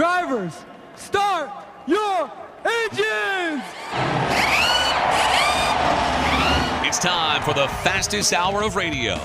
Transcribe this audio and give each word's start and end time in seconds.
Drivers, 0.00 0.54
start 0.96 1.50
your 1.86 2.32
engines! 2.64 3.62
It's 6.88 6.98
time 6.98 7.42
for 7.42 7.52
the 7.52 7.68
fastest 7.84 8.32
hour 8.32 8.62
of 8.62 8.76
radio. 8.76 9.18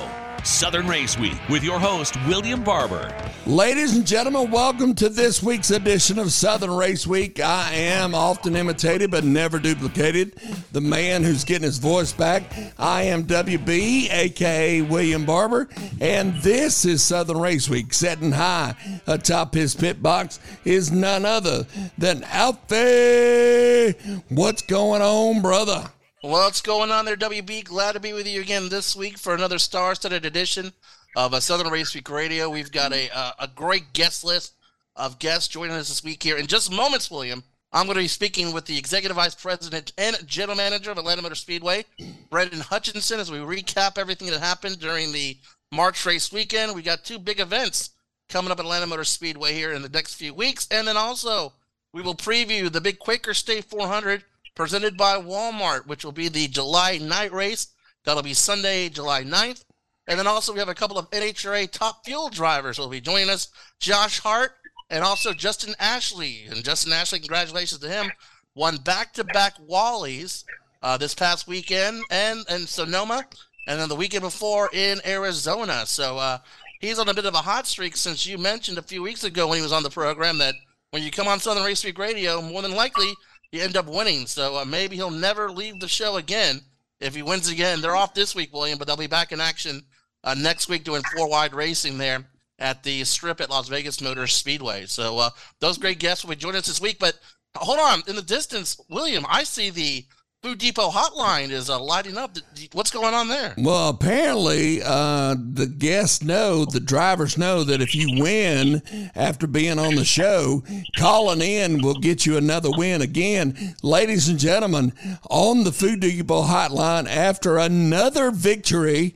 Southern 0.45 0.87
Race 0.87 1.17
Week 1.17 1.37
with 1.49 1.63
your 1.63 1.79
host, 1.79 2.15
William 2.27 2.63
Barber. 2.63 3.11
Ladies 3.47 3.95
and 3.95 4.05
gentlemen, 4.05 4.51
welcome 4.51 4.93
to 4.93 5.09
this 5.09 5.41
week's 5.41 5.71
edition 5.71 6.19
of 6.19 6.31
Southern 6.31 6.69
Race 6.69 7.07
Week. 7.07 7.39
I 7.39 7.73
am 7.73 8.13
often 8.13 8.55
imitated 8.55 9.09
but 9.09 9.23
never 9.23 9.57
duplicated. 9.57 10.35
The 10.71 10.81
man 10.81 11.23
who's 11.23 11.43
getting 11.43 11.63
his 11.63 11.79
voice 11.79 12.13
back. 12.13 12.43
I 12.77 13.03
am 13.03 13.23
WB, 13.23 14.11
aka 14.11 14.83
William 14.83 15.25
Barber, 15.25 15.67
and 15.99 16.35
this 16.43 16.85
is 16.85 17.01
Southern 17.01 17.39
Race 17.39 17.67
Week. 17.67 17.91
Setting 17.91 18.31
high 18.31 18.75
atop 19.07 19.55
his 19.55 19.73
pit 19.73 20.03
box 20.03 20.39
is 20.63 20.91
none 20.91 21.25
other 21.25 21.65
than 21.97 22.23
Alfie. 22.25 23.93
What's 24.29 24.61
going 24.61 25.01
on, 25.01 25.41
brother? 25.41 25.89
What's 26.25 26.63
going 26.63 26.89
on 26.89 27.05
there, 27.05 27.15
WB? 27.15 27.65
Glad 27.65 27.91
to 27.91 27.99
be 27.99 28.11
with 28.11 28.27
you 28.27 28.41
again 28.41 28.67
this 28.67 28.95
week 28.95 29.19
for 29.19 29.35
another 29.35 29.59
star-studded 29.59 30.25
edition 30.25 30.73
of 31.15 31.33
a 31.33 31.39
Southern 31.39 31.71
Race 31.71 31.93
Week 31.93 32.09
Radio. 32.09 32.49
We've 32.49 32.71
got 32.71 32.93
a 32.93 33.15
uh, 33.15 33.33
a 33.37 33.47
great 33.47 33.93
guest 33.93 34.23
list 34.23 34.53
of 34.95 35.19
guests 35.19 35.47
joining 35.47 35.75
us 35.75 35.87
this 35.87 36.03
week 36.03 36.23
here. 36.23 36.35
In 36.35 36.47
just 36.47 36.71
moments, 36.71 37.11
William, 37.11 37.43
I'm 37.71 37.85
going 37.85 37.93
to 37.93 38.01
be 38.01 38.07
speaking 38.07 38.53
with 38.53 38.65
the 38.65 38.75
Executive 38.75 39.15
Vice 39.15 39.35
President 39.35 39.93
and 39.99 40.17
General 40.25 40.57
Manager 40.57 40.89
of 40.89 40.97
Atlanta 40.97 41.21
Motor 41.21 41.35
Speedway, 41.35 41.85
Brandon 42.31 42.61
Hutchinson, 42.61 43.19
as 43.19 43.29
we 43.29 43.37
recap 43.37 43.99
everything 43.99 44.31
that 44.31 44.41
happened 44.41 44.79
during 44.79 45.11
the 45.11 45.37
March 45.71 46.03
race 46.07 46.31
weekend. 46.31 46.73
We 46.73 46.81
got 46.81 47.03
two 47.03 47.19
big 47.19 47.39
events 47.39 47.91
coming 48.29 48.51
up 48.51 48.57
at 48.57 48.65
Atlanta 48.65 48.87
Motor 48.87 49.03
Speedway 49.03 49.53
here 49.53 49.73
in 49.73 49.83
the 49.83 49.89
next 49.89 50.15
few 50.15 50.33
weeks, 50.33 50.67
and 50.71 50.87
then 50.87 50.97
also 50.97 51.53
we 51.93 52.01
will 52.01 52.15
preview 52.15 52.71
the 52.71 52.81
big 52.81 52.97
Quaker 52.97 53.35
State 53.35 53.65
400 53.65 54.23
presented 54.55 54.97
by 54.97 55.17
Walmart, 55.17 55.85
which 55.85 56.03
will 56.03 56.11
be 56.11 56.29
the 56.29 56.47
July 56.47 56.97
night 56.97 57.33
race. 57.33 57.67
That'll 58.05 58.23
be 58.23 58.33
Sunday, 58.33 58.89
July 58.89 59.23
9th. 59.23 59.63
And 60.07 60.19
then 60.19 60.27
also 60.27 60.53
we 60.53 60.59
have 60.59 60.69
a 60.69 60.75
couple 60.75 60.97
of 60.97 61.09
NHRA 61.09 61.69
top 61.71 62.05
fuel 62.05 62.29
drivers 62.29 62.77
who 62.77 62.83
will 62.83 62.89
be 62.89 63.01
joining 63.01 63.29
us, 63.29 63.49
Josh 63.79 64.19
Hart 64.19 64.51
and 64.89 65.03
also 65.03 65.33
Justin 65.33 65.73
Ashley. 65.79 66.45
And 66.49 66.63
Justin 66.63 66.93
Ashley, 66.93 67.19
congratulations 67.19 67.81
to 67.81 67.89
him, 67.89 68.11
won 68.53 68.77
back-to-back 68.77 69.55
Wallies 69.67 70.43
uh, 70.83 70.97
this 70.97 71.15
past 71.15 71.47
weekend 71.47 72.03
and 72.11 72.45
in 72.49 72.67
Sonoma, 72.67 73.25
and 73.67 73.79
then 73.79 73.89
the 73.89 73.95
weekend 73.95 74.21
before 74.21 74.69
in 74.71 75.01
Arizona. 75.05 75.85
So 75.87 76.17
uh, 76.17 76.37
he's 76.79 76.99
on 76.99 77.09
a 77.09 77.13
bit 77.13 77.25
of 77.25 77.33
a 77.33 77.39
hot 77.39 77.65
streak 77.65 77.97
since 77.97 78.27
you 78.27 78.37
mentioned 78.37 78.77
a 78.77 78.83
few 78.83 79.01
weeks 79.01 79.23
ago 79.23 79.47
when 79.47 79.57
he 79.57 79.63
was 79.63 79.73
on 79.73 79.83
the 79.83 79.89
program 79.89 80.37
that 80.37 80.53
when 80.91 81.01
you 81.01 81.09
come 81.09 81.27
on 81.27 81.39
Southern 81.39 81.63
Race 81.63 81.83
Week 81.83 81.97
Radio, 81.97 82.41
more 82.41 82.61
than 82.61 82.75
likely– 82.75 83.11
you 83.55 83.61
end 83.61 83.77
up 83.77 83.87
winning. 83.87 84.27
So 84.27 84.57
uh, 84.57 84.65
maybe 84.65 84.95
he'll 84.95 85.09
never 85.09 85.49
leave 85.49 85.79
the 85.79 85.87
show 85.87 86.17
again 86.17 86.61
if 86.99 87.15
he 87.15 87.23
wins 87.23 87.49
again. 87.49 87.81
They're 87.81 87.95
off 87.95 88.13
this 88.13 88.35
week, 88.35 88.53
William, 88.53 88.77
but 88.77 88.87
they'll 88.87 88.97
be 88.97 89.07
back 89.07 89.31
in 89.31 89.39
action 89.39 89.81
uh, 90.23 90.35
next 90.35 90.69
week 90.69 90.83
doing 90.83 91.03
four 91.15 91.29
wide 91.29 91.53
racing 91.53 91.97
there 91.97 92.25
at 92.59 92.83
the 92.83 93.03
strip 93.03 93.41
at 93.41 93.49
Las 93.49 93.67
Vegas 93.67 94.01
Motor 94.01 94.27
Speedway. 94.27 94.85
So 94.85 95.17
uh, 95.17 95.29
those 95.59 95.77
great 95.77 95.99
guests 95.99 96.23
will 96.23 96.31
be 96.31 96.37
joining 96.37 96.59
us 96.59 96.67
this 96.67 96.81
week. 96.81 96.99
But 96.99 97.19
hold 97.55 97.79
on, 97.79 98.01
in 98.07 98.15
the 98.15 98.21
distance, 98.21 98.79
William, 98.89 99.25
I 99.29 99.43
see 99.43 99.69
the 99.69 100.05
Food 100.45 100.59
Depot 100.59 100.91
hotline 100.91 101.49
is 101.49 101.71
uh, 101.71 101.79
lighting 101.79 102.19
up. 102.19 102.37
What's 102.73 102.91
going 102.91 103.15
on 103.15 103.29
there? 103.29 103.55
Well, 103.57 103.89
apparently, 103.89 104.79
uh, 104.83 105.33
the 105.33 105.65
guests 105.65 106.23
know, 106.23 106.65
the 106.65 106.79
drivers 106.79 107.35
know 107.35 107.63
that 107.63 107.81
if 107.81 107.95
you 107.95 108.21
win 108.21 108.83
after 109.15 109.47
being 109.47 109.79
on 109.79 109.95
the 109.95 110.05
show, 110.05 110.63
calling 110.95 111.41
in 111.41 111.81
will 111.81 111.95
get 111.95 112.27
you 112.27 112.37
another 112.37 112.69
win 112.69 113.01
again. 113.01 113.75
Ladies 113.81 114.29
and 114.29 114.37
gentlemen, 114.37 114.93
on 115.31 115.63
the 115.63 115.71
Food 115.71 116.01
Depot 116.01 116.43
hotline 116.43 117.07
after 117.07 117.57
another 117.57 118.29
victory 118.29 119.15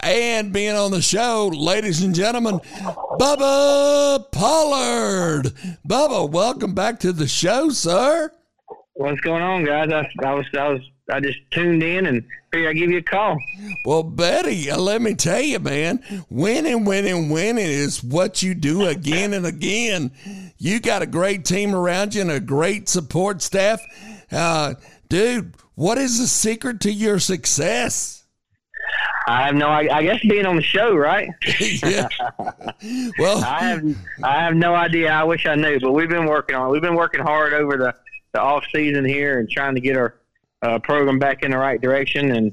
and 0.00 0.52
being 0.52 0.76
on 0.76 0.90
the 0.90 1.00
show, 1.00 1.46
ladies 1.54 2.02
and 2.02 2.14
gentlemen, 2.14 2.58
Bubba 3.18 4.30
Pollard. 4.30 5.54
Bubba, 5.88 6.30
welcome 6.30 6.74
back 6.74 7.00
to 7.00 7.14
the 7.14 7.26
show, 7.26 7.70
sir. 7.70 8.30
What's 8.96 9.20
going 9.20 9.42
on, 9.42 9.64
guys? 9.64 9.92
I, 9.92 10.10
I 10.26 10.32
was 10.32 10.46
I 10.56 10.68
was 10.68 10.80
I 11.10 11.20
just 11.20 11.38
tuned 11.50 11.82
in 11.82 12.06
and 12.06 12.24
figured 12.50 12.70
I'd 12.70 12.78
give 12.78 12.90
you 12.90 12.98
a 12.98 13.02
call. 13.02 13.36
Well, 13.84 14.02
Betty, 14.02 14.70
uh, 14.70 14.78
let 14.78 15.02
me 15.02 15.14
tell 15.14 15.40
you, 15.40 15.58
man, 15.58 16.02
winning, 16.30 16.86
winning, 16.86 17.28
winning 17.28 17.66
is 17.66 18.02
what 18.02 18.42
you 18.42 18.54
do 18.54 18.86
again 18.86 19.34
and 19.34 19.44
again. 19.44 20.12
You 20.56 20.80
got 20.80 21.02
a 21.02 21.06
great 21.06 21.44
team 21.44 21.74
around 21.74 22.14
you 22.14 22.22
and 22.22 22.30
a 22.30 22.40
great 22.40 22.88
support 22.88 23.42
staff. 23.42 23.80
Uh, 24.32 24.74
dude, 25.10 25.54
what 25.74 25.98
is 25.98 26.18
the 26.18 26.26
secret 26.26 26.80
to 26.80 26.90
your 26.90 27.18
success? 27.18 28.24
I 29.28 29.42
have 29.46 29.56
no. 29.56 29.68
I, 29.68 29.88
I 29.92 30.02
guess 30.04 30.20
being 30.22 30.46
on 30.46 30.56
the 30.56 30.62
show, 30.62 30.94
right? 30.94 31.28
yeah. 31.84 32.08
Well, 33.18 33.44
I 33.44 33.60
have. 33.60 33.96
I 34.22 34.40
have 34.40 34.54
no 34.54 34.74
idea. 34.74 35.10
I 35.10 35.24
wish 35.24 35.44
I 35.44 35.54
knew, 35.54 35.78
but 35.80 35.92
we've 35.92 36.08
been 36.08 36.26
working 36.26 36.56
on. 36.56 36.68
it. 36.68 36.70
We've 36.70 36.82
been 36.82 36.94
working 36.94 37.20
hard 37.20 37.52
over 37.52 37.76
the 37.76 37.94
the 38.36 38.42
off 38.42 38.64
season 38.74 39.04
here 39.04 39.38
and 39.38 39.48
trying 39.48 39.74
to 39.74 39.80
get 39.80 39.96
our 39.96 40.14
uh, 40.62 40.78
program 40.80 41.18
back 41.18 41.42
in 41.42 41.52
the 41.52 41.58
right 41.58 41.80
direction. 41.80 42.32
And 42.32 42.52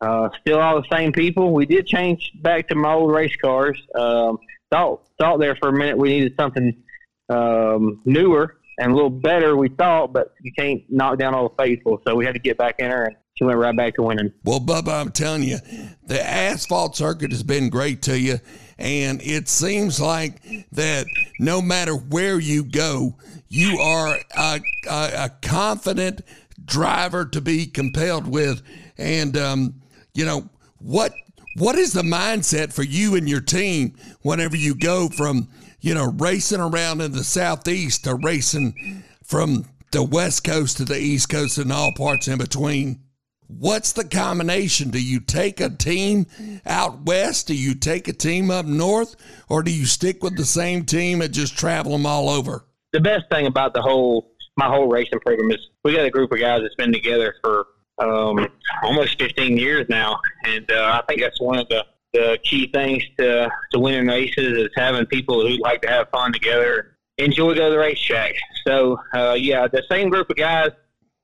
uh, 0.00 0.28
still 0.40 0.60
all 0.60 0.80
the 0.80 0.96
same 0.96 1.12
people. 1.12 1.52
We 1.52 1.66
did 1.66 1.86
change 1.86 2.32
back 2.40 2.68
to 2.68 2.74
my 2.76 2.92
old 2.92 3.10
race 3.10 3.34
cars. 3.36 3.80
Um, 3.94 4.38
thought 4.70 5.02
thought 5.18 5.40
there 5.40 5.56
for 5.56 5.68
a 5.68 5.72
minute 5.72 5.98
we 5.98 6.10
needed 6.10 6.34
something 6.38 6.82
um, 7.28 8.00
newer 8.04 8.58
and 8.78 8.92
a 8.92 8.94
little 8.94 9.10
better. 9.10 9.56
We 9.56 9.68
thought, 9.68 10.12
but 10.12 10.34
you 10.40 10.52
can't 10.56 10.82
knock 10.88 11.18
down 11.18 11.34
all 11.34 11.48
the 11.48 11.62
faithful, 11.62 12.00
so 12.06 12.14
we 12.14 12.24
had 12.24 12.34
to 12.34 12.40
get 12.40 12.56
back 12.56 12.76
in 12.78 12.88
there 12.88 13.04
and 13.06 13.16
she 13.34 13.44
went 13.44 13.58
right 13.58 13.76
back 13.76 13.94
to 13.96 14.02
winning. 14.02 14.32
Well, 14.44 14.60
Bubba, 14.60 15.00
I'm 15.00 15.10
telling 15.10 15.42
you, 15.42 15.58
the 16.04 16.24
asphalt 16.24 16.96
circuit 16.96 17.32
has 17.32 17.42
been 17.42 17.68
great 17.68 18.02
to 18.02 18.18
you. 18.18 18.38
And 18.78 19.20
it 19.22 19.48
seems 19.48 20.00
like 20.00 20.42
that 20.72 21.06
no 21.38 21.62
matter 21.62 21.94
where 21.94 22.38
you 22.38 22.64
go, 22.64 23.16
you 23.48 23.78
are 23.78 24.18
a, 24.36 24.60
a, 24.90 25.10
a 25.24 25.30
confident 25.42 26.22
driver 26.64 27.24
to 27.26 27.40
be 27.40 27.66
compelled 27.66 28.26
with. 28.26 28.62
And, 28.98 29.36
um, 29.36 29.82
you 30.12 30.24
know, 30.24 30.48
what 30.78 31.12
what 31.56 31.76
is 31.76 31.92
the 31.92 32.02
mindset 32.02 32.72
for 32.72 32.82
you 32.82 33.14
and 33.14 33.28
your 33.28 33.40
team 33.40 33.94
whenever 34.22 34.56
you 34.56 34.74
go 34.74 35.08
from, 35.08 35.48
you 35.80 35.94
know, 35.94 36.10
racing 36.18 36.60
around 36.60 37.00
in 37.00 37.12
the 37.12 37.22
southeast 37.22 38.04
to 38.04 38.16
racing 38.16 39.04
from 39.22 39.66
the 39.92 40.02
west 40.02 40.42
coast 40.42 40.78
to 40.78 40.84
the 40.84 40.98
east 40.98 41.28
coast 41.28 41.58
and 41.58 41.72
all 41.72 41.92
parts 41.96 42.26
in 42.26 42.38
between? 42.38 43.00
What's 43.46 43.92
the 43.92 44.04
combination? 44.04 44.90
Do 44.90 45.02
you 45.02 45.20
take 45.20 45.60
a 45.60 45.68
team 45.68 46.26
out 46.64 47.02
west? 47.02 47.46
Do 47.46 47.54
you 47.54 47.74
take 47.74 48.08
a 48.08 48.12
team 48.12 48.50
up 48.50 48.64
north? 48.64 49.16
Or 49.48 49.62
do 49.62 49.70
you 49.70 49.84
stick 49.84 50.22
with 50.22 50.36
the 50.36 50.44
same 50.44 50.84
team 50.84 51.20
and 51.20 51.32
just 51.32 51.58
travel 51.58 51.92
them 51.92 52.06
all 52.06 52.30
over? 52.30 52.64
The 52.92 53.00
best 53.00 53.28
thing 53.30 53.46
about 53.46 53.74
the 53.74 53.82
whole 53.82 54.30
my 54.56 54.68
whole 54.68 54.86
racing 54.86 55.18
program 55.20 55.50
is 55.50 55.58
we 55.82 55.94
got 55.94 56.04
a 56.04 56.10
group 56.10 56.30
of 56.32 56.38
guys 56.38 56.62
that's 56.62 56.76
been 56.76 56.92
together 56.92 57.34
for 57.42 57.66
um, 57.98 58.48
almost 58.82 59.18
15 59.18 59.56
years 59.56 59.86
now, 59.88 60.20
and 60.44 60.70
uh, 60.70 61.00
I 61.00 61.04
think 61.08 61.20
that's 61.20 61.40
one 61.40 61.58
of 61.58 61.68
the, 61.68 61.84
the 62.12 62.38
key 62.44 62.68
things 62.72 63.02
to 63.18 63.50
to 63.72 63.78
winning 63.78 64.06
races 64.06 64.56
is 64.56 64.70
having 64.76 65.06
people 65.06 65.46
who 65.46 65.56
like 65.56 65.82
to 65.82 65.88
have 65.88 66.08
fun 66.10 66.32
together, 66.32 66.96
enjoy 67.18 67.54
go 67.54 67.66
to 67.66 67.70
the 67.70 67.78
racetrack. 67.78 68.34
So 68.66 68.98
uh, 69.14 69.36
yeah, 69.38 69.66
the 69.66 69.82
same 69.90 70.08
group 70.08 70.30
of 70.30 70.36
guys 70.36 70.70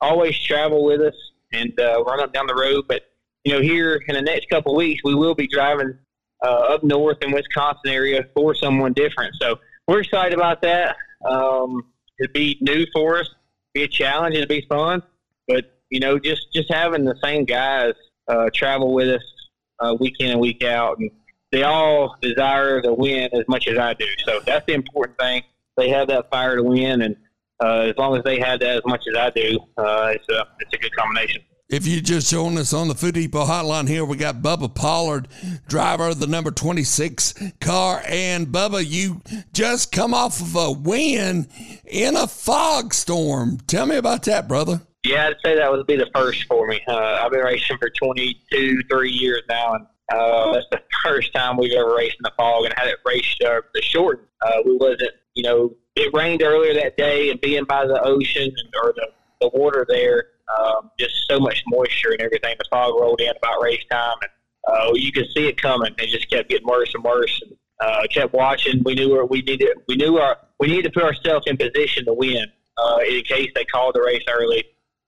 always 0.00 0.38
travel 0.42 0.84
with 0.84 1.00
us 1.00 1.14
and 1.52 1.78
uh, 1.80 2.02
run 2.04 2.20
up 2.20 2.32
down 2.32 2.46
the 2.46 2.54
road. 2.54 2.84
But 2.88 3.02
you 3.44 3.52
know, 3.52 3.60
here 3.60 4.02
in 4.06 4.14
the 4.14 4.22
next 4.22 4.48
couple 4.50 4.72
of 4.72 4.78
weeks, 4.78 5.02
we 5.04 5.14
will 5.14 5.34
be 5.34 5.46
driving 5.46 5.96
uh, 6.42 6.74
up 6.74 6.84
north 6.84 7.18
in 7.22 7.32
Wisconsin 7.32 7.90
area 7.90 8.26
for 8.34 8.54
someone 8.54 8.92
different. 8.92 9.34
So 9.40 9.58
we're 9.86 10.00
excited 10.00 10.34
about 10.34 10.62
that. 10.62 10.96
Um, 11.28 11.82
it'd 12.18 12.32
be 12.32 12.58
new 12.60 12.86
for 12.92 13.18
us, 13.20 13.28
be 13.74 13.82
a 13.82 13.88
challenge, 13.88 14.34
it'd 14.34 14.48
be 14.48 14.66
fun. 14.68 15.02
But 15.48 15.80
you 15.90 16.00
know, 16.00 16.18
just 16.18 16.52
just 16.52 16.72
having 16.72 17.04
the 17.04 17.16
same 17.22 17.44
guys 17.44 17.94
uh, 18.28 18.50
travel 18.54 18.92
with 18.92 19.08
us 19.08 19.22
uh, 19.80 19.96
week 19.98 20.16
in 20.20 20.30
and 20.30 20.40
week 20.40 20.62
out, 20.62 20.98
and 20.98 21.10
they 21.50 21.62
all 21.62 22.16
desire 22.22 22.80
to 22.82 22.94
win 22.94 23.28
as 23.32 23.44
much 23.48 23.66
as 23.66 23.78
I 23.78 23.94
do. 23.94 24.06
So 24.24 24.40
that's 24.46 24.64
the 24.66 24.74
important 24.74 25.18
thing. 25.18 25.42
They 25.76 25.88
have 25.88 26.08
that 26.08 26.30
fire 26.30 26.56
to 26.56 26.62
win, 26.62 27.02
and 27.02 27.16
uh, 27.62 27.90
as 27.90 27.96
long 27.96 28.16
as 28.16 28.24
they 28.24 28.38
have 28.38 28.60
that 28.60 28.76
as 28.76 28.82
much 28.86 29.02
as 29.08 29.16
I 29.16 29.30
do, 29.30 29.58
uh, 29.76 30.12
it's 30.14 30.28
a 30.28 30.46
it's 30.60 30.72
a 30.74 30.78
good 30.78 30.94
combination. 30.96 31.42
If 31.70 31.86
you 31.86 32.00
just 32.00 32.28
joined 32.28 32.58
us 32.58 32.72
on 32.72 32.88
the 32.88 32.96
Food 32.96 33.14
Depot 33.14 33.44
hotline 33.44 33.86
here, 33.86 34.04
we 34.04 34.16
got 34.16 34.42
Bubba 34.42 34.74
Pollard, 34.74 35.28
driver 35.68 36.08
of 36.08 36.18
the 36.18 36.26
number 36.26 36.50
26 36.50 37.32
car. 37.60 38.02
And 38.08 38.48
Bubba, 38.48 38.84
you 38.84 39.22
just 39.52 39.92
come 39.92 40.12
off 40.12 40.40
of 40.40 40.56
a 40.56 40.72
win 40.72 41.46
in 41.86 42.16
a 42.16 42.26
fog 42.26 42.92
storm. 42.92 43.58
Tell 43.68 43.86
me 43.86 43.94
about 43.94 44.24
that, 44.24 44.48
brother. 44.48 44.80
Yeah, 45.04 45.28
I'd 45.28 45.36
say 45.44 45.54
that 45.56 45.70
would 45.70 45.86
be 45.86 45.94
the 45.94 46.10
first 46.12 46.42
for 46.44 46.66
me. 46.66 46.82
Uh, 46.88 47.20
I've 47.22 47.30
been 47.30 47.40
racing 47.40 47.78
for 47.78 47.88
22, 47.88 48.82
three 48.90 49.12
years 49.12 49.42
now, 49.48 49.74
and 49.74 49.86
uh, 50.12 50.52
that's 50.52 50.66
the 50.72 50.82
first 51.04 51.32
time 51.32 51.56
we've 51.56 51.72
ever 51.72 51.94
raced 51.94 52.16
in 52.16 52.24
the 52.24 52.32
fog 52.36 52.64
and 52.64 52.74
had 52.76 52.88
it 52.88 52.98
raced 53.06 53.40
uh, 53.44 53.60
the 53.74 53.82
short. 53.82 54.28
Uh, 54.42 54.56
we 54.64 54.76
wasn't, 54.76 55.12
you 55.34 55.44
know, 55.44 55.72
it 56.00 56.14
rained 56.14 56.42
earlier 56.42 56.74
that 56.74 56.96
day, 56.96 57.30
and 57.30 57.40
being 57.40 57.64
by 57.64 57.86
the 57.86 58.00
ocean 58.02 58.52
or 58.82 58.92
the, 58.96 59.08
the 59.40 59.48
water 59.48 59.86
there, 59.88 60.26
um, 60.58 60.90
just 60.98 61.14
so 61.28 61.38
much 61.38 61.62
moisture 61.66 62.12
and 62.12 62.20
everything. 62.20 62.54
The 62.58 62.64
fog 62.70 62.94
rolled 63.00 63.20
in 63.20 63.32
about 63.36 63.62
race 63.62 63.84
time, 63.90 64.16
and 64.22 64.30
uh, 64.68 64.92
you 64.94 65.12
could 65.12 65.26
see 65.34 65.46
it 65.46 65.60
coming. 65.60 65.94
It 65.98 66.08
just 66.08 66.30
kept 66.30 66.48
getting 66.48 66.66
worse 66.66 66.92
and 66.94 67.04
worse. 67.04 67.40
And, 67.42 67.56
uh, 67.80 68.02
kept 68.12 68.32
watching. 68.34 68.82
We 68.84 68.94
knew 68.94 69.24
we 69.28 69.42
needed. 69.42 69.70
We 69.88 69.96
knew 69.96 70.18
our 70.18 70.38
we 70.58 70.68
needed 70.68 70.84
to 70.84 70.90
put 70.90 71.02
ourselves 71.02 71.46
in 71.46 71.56
position 71.56 72.04
to 72.04 72.12
win 72.12 72.44
uh, 72.78 72.98
in 73.08 73.22
case 73.22 73.50
they 73.54 73.64
called 73.64 73.94
the 73.94 74.02
race 74.02 74.22
early, 74.28 74.64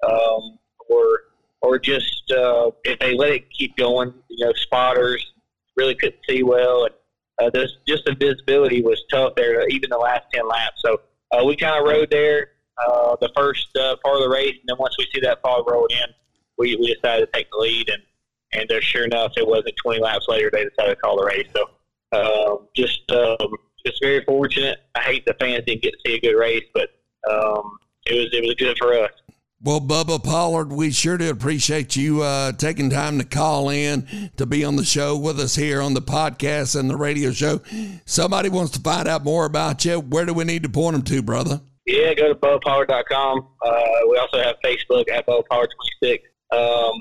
um, 0.09 0.59
or 0.89 1.21
or 1.61 1.79
just 1.79 2.31
uh, 2.31 2.71
if 2.85 2.99
they 2.99 3.15
let 3.15 3.31
it 3.31 3.51
keep 3.51 3.77
going. 3.77 4.15
You 4.29 4.47
know, 4.47 4.53
spotters 4.55 5.33
really 5.77 5.95
couldn't 5.95 6.21
see 6.29 6.43
well, 6.43 6.85
and 6.85 6.95
uh, 7.43 7.51
this, 7.51 7.73
just 7.87 8.05
the 8.05 8.15
visibility 8.15 8.83
was 8.83 9.03
tough 9.11 9.35
there, 9.37 9.67
even 9.69 9.91
the 9.91 9.99
last 9.99 10.25
ten 10.33 10.47
laps. 10.47 10.83
So 10.85 11.01
uh, 11.31 11.45
we 11.45 11.57
kind 11.57 11.79
of 11.79 11.89
rode 11.89 12.11
there 12.11 12.49
uh, 12.79 13.17
the 13.21 13.31
first 13.37 13.69
uh, 13.77 13.97
part 14.05 14.17
of 14.17 14.23
the 14.23 14.29
race, 14.29 14.55
and 14.55 14.65
then 14.67 14.77
once 14.79 14.97
we 14.99 15.07
see 15.13 15.21
that 15.21 15.41
fog 15.43 15.71
rolled 15.71 15.93
in, 15.93 16.07
we, 16.59 16.77
we 16.77 16.95
decided 16.95 17.27
to 17.27 17.33
take 17.33 17.51
the 17.51 17.59
lead, 17.59 17.89
and 17.89 18.03
and 18.55 18.71
uh, 18.71 18.81
sure 18.81 19.05
enough, 19.05 19.33
it 19.37 19.47
wasn't 19.47 19.75
20 19.83 20.01
laps 20.01 20.27
later 20.29 20.51
they 20.53 20.65
decided 20.65 20.95
to 20.95 21.01
call 21.01 21.17
the 21.17 21.25
race. 21.25 21.49
So 21.57 21.71
uh, 22.13 22.57
just 22.77 23.11
um, 23.11 23.49
just 23.85 24.01
very 24.03 24.23
fortunate. 24.25 24.81
I 24.95 25.01
hate 25.01 25.25
the 25.25 25.35
fans 25.41 25.65
didn't 25.67 25.83
get 25.83 25.93
to 25.93 25.99
see 26.07 26.17
a 26.17 26.21
good 26.21 26.39
race, 26.39 26.65
but 26.75 26.91
um, 27.31 27.79
it 28.07 28.15
was 28.15 28.29
it 28.33 28.43
was 28.45 28.55
good 28.55 28.77
for 28.79 28.95
us. 28.95 29.11
Well, 29.65 29.81
Bubba 29.81 30.23
Pollard, 30.25 30.73
we 30.73 30.91
sure 30.91 31.17
do 31.17 31.31
appreciate 31.31 31.95
you 31.95 32.21
uh, 32.21 32.51
taking 32.51 32.91
time 32.91 33.19
to 33.21 33.25
call 33.25 33.69
in 33.69 34.09
to 34.37 34.45
be 34.45 34.65
on 34.65 34.75
the 34.75 34.85
show 34.85 35.17
with 35.17 35.39
us 35.39 35.55
here 35.55 35.81
on 35.81 35.95
the 35.95 36.03
podcast 36.03 36.79
and 36.79 36.91
the 36.91 36.97
radio 36.97 37.31
show. 37.31 37.61
Somebody 38.05 38.49
wants 38.49 38.73
to 38.73 38.81
find 38.81 39.07
out 39.07 39.23
more 39.23 39.45
about 39.45 39.85
you. 39.85 40.01
Where 40.01 40.27
do 40.27 40.35
we 40.35 40.43
need 40.43 40.65
to 40.65 40.69
point 40.69 40.95
them 40.95 41.03
to, 41.03 41.23
brother? 41.23 41.61
Yeah, 41.87 42.13
go 42.15 42.27
to 42.27 42.35
BubbaPollard.com. 42.35 43.47
Uh, 43.65 43.85
we 44.11 44.19
also 44.19 44.43
have 44.43 44.57
Facebook 44.65 45.09
at 45.09 45.25
BubbaPollard26. 45.29 46.23
Um, 46.51 46.99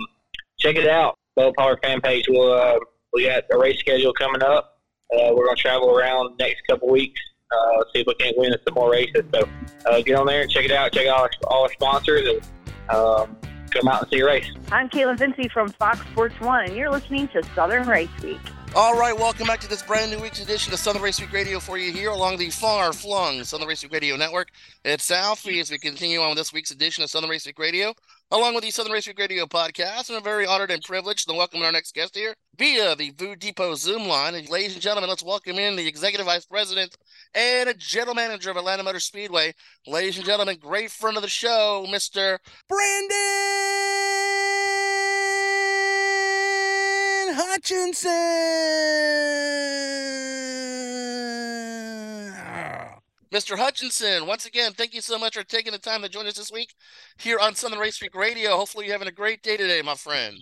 check 0.60 0.76
it 0.76 0.88
out. 0.88 1.18
Bubba 1.36 1.56
Pollard 1.56 1.80
fan 1.82 2.00
page. 2.00 2.26
We'll, 2.30 2.54
uh, 2.54 2.78
we 3.12 3.26
got 3.26 3.46
a 3.52 3.58
race 3.58 3.80
schedule 3.80 4.14
coming 4.14 4.44
up. 4.44 4.80
Uh, 5.12 5.34
we're 5.34 5.46
going 5.46 5.56
to 5.56 5.62
travel 5.64 5.98
around 5.98 6.38
next 6.38 6.62
couple 6.70 6.90
weeks 6.92 7.20
uh, 7.52 7.84
see 7.94 8.02
if 8.02 8.08
we 8.08 8.16
can't 8.16 8.38
win 8.38 8.54
some 8.66 8.74
more 8.74 8.92
races. 8.92 9.24
So 9.34 9.48
uh, 9.86 10.02
get 10.02 10.16
on 10.16 10.26
there 10.26 10.42
and 10.42 10.52
check 10.52 10.66
it 10.66 10.72
out. 10.72 10.92
Check 10.92 11.08
out 11.08 11.18
all 11.18 11.24
our, 11.24 11.30
all 11.48 11.64
our 11.64 11.72
sponsors 11.74 12.28
and 12.28 12.96
um, 12.96 13.38
come 13.72 13.88
out 13.88 14.04
and 14.04 14.12
see 14.12 14.20
a 14.20 14.26
race. 14.26 14.52
I'm 14.72 14.90
Kaitlyn 14.90 15.18
Vincie 15.18 15.52
from 15.52 15.70
Fox 15.70 16.00
Sports 16.12 16.40
One, 16.40 16.66
and 16.66 16.76
you're 16.76 16.92
listening 16.92 17.28
to 17.30 17.44
Southern 17.56 17.88
Race 17.88 18.10
Week. 18.24 18.40
All 18.74 18.98
right, 18.98 19.14
welcome 19.14 19.48
back 19.48 19.60
to 19.62 19.68
this 19.68 19.84
brand 19.84 20.12
new 20.12 20.22
week's 20.22 20.42
edition 20.42 20.72
of 20.72 20.80
Southern 20.80 21.02
Race 21.02 21.20
Week 21.20 21.34
Radio 21.34 21.60
for 21.60 21.78
you 21.78 21.92
here 21.92 22.10
along 22.10 22.38
the 22.38 22.50
far 22.50 22.94
flung 22.94 23.44
Southern 23.44 23.68
Race 23.68 23.84
Week 23.84 23.92
Radio 23.92 24.16
Network. 24.16 24.48
It's 24.86 25.12
Alfie 25.12 25.60
as 25.60 25.70
we 25.70 25.78
continue 25.78 26.22
on 26.22 26.30
with 26.30 26.38
this 26.38 26.54
week's 26.54 26.72
edition 26.72 27.04
of 27.04 27.10
Southern 27.10 27.30
Race 27.30 27.46
Week 27.46 27.60
Radio, 27.60 27.94
along 28.32 28.56
with 28.56 28.64
the 28.64 28.72
Southern 28.72 28.94
Race 28.94 29.08
Week 29.08 29.20
Radio 29.20 29.46
podcast. 29.46 30.08
And 30.08 30.18
I'm 30.18 30.24
very 30.24 30.46
honored 30.46 30.72
and 30.72 30.82
privileged 30.82 31.28
to 31.28 31.36
welcome 31.36 31.62
our 31.62 31.72
next 31.72 31.94
guest 31.94 32.16
here 32.16 32.34
via 32.58 32.96
the 32.96 33.12
Food 33.12 33.40
Depot 33.40 33.76
Zoom 33.76 34.08
line. 34.08 34.36
And 34.36 34.50
ladies 34.50 34.74
and 34.74 34.82
gentlemen, 34.82 35.10
let's 35.10 35.24
welcome 35.24 35.60
in 35.60 35.76
the 35.76 35.88
Executive 35.88 36.26
Vice 36.26 36.46
President 36.46 36.96
and 37.36 37.68
a 37.68 37.74
General 37.74 38.16
Manager 38.16 38.50
of 38.50 38.58
Atlanta 38.58 38.84
Motor 38.84 39.02
Speedway. 39.02 39.54
Ladies 39.86 40.18
and 40.18 40.26
gentlemen, 40.26 40.58
great 40.62 40.92
friend 40.92 41.18
of 41.18 41.24
the 41.24 41.30
show, 41.30 41.86
Mr. 41.90 42.38
Brandon 42.70 43.12
Hutchinson. 47.36 48.12
Mr. 53.32 53.58
Hutchinson, 53.58 54.28
once 54.28 54.46
again, 54.46 54.74
thank 54.74 54.94
you 54.94 55.00
so 55.00 55.18
much 55.18 55.36
for 55.36 55.44
taking 55.44 55.72
the 55.72 55.80
time 55.80 56.02
to 56.02 56.10
join 56.10 56.28
us 56.28 56.36
this 56.36 56.52
week 56.52 56.74
here 57.18 57.40
on 57.40 57.56
Southern 57.56 57.80
Race 57.80 58.02
Week 58.02 58.14
Radio. 58.14 58.58
Hopefully, 58.58 58.86
you're 58.86 58.94
having 58.94 59.08
a 59.08 59.12
great 59.12 59.42
day 59.42 59.56
today, 59.56 59.82
my 59.82 59.96
friend. 59.96 60.36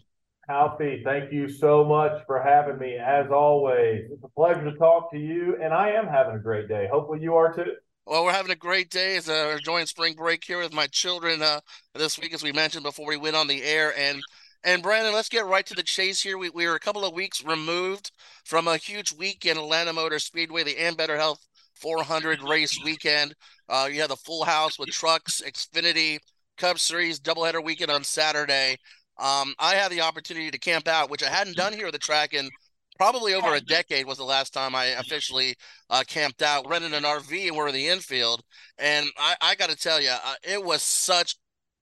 Alfie, 0.49 1.03
thank 1.05 1.31
you 1.31 1.47
so 1.47 1.83
much 1.83 2.25
for 2.25 2.41
having 2.41 2.79
me. 2.79 2.95
As 2.95 3.27
always, 3.31 4.07
it's 4.11 4.23
a 4.23 4.29
pleasure 4.29 4.63
to 4.63 4.75
talk 4.79 5.11
to 5.11 5.19
you, 5.19 5.55
and 5.61 5.71
I 5.71 5.91
am 5.91 6.07
having 6.07 6.33
a 6.33 6.39
great 6.39 6.67
day. 6.67 6.87
Hopefully, 6.91 7.19
you 7.21 7.35
are 7.35 7.53
too. 7.53 7.73
Well, 8.07 8.25
we're 8.25 8.31
having 8.31 8.51
a 8.51 8.55
great 8.55 8.89
day 8.89 9.17
as 9.17 9.29
uh, 9.29 9.45
we're 9.45 9.57
enjoying 9.57 9.85
spring 9.85 10.15
break 10.15 10.43
here 10.43 10.57
with 10.57 10.73
my 10.73 10.87
children 10.87 11.43
uh, 11.43 11.59
this 11.93 12.17
week, 12.17 12.33
as 12.33 12.41
we 12.41 12.51
mentioned 12.51 12.81
before 12.81 13.07
we 13.07 13.17
went 13.17 13.35
on 13.35 13.45
the 13.45 13.61
air. 13.61 13.93
And 13.99 14.19
and 14.63 14.81
Brandon, 14.81 15.13
let's 15.13 15.29
get 15.29 15.45
right 15.45 15.65
to 15.67 15.75
the 15.75 15.83
chase 15.83 16.21
here. 16.21 16.39
We, 16.39 16.49
we 16.49 16.65
were 16.65 16.75
a 16.75 16.79
couple 16.79 17.05
of 17.05 17.13
weeks 17.13 17.45
removed 17.45 18.11
from 18.43 18.67
a 18.67 18.77
huge 18.77 19.13
week 19.13 19.45
in 19.45 19.57
Atlanta 19.57 19.93
Motor 19.93 20.17
Speedway, 20.17 20.63
the 20.63 20.75
Ambetter 20.75 21.17
Health 21.17 21.45
400 21.81 22.41
race 22.41 22.77
weekend. 22.83 23.33
Uh, 23.67 23.89
you 23.91 24.01
had 24.01 24.09
the 24.09 24.15
full 24.15 24.43
house 24.43 24.79
with 24.79 24.89
trucks, 24.89 25.41
Xfinity, 25.45 26.17
Cup 26.57 26.79
Series, 26.79 27.19
doubleheader 27.19 27.63
weekend 27.63 27.91
on 27.91 28.03
Saturday. 28.03 28.77
Um, 29.17 29.53
I 29.59 29.75
had 29.75 29.91
the 29.91 30.01
opportunity 30.01 30.49
to 30.51 30.57
camp 30.57 30.87
out, 30.87 31.09
which 31.09 31.23
I 31.23 31.29
hadn't 31.29 31.57
done 31.57 31.73
here 31.73 31.87
at 31.87 31.93
the 31.93 31.99
track 31.99 32.33
in 32.33 32.49
probably 32.97 33.33
over 33.33 33.53
a 33.53 33.61
decade 33.61 34.05
was 34.05 34.17
the 34.17 34.23
last 34.25 34.53
time 34.53 34.75
I 34.75 34.87
officially 34.87 35.55
uh, 35.89 36.03
camped 36.05 36.41
out, 36.41 36.67
rented 36.67 36.93
an 36.93 37.03
RV, 37.03 37.47
and 37.47 37.55
we're 37.55 37.69
in 37.69 37.73
the 37.73 37.87
infield. 37.87 38.41
And 38.77 39.07
I, 39.17 39.35
I 39.41 39.55
got 39.55 39.69
to 39.69 39.75
tell 39.77 40.01
you, 40.01 40.09
uh, 40.09 40.35
it 40.43 40.63
was 40.63 40.83
such, 40.83 41.35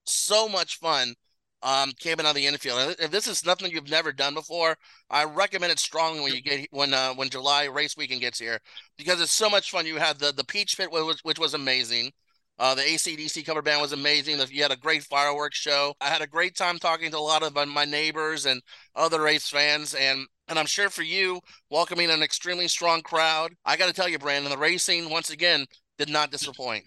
so 0.04 0.48
much 0.48 0.78
fun 0.78 1.14
um, 1.62 1.92
camping 1.98 2.26
on 2.26 2.34
the 2.34 2.46
infield. 2.46 2.96
If 2.98 3.10
this 3.10 3.26
is 3.26 3.44
nothing 3.44 3.70
you've 3.70 3.90
never 3.90 4.12
done 4.12 4.34
before, 4.34 4.76
I 5.10 5.24
recommend 5.24 5.72
it 5.72 5.78
strongly 5.78 6.20
when 6.20 6.34
you 6.34 6.42
get 6.42 6.68
when 6.70 6.94
uh, 6.94 7.14
when 7.14 7.28
July 7.28 7.64
race 7.64 7.96
weekend 7.96 8.20
gets 8.20 8.38
here 8.38 8.60
because 8.96 9.20
it's 9.20 9.32
so 9.32 9.50
much 9.50 9.70
fun. 9.70 9.86
You 9.86 9.96
had 9.96 10.18
the 10.18 10.32
the 10.32 10.44
Peach 10.44 10.76
Pit, 10.76 10.90
which 10.90 11.02
was, 11.02 11.20
which 11.22 11.38
was 11.38 11.54
amazing. 11.54 12.12
Uh, 12.60 12.74
the 12.74 12.82
ACDC 12.82 13.46
cover 13.46 13.62
band 13.62 13.80
was 13.80 13.92
amazing. 13.92 14.40
You 14.50 14.62
had 14.62 14.72
a 14.72 14.76
great 14.76 15.04
fireworks 15.04 15.56
show. 15.56 15.94
I 16.00 16.06
had 16.06 16.22
a 16.22 16.26
great 16.26 16.56
time 16.56 16.78
talking 16.78 17.10
to 17.12 17.16
a 17.16 17.20
lot 17.20 17.44
of 17.44 17.68
my 17.68 17.84
neighbors 17.84 18.46
and 18.46 18.60
other 18.96 19.22
race 19.22 19.48
fans, 19.48 19.94
and 19.94 20.26
and 20.48 20.58
I'm 20.58 20.66
sure 20.66 20.90
for 20.90 21.02
you, 21.02 21.40
welcoming 21.70 22.10
an 22.10 22.22
extremely 22.22 22.68
strong 22.68 23.02
crowd. 23.02 23.52
I 23.64 23.76
got 23.76 23.86
to 23.86 23.92
tell 23.92 24.08
you, 24.08 24.18
Brandon, 24.18 24.50
the 24.50 24.58
racing 24.58 25.10
once 25.10 25.30
again 25.30 25.66
did 25.98 26.08
not 26.08 26.30
disappoint. 26.30 26.84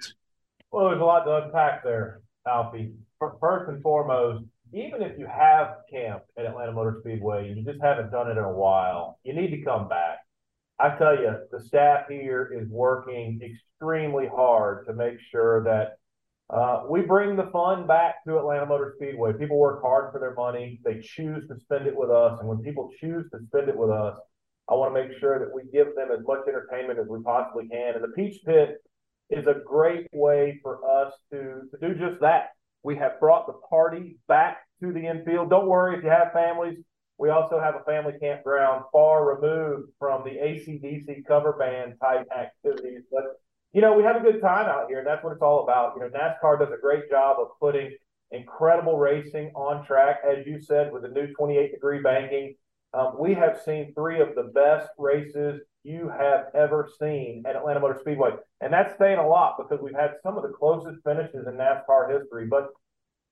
Well, 0.71 0.89
there's 0.89 1.01
a 1.01 1.05
lot 1.05 1.23
to 1.25 1.45
unpack 1.45 1.83
there, 1.83 2.21
Alfie. 2.47 2.93
First 3.19 3.69
and 3.69 3.81
foremost, 3.83 4.45
even 4.73 5.01
if 5.01 5.17
you 5.19 5.27
have 5.27 5.75
camped 5.91 6.27
at 6.37 6.45
Atlanta 6.45 6.71
Motor 6.71 6.97
Speedway 7.01 7.49
and 7.49 7.57
you 7.57 7.63
just 7.63 7.81
haven't 7.81 8.11
done 8.11 8.29
it 8.29 8.37
in 8.37 8.43
a 8.43 8.51
while, 8.51 9.19
you 9.23 9.33
need 9.33 9.51
to 9.51 9.61
come 9.63 9.87
back. 9.87 10.19
I 10.79 10.95
tell 10.97 11.15
you, 11.15 11.35
the 11.51 11.59
staff 11.59 12.07
here 12.09 12.51
is 12.53 12.67
working 12.69 13.39
extremely 13.43 14.27
hard 14.27 14.87
to 14.87 14.93
make 14.93 15.19
sure 15.29 15.63
that 15.63 15.97
uh, 16.49 16.83
we 16.89 17.01
bring 17.01 17.35
the 17.35 17.49
fun 17.51 17.87
back 17.87 18.23
to 18.25 18.37
Atlanta 18.37 18.65
Motor 18.65 18.93
Speedway. 18.97 19.33
People 19.33 19.57
work 19.57 19.81
hard 19.81 20.11
for 20.11 20.19
their 20.19 20.33
money. 20.33 20.81
They 20.83 20.99
choose 20.99 21.47
to 21.47 21.59
spend 21.59 21.87
it 21.87 21.95
with 21.95 22.09
us. 22.09 22.39
And 22.39 22.49
when 22.49 22.59
people 22.59 22.89
choose 22.99 23.29
to 23.31 23.39
spend 23.47 23.69
it 23.69 23.77
with 23.77 23.89
us, 23.89 24.17
I 24.69 24.73
want 24.73 24.93
to 24.93 25.01
make 25.01 25.17
sure 25.19 25.39
that 25.39 25.53
we 25.53 25.63
give 25.71 25.95
them 25.95 26.09
as 26.11 26.25
much 26.25 26.47
entertainment 26.47 26.99
as 26.99 27.07
we 27.07 27.21
possibly 27.21 27.67
can. 27.67 27.95
And 27.95 28.03
the 28.03 28.09
Peach 28.09 28.41
Pit 28.45 28.83
is 29.29 29.47
a 29.47 29.61
great 29.65 30.07
way 30.13 30.59
for 30.61 30.79
us 30.89 31.13
to, 31.31 31.61
to 31.71 31.77
do 31.79 31.95
just 31.95 32.19
that. 32.21 32.49
We 32.83 32.95
have 32.97 33.19
brought 33.19 33.47
the 33.47 33.59
party 33.69 34.17
back 34.27 34.59
to 34.81 34.91
the 34.91 35.07
infield. 35.07 35.49
Don't 35.49 35.67
worry 35.67 35.97
if 35.97 36.03
you 36.03 36.09
have 36.09 36.33
families. 36.33 36.77
We 37.17 37.29
also 37.29 37.59
have 37.59 37.75
a 37.75 37.83
family 37.83 38.13
campground 38.19 38.85
far 38.91 39.35
removed 39.35 39.91
from 39.99 40.23
the 40.23 40.31
ACDC 40.31 41.25
cover 41.27 41.53
band 41.53 41.95
type 42.01 42.27
activities. 42.35 43.03
But, 43.11 43.39
you 43.73 43.81
know, 43.81 43.93
we 43.93 44.03
have 44.03 44.15
a 44.15 44.21
good 44.21 44.41
time 44.41 44.65
out 44.67 44.87
here, 44.89 44.99
and 44.99 45.07
that's 45.07 45.23
what 45.23 45.33
it's 45.33 45.41
all 45.41 45.63
about. 45.63 45.93
You 45.95 46.01
know, 46.01 46.09
NASCAR 46.09 46.59
does 46.59 46.73
a 46.73 46.81
great 46.81 47.09
job 47.11 47.37
of 47.39 47.49
putting 47.59 47.95
incredible 48.31 48.97
racing 48.97 49.51
on 49.53 49.85
track, 49.85 50.21
as 50.27 50.47
you 50.47 50.59
said, 50.59 50.91
with 50.91 51.03
the 51.03 51.09
new 51.09 51.31
28 51.33 51.71
degree 51.71 52.01
banking. 52.01 52.55
Um, 52.93 53.15
we 53.19 53.35
have 53.35 53.61
seen 53.63 53.93
three 53.93 54.19
of 54.19 54.35
the 54.35 54.51
best 54.55 54.89
races 54.97 55.61
you 55.83 56.09
have 56.09 56.45
ever 56.53 56.89
seen 56.99 57.43
at 57.47 57.55
Atlanta 57.55 57.79
Motor 57.79 57.99
Speedway. 58.01 58.31
And 58.61 58.71
that's 58.71 58.97
saying 58.97 59.17
a 59.17 59.27
lot 59.27 59.57
because 59.57 59.81
we've 59.83 59.95
had 59.95 60.15
some 60.23 60.37
of 60.37 60.43
the 60.43 60.49
closest 60.49 61.03
finishes 61.03 61.47
in 61.47 61.53
NASCAR 61.53 62.19
history. 62.19 62.47
But 62.47 62.69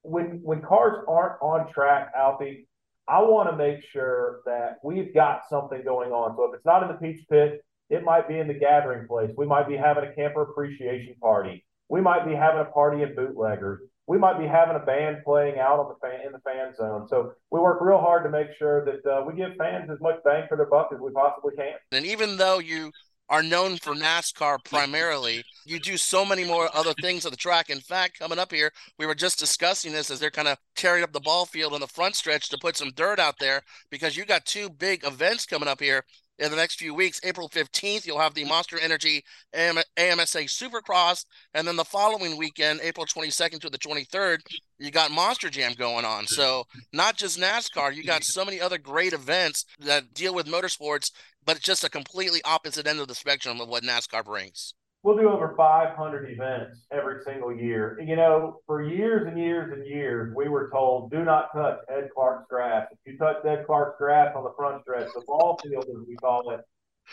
when 0.01 0.39
when 0.43 0.61
cars 0.61 1.03
aren't 1.07 1.41
on 1.41 1.71
track, 1.71 2.11
Alfie, 2.15 2.67
I 3.07 3.21
want 3.21 3.49
to 3.49 3.55
make 3.55 3.83
sure 3.83 4.41
that 4.45 4.77
we've 4.83 5.13
got 5.13 5.41
something 5.49 5.83
going 5.83 6.11
on. 6.11 6.35
So 6.35 6.45
if 6.45 6.55
it's 6.55 6.65
not 6.65 6.83
in 6.83 6.89
the 6.89 6.95
Peach 6.95 7.25
Pit, 7.29 7.63
it 7.89 8.03
might 8.03 8.27
be 8.27 8.37
in 8.39 8.47
the 8.47 8.53
gathering 8.53 9.07
place. 9.07 9.31
We 9.35 9.45
might 9.45 9.67
be 9.67 9.75
having 9.75 10.05
a 10.05 10.13
camper 10.13 10.43
appreciation 10.43 11.15
party. 11.21 11.65
We 11.89 12.01
might 12.01 12.25
be 12.25 12.35
having 12.35 12.61
a 12.61 12.65
party 12.65 13.01
at 13.03 13.15
Bootleggers. 13.15 13.81
We 14.09 14.17
might 14.17 14.39
be 14.39 14.47
having 14.47 14.75
a 14.75 14.83
band 14.83 15.17
playing 15.23 15.59
out 15.59 15.77
on 15.79 15.87
the 15.87 15.95
fan 16.01 16.25
in 16.25 16.31
the 16.31 16.39
fan 16.39 16.73
zone. 16.75 17.07
So 17.07 17.33
we 17.51 17.59
work 17.59 17.77
real 17.79 17.99
hard 17.99 18.23
to 18.23 18.31
make 18.31 18.47
sure 18.57 18.83
that 18.83 19.05
uh, 19.07 19.23
we 19.23 19.35
give 19.35 19.51
fans 19.55 19.87
as 19.91 20.01
much 20.01 20.15
bang 20.25 20.45
for 20.49 20.57
their 20.57 20.65
buck 20.65 20.89
as 20.91 20.99
we 20.99 21.11
possibly 21.11 21.55
can. 21.55 21.75
And 21.91 22.07
even 22.07 22.35
though 22.35 22.57
you 22.57 22.91
are 23.29 23.43
known 23.43 23.77
for 23.77 23.93
NASCAR 23.93 24.57
primarily. 24.63 25.43
You 25.63 25.79
do 25.79 25.97
so 25.97 26.25
many 26.25 26.43
more 26.43 26.67
other 26.75 26.93
things 26.99 27.25
at 27.25 27.31
the 27.31 27.37
track. 27.37 27.69
In 27.69 27.79
fact, 27.79 28.17
coming 28.17 28.39
up 28.39 28.51
here, 28.51 28.71
we 28.97 29.05
were 29.05 29.13
just 29.13 29.37
discussing 29.37 29.93
this 29.93 30.09
as 30.09 30.19
they're 30.19 30.31
kind 30.31 30.47
of 30.47 30.57
tearing 30.75 31.03
up 31.03 31.13
the 31.13 31.19
ball 31.19 31.45
field 31.45 31.73
in 31.73 31.79
the 31.79 31.87
front 31.87 32.15
stretch 32.15 32.49
to 32.49 32.57
put 32.59 32.75
some 32.75 32.91
dirt 32.95 33.19
out 33.19 33.35
there 33.39 33.61
because 33.91 34.17
you 34.17 34.25
got 34.25 34.45
two 34.45 34.69
big 34.69 35.05
events 35.05 35.45
coming 35.45 35.69
up 35.69 35.79
here 35.79 36.03
in 36.39 36.49
the 36.49 36.57
next 36.57 36.79
few 36.79 36.93
weeks. 36.93 37.19
April 37.23 37.49
15th, 37.49 38.05
you'll 38.05 38.19
have 38.19 38.33
the 38.33 38.45
Monster 38.45 38.79
Energy 38.79 39.23
AM- 39.53 39.83
AMA 39.97 40.23
Supercross. 40.23 41.25
And 41.53 41.67
then 41.67 41.75
the 41.75 41.85
following 41.85 42.37
weekend, 42.37 42.79
April 42.81 43.05
22nd 43.05 43.59
to 43.61 43.69
the 43.69 43.77
23rd, 43.77 44.39
you 44.79 44.91
got 44.91 45.11
Monster 45.11 45.49
Jam 45.49 45.73
going 45.77 46.05
on. 46.05 46.25
So, 46.25 46.63
not 46.93 47.17
just 47.17 47.39
NASCAR, 47.39 47.93
you 47.93 48.03
got 48.03 48.23
so 48.23 48.45
many 48.45 48.61
other 48.61 48.77
great 48.77 49.13
events 49.13 49.65
that 49.79 50.13
deal 50.13 50.33
with 50.33 50.47
motorsports, 50.47 51.11
but 51.45 51.57
it's 51.57 51.65
just 51.65 51.83
a 51.83 51.89
completely 51.89 52.41
opposite 52.45 52.87
end 52.87 52.99
of 52.99 53.07
the 53.07 53.15
spectrum 53.15 53.59
of 53.59 53.67
what 53.67 53.83
NASCAR 53.83 54.23
brings. 54.23 54.73
We'll 55.01 55.15
do 55.15 55.29
over 55.29 55.53
500 55.55 56.29
events 56.29 56.81
every 56.91 57.23
single 57.23 57.55
year. 57.55 57.97
You 58.05 58.17
know, 58.17 58.59
for 58.65 58.83
years 58.83 59.27
and 59.27 59.37
years 59.37 59.71
and 59.71 59.87
years, 59.87 60.33
we 60.35 60.49
were 60.49 60.69
told, 60.73 61.09
do 61.09 61.23
not 61.23 61.53
touch 61.55 61.79
Ed 61.89 62.09
Clark's 62.13 62.47
grass. 62.49 62.87
If 62.91 62.97
you 63.05 63.17
touch 63.17 63.37
Ed 63.45 63.63
Clark's 63.65 63.97
grass 63.97 64.33
on 64.35 64.43
the 64.43 64.51
front 64.57 64.81
stretch, 64.81 65.07
the 65.15 65.23
ball 65.25 65.57
field, 65.63 65.85
as 65.85 66.05
we 66.05 66.15
call 66.17 66.51
it, 66.51 66.59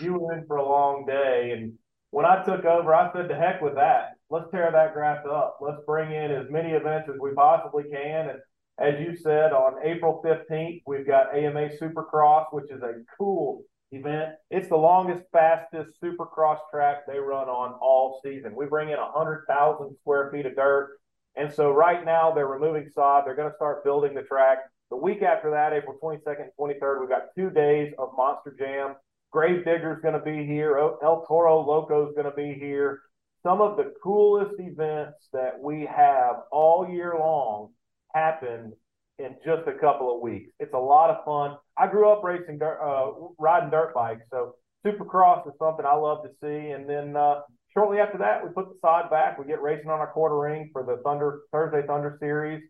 you 0.00 0.14
were 0.14 0.34
in 0.34 0.46
for 0.46 0.56
a 0.56 0.68
long 0.68 1.06
day. 1.06 1.52
And 1.56 1.74
when 2.10 2.26
I 2.26 2.44
took 2.44 2.64
over, 2.64 2.92
I 2.92 3.12
said, 3.12 3.28
to 3.28 3.36
heck 3.36 3.62
with 3.62 3.76
that. 3.76 4.14
Let's 4.30 4.50
tear 4.50 4.70
that 4.72 4.92
grass 4.92 5.24
up. 5.24 5.58
Let's 5.60 5.80
bring 5.86 6.10
in 6.10 6.32
as 6.32 6.50
many 6.50 6.70
events 6.70 7.08
as 7.08 7.20
we 7.20 7.34
possibly 7.34 7.84
can. 7.84 8.30
And 8.30 8.40
as 8.78 9.00
you 9.00 9.16
said, 9.16 9.52
on 9.52 9.86
April 9.86 10.20
15th, 10.24 10.82
we've 10.86 11.06
got 11.06 11.32
AMA 11.32 11.70
Supercross, 11.80 12.46
which 12.50 12.70
is 12.70 12.82
a 12.82 12.94
cool 13.16 13.62
event. 13.92 14.32
It's 14.50 14.68
the 14.68 14.76
longest, 14.76 15.24
fastest 15.32 15.90
supercross 16.02 16.58
track 16.70 17.06
they 17.06 17.18
run 17.18 17.48
on 17.48 17.74
all 17.80 18.20
season. 18.24 18.54
We 18.54 18.66
bring 18.66 18.90
in 18.90 18.98
100,000 18.98 19.96
square 20.00 20.30
feet 20.32 20.46
of 20.46 20.56
dirt. 20.56 20.98
And 21.36 21.52
so 21.52 21.70
right 21.72 22.04
now 22.04 22.32
they're 22.32 22.46
removing 22.46 22.88
sod. 22.94 23.26
They're 23.26 23.36
going 23.36 23.50
to 23.50 23.56
start 23.56 23.84
building 23.84 24.14
the 24.14 24.22
track. 24.22 24.58
The 24.90 24.96
week 24.96 25.22
after 25.22 25.50
that, 25.50 25.72
April 25.72 25.98
22nd 26.02 26.42
and 26.42 26.50
23rd, 26.58 27.00
we've 27.00 27.08
got 27.08 27.34
two 27.34 27.50
days 27.50 27.92
of 27.98 28.10
Monster 28.16 28.54
Jam. 28.58 28.94
Grave 29.32 29.64
Digger's 29.64 30.00
going 30.00 30.14
to 30.14 30.20
be 30.20 30.46
here. 30.46 30.78
El 30.78 31.24
Toro 31.26 31.60
Loco's 31.60 32.14
going 32.14 32.30
to 32.30 32.36
be 32.36 32.54
here. 32.58 33.02
Some 33.42 33.60
of 33.60 33.76
the 33.76 33.92
coolest 34.02 34.54
events 34.58 35.28
that 35.32 35.60
we 35.60 35.86
have 35.86 36.36
all 36.50 36.88
year 36.88 37.14
long 37.18 37.70
happen 38.14 38.72
in 39.18 39.36
just 39.44 39.66
a 39.66 39.72
couple 39.72 40.14
of 40.14 40.20
weeks. 40.20 40.50
It's 40.60 40.74
a 40.74 40.78
lot 40.78 41.10
of 41.10 41.24
fun. 41.24 41.56
I 41.78 41.86
grew 41.86 42.10
up 42.10 42.22
racing 42.22 42.58
dirt, 42.58 42.78
uh, 42.82 43.12
riding 43.38 43.70
dirt 43.70 43.94
bikes, 43.94 44.22
so 44.30 44.54
Supercross 44.84 45.46
is 45.46 45.54
something 45.58 45.84
I 45.84 45.94
love 45.94 46.22
to 46.24 46.30
see. 46.40 46.70
And 46.70 46.88
then 46.88 47.16
uh, 47.16 47.40
shortly 47.72 47.98
after 47.98 48.18
that, 48.18 48.44
we 48.44 48.52
put 48.52 48.68
the 48.68 48.76
sod 48.80 49.10
back. 49.10 49.38
We 49.38 49.46
get 49.46 49.62
racing 49.62 49.90
on 49.90 50.00
our 50.00 50.12
quarter 50.12 50.38
ring 50.38 50.70
for 50.72 50.84
the 50.84 51.02
Thunder 51.02 51.40
Thursday 51.50 51.86
Thunder 51.86 52.16
Series, 52.20 52.62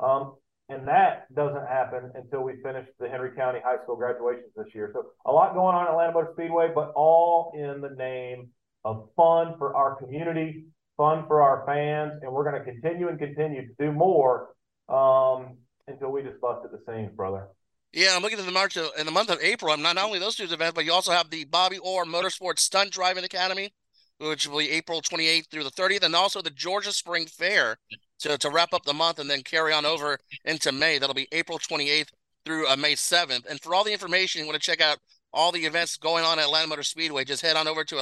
um, 0.00 0.34
and 0.68 0.86
that 0.88 1.32
doesn't 1.34 1.66
happen 1.66 2.12
until 2.14 2.42
we 2.42 2.54
finish 2.62 2.86
the 2.98 3.08
Henry 3.08 3.34
County 3.36 3.60
High 3.64 3.82
School 3.82 3.96
graduations 3.96 4.50
this 4.56 4.74
year. 4.74 4.90
So 4.92 5.06
a 5.26 5.32
lot 5.32 5.54
going 5.54 5.74
on 5.74 5.86
at 5.86 5.90
Atlanta 5.90 6.12
Motor 6.12 6.30
Speedway, 6.34 6.70
but 6.74 6.92
all 6.94 7.52
in 7.54 7.80
the 7.80 7.94
name 7.96 8.50
of 8.84 9.08
fun 9.16 9.54
for 9.58 9.74
our 9.74 9.96
community, 9.96 10.66
fun 10.96 11.24
for 11.26 11.42
our 11.42 11.64
fans, 11.66 12.20
and 12.22 12.32
we're 12.32 12.48
going 12.48 12.62
to 12.62 12.70
continue 12.70 13.08
and 13.08 13.18
continue 13.18 13.66
to 13.66 13.74
do 13.78 13.92
more. 13.92 14.50
Um, 14.88 15.56
until 15.88 16.10
we 16.10 16.22
just 16.22 16.40
busted 16.40 16.70
the 16.70 16.80
seams, 16.86 17.12
brother. 17.12 17.48
Yeah, 17.92 18.14
I'm 18.16 18.22
looking 18.22 18.38
at 18.38 18.44
the 18.44 18.52
March 18.52 18.76
of, 18.76 18.90
in 18.98 19.06
the 19.06 19.12
month 19.12 19.30
of 19.30 19.40
April. 19.40 19.72
I'm 19.72 19.82
not, 19.82 19.94
not 19.94 20.06
only 20.06 20.18
those 20.18 20.36
two 20.36 20.44
events, 20.44 20.74
but 20.74 20.84
you 20.84 20.92
also 20.92 21.12
have 21.12 21.30
the 21.30 21.44
Bobby 21.44 21.78
Ore 21.78 22.04
Motorsports 22.04 22.58
Stunt 22.58 22.90
Driving 22.90 23.24
Academy, 23.24 23.72
which 24.18 24.48
will 24.48 24.58
be 24.58 24.70
April 24.70 25.00
28th 25.00 25.48
through 25.50 25.64
the 25.64 25.70
30th, 25.70 26.02
and 26.02 26.16
also 26.16 26.42
the 26.42 26.50
Georgia 26.50 26.92
Spring 26.92 27.26
Fair 27.26 27.76
to, 28.20 28.36
to 28.38 28.50
wrap 28.50 28.72
up 28.72 28.84
the 28.84 28.94
month 28.94 29.20
and 29.20 29.30
then 29.30 29.42
carry 29.42 29.72
on 29.72 29.84
over 29.84 30.18
into 30.44 30.72
May. 30.72 30.98
That'll 30.98 31.14
be 31.14 31.28
April 31.30 31.58
28th 31.58 32.08
through 32.44 32.68
uh, 32.68 32.76
May 32.76 32.94
7th. 32.94 33.46
And 33.46 33.60
for 33.60 33.74
all 33.74 33.84
the 33.84 33.92
information, 33.92 34.40
you 34.40 34.46
want 34.46 34.60
to 34.60 34.66
check 34.66 34.80
out 34.80 34.98
all 35.32 35.52
the 35.52 35.64
events 35.64 35.96
going 35.96 36.24
on 36.24 36.38
at 36.38 36.46
Atlanta 36.46 36.68
Motor 36.68 36.82
Speedway, 36.82 37.24
just 37.24 37.42
head 37.42 37.56
on 37.56 37.68
over 37.68 37.84
to 37.84 37.98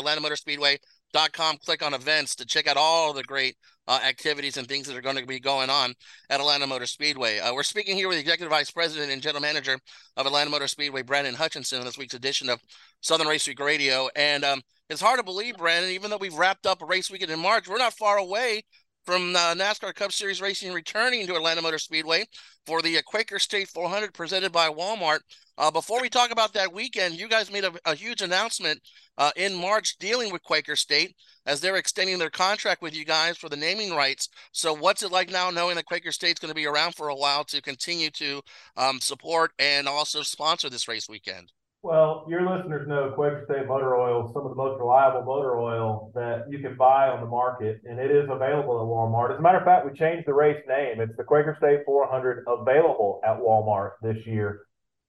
atlantamotorspeedway.com, 1.12 1.59
click 1.64 1.85
on 1.85 1.95
events 1.95 2.35
to 2.37 2.47
check 2.47 2.66
out 2.66 2.76
all 2.76 3.12
the 3.12 3.23
great 3.23 3.57
uh, 3.88 3.99
activities 4.04 4.57
and 4.57 4.69
things 4.69 4.87
that 4.87 4.97
are 4.97 5.02
going 5.02 5.16
to 5.16 5.26
be 5.26 5.40
going 5.40 5.71
on 5.71 5.92
at 6.31 6.40
Atlanta 6.40 6.66
Motor 6.66 6.87
Speedway. 6.87 7.40
Uh, 7.40 7.52
we're 7.52 7.62
speaking 7.62 7.97
here 7.97 8.09
with 8.09 8.16
the 8.16 8.21
Executive 8.21 8.50
Vice 8.50 8.71
President 8.71 9.11
and 9.11 9.21
General 9.21 9.42
Manager 9.42 9.78
of 10.16 10.26
Atlanta 10.26 10.50
Motor 10.50 10.69
Speedway, 10.69 11.02
Brandon 11.02 11.35
Hutchinson, 11.35 11.81
in 11.81 11.85
this 11.85 11.99
week's 11.99 12.14
edition 12.14 12.49
of 12.49 12.61
Southern 13.00 13.26
Race 13.26 13.47
Week 13.47 13.59
Radio. 13.59 14.09
And 14.14 14.45
um, 14.45 14.62
it's 14.88 15.00
hard 15.00 15.19
to 15.19 15.25
believe, 15.25 15.57
Brandon, 15.57 15.90
even 15.90 16.11
though 16.11 16.19
we've 16.19 16.35
wrapped 16.35 16.66
up 16.66 16.83
a 16.83 16.87
race 16.87 17.11
weekend 17.11 17.33
in 17.33 17.40
March, 17.40 17.69
we're 17.69 17.78
not 17.78 17.95
far 17.95 18.19
away 18.19 18.62
from 19.04 19.32
the 19.32 19.38
NASCAR 19.38 19.94
Cup 19.94 20.12
Series 20.12 20.40
racing 20.40 20.73
returning 20.73 21.26
to 21.26 21.35
Atlanta 21.35 21.62
Motor 21.62 21.78
Speedway 21.78 22.25
for 22.66 22.82
the 22.82 22.99
uh, 22.99 23.02
Quaker 23.04 23.38
State 23.38 23.68
400 23.68 24.14
presented 24.14 24.52
by 24.52 24.68
Walmart. 24.68 25.21
Uh, 25.59 25.71
before 25.71 26.00
we 26.00 26.09
talk 26.09 26.30
about 26.30 26.52
that 26.54 26.73
weekend, 26.73 27.18
you 27.18 27.28
guys 27.28 27.52
made 27.52 27.64
a, 27.64 27.73
a 27.85 27.94
huge 27.94 28.23
announcement 28.23 28.80
uh, 29.18 29.30
in 29.37 29.54
March 29.54 29.99
dealing 29.99 30.32
with 30.32 30.42
Quaker 30.42 30.76
State 30.76 31.14
as 31.47 31.61
they're 31.61 31.76
extending 31.76 32.18
their 32.18 32.30
contract 32.30 32.80
with 32.80 32.94
you 32.94 33.04
guys 33.04 33.37
for 33.37 33.49
the 33.49 33.56
naming 33.56 33.94
rights. 33.94 34.28
So, 34.52 34.73
what's 34.73 35.02
it 35.02 35.12
like 35.12 35.30
now 35.30 35.50
knowing 35.50 35.76
that 35.76 35.87
Quaker 35.87 36.12
State's 36.12 36.40
going 36.40 36.50
to 36.50 36.54
be 36.54 36.66
around 36.66 36.94
for 36.94 37.09
a 37.09 37.16
while 37.16 37.44
to 37.44 37.61
continue 37.61 38.11
to 38.11 38.40
um, 38.76 39.00
support 39.00 39.52
and 39.59 39.88
also 39.88 40.23
sponsor 40.23 40.71
this 40.71 40.88
race 40.88 41.09
weekend? 41.09 41.52
Well, 41.85 42.25
your 42.29 42.49
listeners 42.49 42.87
know 42.87 43.11
Quaker 43.11 43.45
State 43.45 43.67
Motor 43.67 43.97
Oil 43.97 44.29
is 44.29 44.33
some 44.33 44.45
of 44.45 44.51
the 44.51 44.55
most 44.55 44.79
reliable 44.79 45.25
motor 45.25 45.59
oil 45.59 46.12
that 46.15 46.45
you 46.49 46.61
can 46.61 46.77
buy 46.77 47.09
on 47.09 47.21
the 47.21 47.27
market, 47.27 47.81
and 47.85 47.99
it 47.99 48.09
is 48.09 48.31
available 48.31 48.79
at 48.79 48.87
Walmart. 48.87 49.33
As 49.33 49.41
a 49.41 49.43
matter 49.43 49.59
of 49.59 49.65
fact, 49.65 49.85
we 49.85 49.93
changed 49.93 50.29
the 50.29 50.33
race 50.33 50.62
name. 50.69 51.01
It's 51.01 51.17
the 51.17 51.25
Quaker 51.25 51.57
State 51.59 51.81
400 51.85 52.45
available 52.47 53.21
at 53.25 53.37
Walmart 53.37 53.95
this 54.01 54.25
year. 54.25 54.61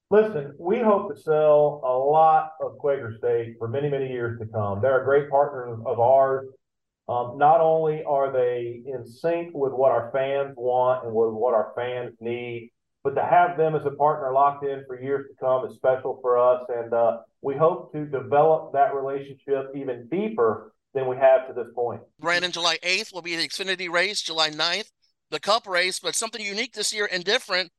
Listen, 0.10 0.56
we 0.58 0.80
hope 0.80 1.14
to 1.14 1.22
sell 1.22 1.80
a 1.84 1.94
lot 1.94 2.54
of 2.60 2.80
Quaker 2.80 3.14
State 3.20 3.58
for 3.60 3.68
many, 3.68 3.88
many 3.88 4.08
years 4.08 4.40
to 4.40 4.48
come. 4.48 4.82
They're 4.82 5.04
a 5.04 5.06
great 5.06 5.30
partner 5.30 5.78
of 5.86 6.00
ours. 6.00 6.48
Um, 7.08 7.38
not 7.38 7.62
only 7.62 8.04
are 8.04 8.32
they 8.32 8.82
in 8.88 9.06
sync 9.06 9.52
with 9.54 9.74
what 9.74 9.92
our 9.92 10.10
fans 10.12 10.56
want 10.58 11.06
and 11.06 11.14
with 11.14 11.34
what 11.34 11.54
our 11.54 11.72
fans 11.76 12.16
need, 12.20 12.72
but 13.04 13.16
to 13.16 13.24
have 13.24 13.58
them 13.58 13.76
as 13.76 13.86
a 13.86 13.92
partner 13.92 14.32
locked 14.32 14.66
in 14.66 14.84
for 14.88 15.00
years 15.00 15.28
to 15.30 15.36
come 15.40 15.66
is 15.66 15.76
special 15.76 16.20
for 16.22 16.38
us. 16.38 16.64
And 16.70 16.94
uh, 16.94 17.18
we 17.42 17.56
hope 17.56 17.92
to 17.94 18.06
develop 18.06 18.72
that 18.74 18.96
relationship 18.96 19.72
even 19.76 20.08
deeper 20.10 20.74
than 20.94 21.08
we 21.08 21.18
have 21.18 21.48
to 21.48 21.54
this 21.54 21.72
point. 21.76 22.02
Brandon, 22.20 22.52
July 22.52 22.78
8th 22.82 23.14
will 23.14 23.22
be 23.22 23.36
the 23.36 23.48
Xfinity 23.48 23.90
race, 23.90 24.22
July 24.22 24.50
9th, 24.52 24.90
the 25.32 25.40
Cup 25.40 25.68
race, 25.68 26.00
but 26.00 26.16
something 26.16 26.44
unique 26.44 26.74
this 26.74 26.94
year 26.94 27.10
and 27.12 27.24
different. 27.24 27.72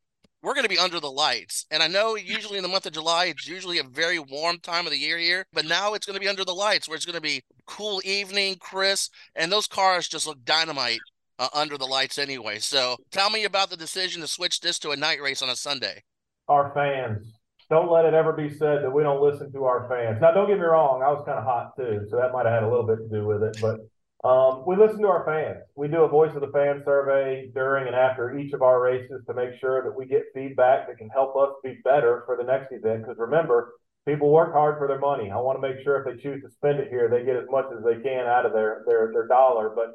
We're 0.42 0.52
going 0.52 0.64
to 0.64 0.68
be 0.68 0.78
under 0.78 1.00
the 1.00 1.10
lights. 1.10 1.64
And 1.70 1.82
I 1.82 1.88
know 1.88 2.16
usually 2.16 2.58
in 2.58 2.62
the 2.62 2.68
month 2.68 2.84
of 2.84 2.92
July, 2.92 3.26
it's 3.26 3.48
usually 3.48 3.78
a 3.78 3.84
very 3.84 4.18
warm 4.18 4.58
time 4.58 4.84
of 4.84 4.92
the 4.92 4.98
year 4.98 5.16
here, 5.16 5.46
but 5.54 5.64
now 5.64 5.94
it's 5.94 6.04
going 6.04 6.16
to 6.16 6.20
be 6.20 6.28
under 6.28 6.44
the 6.44 6.52
lights 6.52 6.86
where 6.86 6.96
it's 6.96 7.06
going 7.06 7.14
to 7.14 7.22
be 7.22 7.42
cool 7.64 8.02
evening, 8.04 8.56
crisp, 8.56 9.10
and 9.34 9.50
those 9.50 9.66
cars 9.66 10.06
just 10.06 10.26
look 10.26 10.44
dynamite 10.44 11.00
uh, 11.38 11.48
under 11.54 11.76
the 11.78 11.86
lights 11.86 12.18
anyway. 12.18 12.58
So 12.58 12.96
tell 13.10 13.30
me 13.30 13.44
about 13.44 13.70
the 13.70 13.76
decision 13.76 14.20
to 14.22 14.28
switch 14.28 14.60
this 14.60 14.78
to 14.80 14.90
a 14.90 14.96
night 14.96 15.20
race 15.20 15.42
on 15.42 15.48
a 15.48 15.56
Sunday. 15.56 16.04
Our 16.48 16.72
fans. 16.74 17.32
Don't 17.70 17.90
let 17.90 18.04
it 18.04 18.12
ever 18.12 18.32
be 18.32 18.50
said 18.50 18.82
that 18.82 18.92
we 18.92 19.02
don't 19.02 19.22
listen 19.22 19.50
to 19.52 19.64
our 19.64 19.88
fans. 19.88 20.20
Now, 20.20 20.32
don't 20.32 20.48
get 20.48 20.58
me 20.58 20.64
wrong, 20.64 21.02
I 21.02 21.10
was 21.10 21.24
kind 21.24 21.38
of 21.38 21.44
hot 21.44 21.74
too, 21.76 22.06
so 22.10 22.16
that 22.16 22.32
might 22.32 22.44
have 22.44 22.54
had 22.54 22.62
a 22.62 22.68
little 22.68 22.86
bit 22.86 22.98
to 22.98 23.08
do 23.08 23.26
with 23.26 23.42
it. 23.42 23.56
But 23.60 23.80
um, 24.24 24.64
we 24.66 24.76
listen 24.76 25.00
to 25.00 25.08
our 25.08 25.24
fans. 25.24 25.64
We 25.74 25.88
do 25.88 26.02
a 26.02 26.08
voice 26.08 26.34
of 26.34 26.40
the 26.40 26.52
fan 26.52 26.82
survey 26.84 27.50
during 27.54 27.86
and 27.86 27.96
after 27.96 28.38
each 28.38 28.54
of 28.54 28.62
our 28.62 28.80
races 28.80 29.22
to 29.26 29.34
make 29.34 29.58
sure 29.60 29.82
that 29.82 29.94
we 29.94 30.06
get 30.06 30.24
feedback 30.34 30.88
that 30.88 30.96
can 30.96 31.10
help 31.10 31.36
us 31.36 31.50
be 31.62 31.78
better 31.84 32.22
for 32.24 32.36
the 32.36 32.44
next 32.44 32.72
event. 32.72 33.02
Because 33.02 33.18
remember, 33.18 33.72
people 34.06 34.32
work 34.32 34.52
hard 34.52 34.78
for 34.78 34.88
their 34.88 34.98
money. 34.98 35.30
I 35.30 35.36
want 35.36 35.60
to 35.60 35.68
make 35.68 35.82
sure 35.84 36.00
if 36.00 36.06
they 36.06 36.22
choose 36.22 36.42
to 36.42 36.50
spend 36.50 36.80
it 36.80 36.88
here, 36.88 37.08
they 37.08 37.24
get 37.24 37.36
as 37.36 37.48
much 37.50 37.66
as 37.76 37.84
they 37.84 38.02
can 38.02 38.26
out 38.26 38.46
of 38.46 38.52
their 38.52 38.82
their 38.86 39.10
their 39.12 39.26
dollar. 39.26 39.72
But 39.74 39.92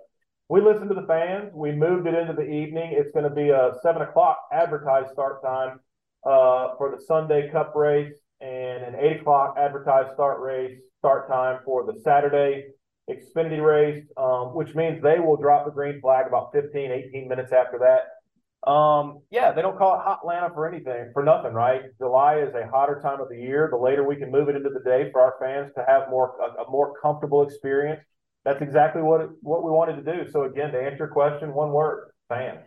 we 0.50 0.62
listened 0.62 0.90
to 0.90 0.96
the 0.96 1.06
fans. 1.06 1.52
We 1.54 1.72
moved 1.72 2.08
it 2.08 2.16
into 2.16 2.34
the 2.34 2.50
evening. 2.50 2.94
It's 2.94 3.12
going 3.12 3.30
to 3.30 3.34
be 3.34 3.50
a 3.52 3.74
seven 3.84 4.02
o'clock 4.02 4.40
advertised 4.52 5.12
start 5.12 5.44
time 5.44 5.80
uh, 6.26 6.76
for 6.78 6.94
the 6.96 7.02
Sunday 7.02 7.50
Cup 7.52 7.76
race 7.76 8.16
and 8.42 8.84
an 8.84 8.96
eight 9.00 9.22
o'clock 9.22 9.56
advertised 9.60 10.14
start 10.14 10.40
race 10.40 10.80
start 10.98 11.28
time 11.28 11.60
for 11.64 11.86
the 11.86 12.00
Saturday 12.02 12.66
Xfinity 13.10 13.64
race, 13.64 14.04
um, 14.18 14.56
which 14.56 14.74
means 14.74 15.02
they 15.02 15.20
will 15.20 15.38
drop 15.38 15.66
the 15.66 15.72
green 15.72 16.02
flag 16.02 16.26
about 16.28 16.52
15, 16.52 16.92
18 16.92 17.28
minutes 17.28 17.52
after 17.52 17.80
that. 17.80 18.70
Um, 18.70 19.20
yeah, 19.32 19.52
they 19.52 19.62
don't 19.62 19.78
call 19.78 19.96
it 19.96 20.04
Hot 20.04 20.20
Atlanta 20.22 20.50
for 20.54 20.68
anything, 20.68 21.12
for 21.14 21.24
nothing, 21.24 21.54
right? 21.54 21.84
July 21.98 22.40
is 22.40 22.54
a 22.56 22.68
hotter 22.68 23.00
time 23.02 23.22
of 23.22 23.30
the 23.30 23.38
year. 23.38 23.68
The 23.72 23.78
later 23.78 24.04
we 24.04 24.16
can 24.16 24.32
move 24.32 24.50
it 24.50 24.56
into 24.56 24.70
the 24.70 24.82
day 24.82 25.12
for 25.12 25.22
our 25.22 25.36
fans 25.40 25.72
to 25.76 25.86
have 25.88 26.10
more 26.10 26.36
a, 26.42 26.64
a 26.64 26.70
more 26.70 26.94
comfortable 27.02 27.44
experience 27.44 28.02
that's 28.46 28.62
exactly 28.62 29.02
what 29.02 29.30
what 29.42 29.64
we 29.64 29.72
wanted 29.72 30.04
to 30.04 30.14
do. 30.14 30.32
So 30.32 30.44
again, 30.44 30.72
to 30.72 30.80
answer 30.80 30.98
your 30.98 31.08
question, 31.08 31.54
one 31.54 31.72
word: 31.72 32.12
fans. 32.28 32.60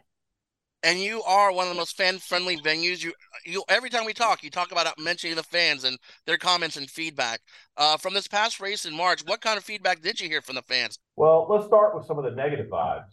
And 0.84 0.98
you 0.98 1.22
are 1.22 1.52
one 1.52 1.68
of 1.68 1.72
the 1.72 1.78
most 1.78 1.96
fan-friendly 1.96 2.56
venues. 2.56 3.04
You, 3.04 3.12
you 3.46 3.62
every 3.68 3.88
time 3.88 4.04
we 4.04 4.12
talk, 4.12 4.42
you 4.42 4.50
talk 4.50 4.72
about 4.72 4.98
mentioning 4.98 5.36
the 5.36 5.44
fans 5.44 5.84
and 5.84 5.96
their 6.26 6.36
comments 6.36 6.76
and 6.76 6.90
feedback. 6.90 7.40
Uh, 7.76 7.96
from 7.96 8.14
this 8.14 8.26
past 8.26 8.58
race 8.58 8.84
in 8.84 8.92
March, 8.92 9.22
what 9.24 9.40
kind 9.40 9.56
of 9.56 9.62
feedback 9.62 10.02
did 10.02 10.20
you 10.20 10.28
hear 10.28 10.42
from 10.42 10.56
the 10.56 10.62
fans? 10.62 10.98
Well, 11.14 11.46
let's 11.48 11.66
start 11.66 11.94
with 11.94 12.04
some 12.06 12.18
of 12.18 12.24
the 12.24 12.32
negative 12.32 12.66
vibes. 12.66 13.06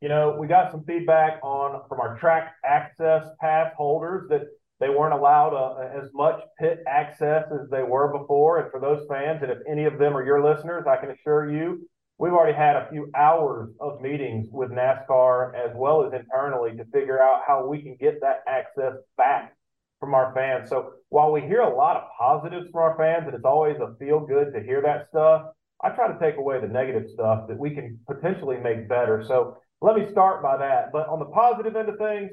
You 0.00 0.08
know, 0.08 0.36
we 0.38 0.46
got 0.46 0.70
some 0.70 0.84
feedback 0.84 1.40
on 1.42 1.82
from 1.88 1.98
our 1.98 2.16
track 2.18 2.54
access 2.64 3.26
pass 3.40 3.72
holders 3.76 4.28
that 4.30 4.42
They 4.80 4.88
weren't 4.88 5.14
allowed 5.14 5.54
uh, 5.54 6.00
as 6.00 6.08
much 6.14 6.40
pit 6.58 6.84
access 6.86 7.44
as 7.50 7.68
they 7.68 7.82
were 7.82 8.16
before. 8.16 8.60
And 8.60 8.70
for 8.70 8.80
those 8.80 9.04
fans, 9.08 9.42
and 9.42 9.50
if 9.50 9.58
any 9.68 9.84
of 9.84 9.98
them 9.98 10.16
are 10.16 10.24
your 10.24 10.42
listeners, 10.42 10.84
I 10.86 10.96
can 10.96 11.10
assure 11.10 11.50
you, 11.50 11.88
we've 12.18 12.32
already 12.32 12.56
had 12.56 12.76
a 12.76 12.88
few 12.90 13.10
hours 13.16 13.70
of 13.80 14.00
meetings 14.00 14.48
with 14.50 14.70
NASCAR 14.70 15.54
as 15.54 15.70
well 15.74 16.04
as 16.04 16.12
internally 16.12 16.76
to 16.76 16.84
figure 16.86 17.22
out 17.22 17.42
how 17.46 17.66
we 17.66 17.80
can 17.80 17.96
get 18.00 18.20
that 18.20 18.42
access 18.46 18.94
back 19.16 19.54
from 20.00 20.14
our 20.14 20.32
fans. 20.34 20.68
So 20.68 20.92
while 21.08 21.32
we 21.32 21.40
hear 21.40 21.60
a 21.60 21.74
lot 21.74 21.96
of 21.96 22.04
positives 22.18 22.66
from 22.70 22.82
our 22.82 22.96
fans, 22.96 23.26
and 23.26 23.34
it's 23.34 23.44
always 23.44 23.76
a 23.78 23.94
feel 23.98 24.20
good 24.20 24.52
to 24.52 24.60
hear 24.62 24.82
that 24.82 25.08
stuff, 25.10 25.46
I 25.82 25.90
try 25.90 26.12
to 26.12 26.18
take 26.18 26.36
away 26.36 26.60
the 26.60 26.68
negative 26.68 27.08
stuff 27.12 27.48
that 27.48 27.58
we 27.58 27.70
can 27.70 27.98
potentially 28.06 28.58
make 28.58 28.88
better. 28.88 29.24
So 29.26 29.58
let 29.80 29.96
me 29.96 30.10
start 30.10 30.42
by 30.42 30.56
that. 30.56 30.90
But 30.92 31.08
on 31.08 31.20
the 31.20 31.26
positive 31.26 31.76
end 31.76 31.88
of 31.88 31.98
things, 31.98 32.32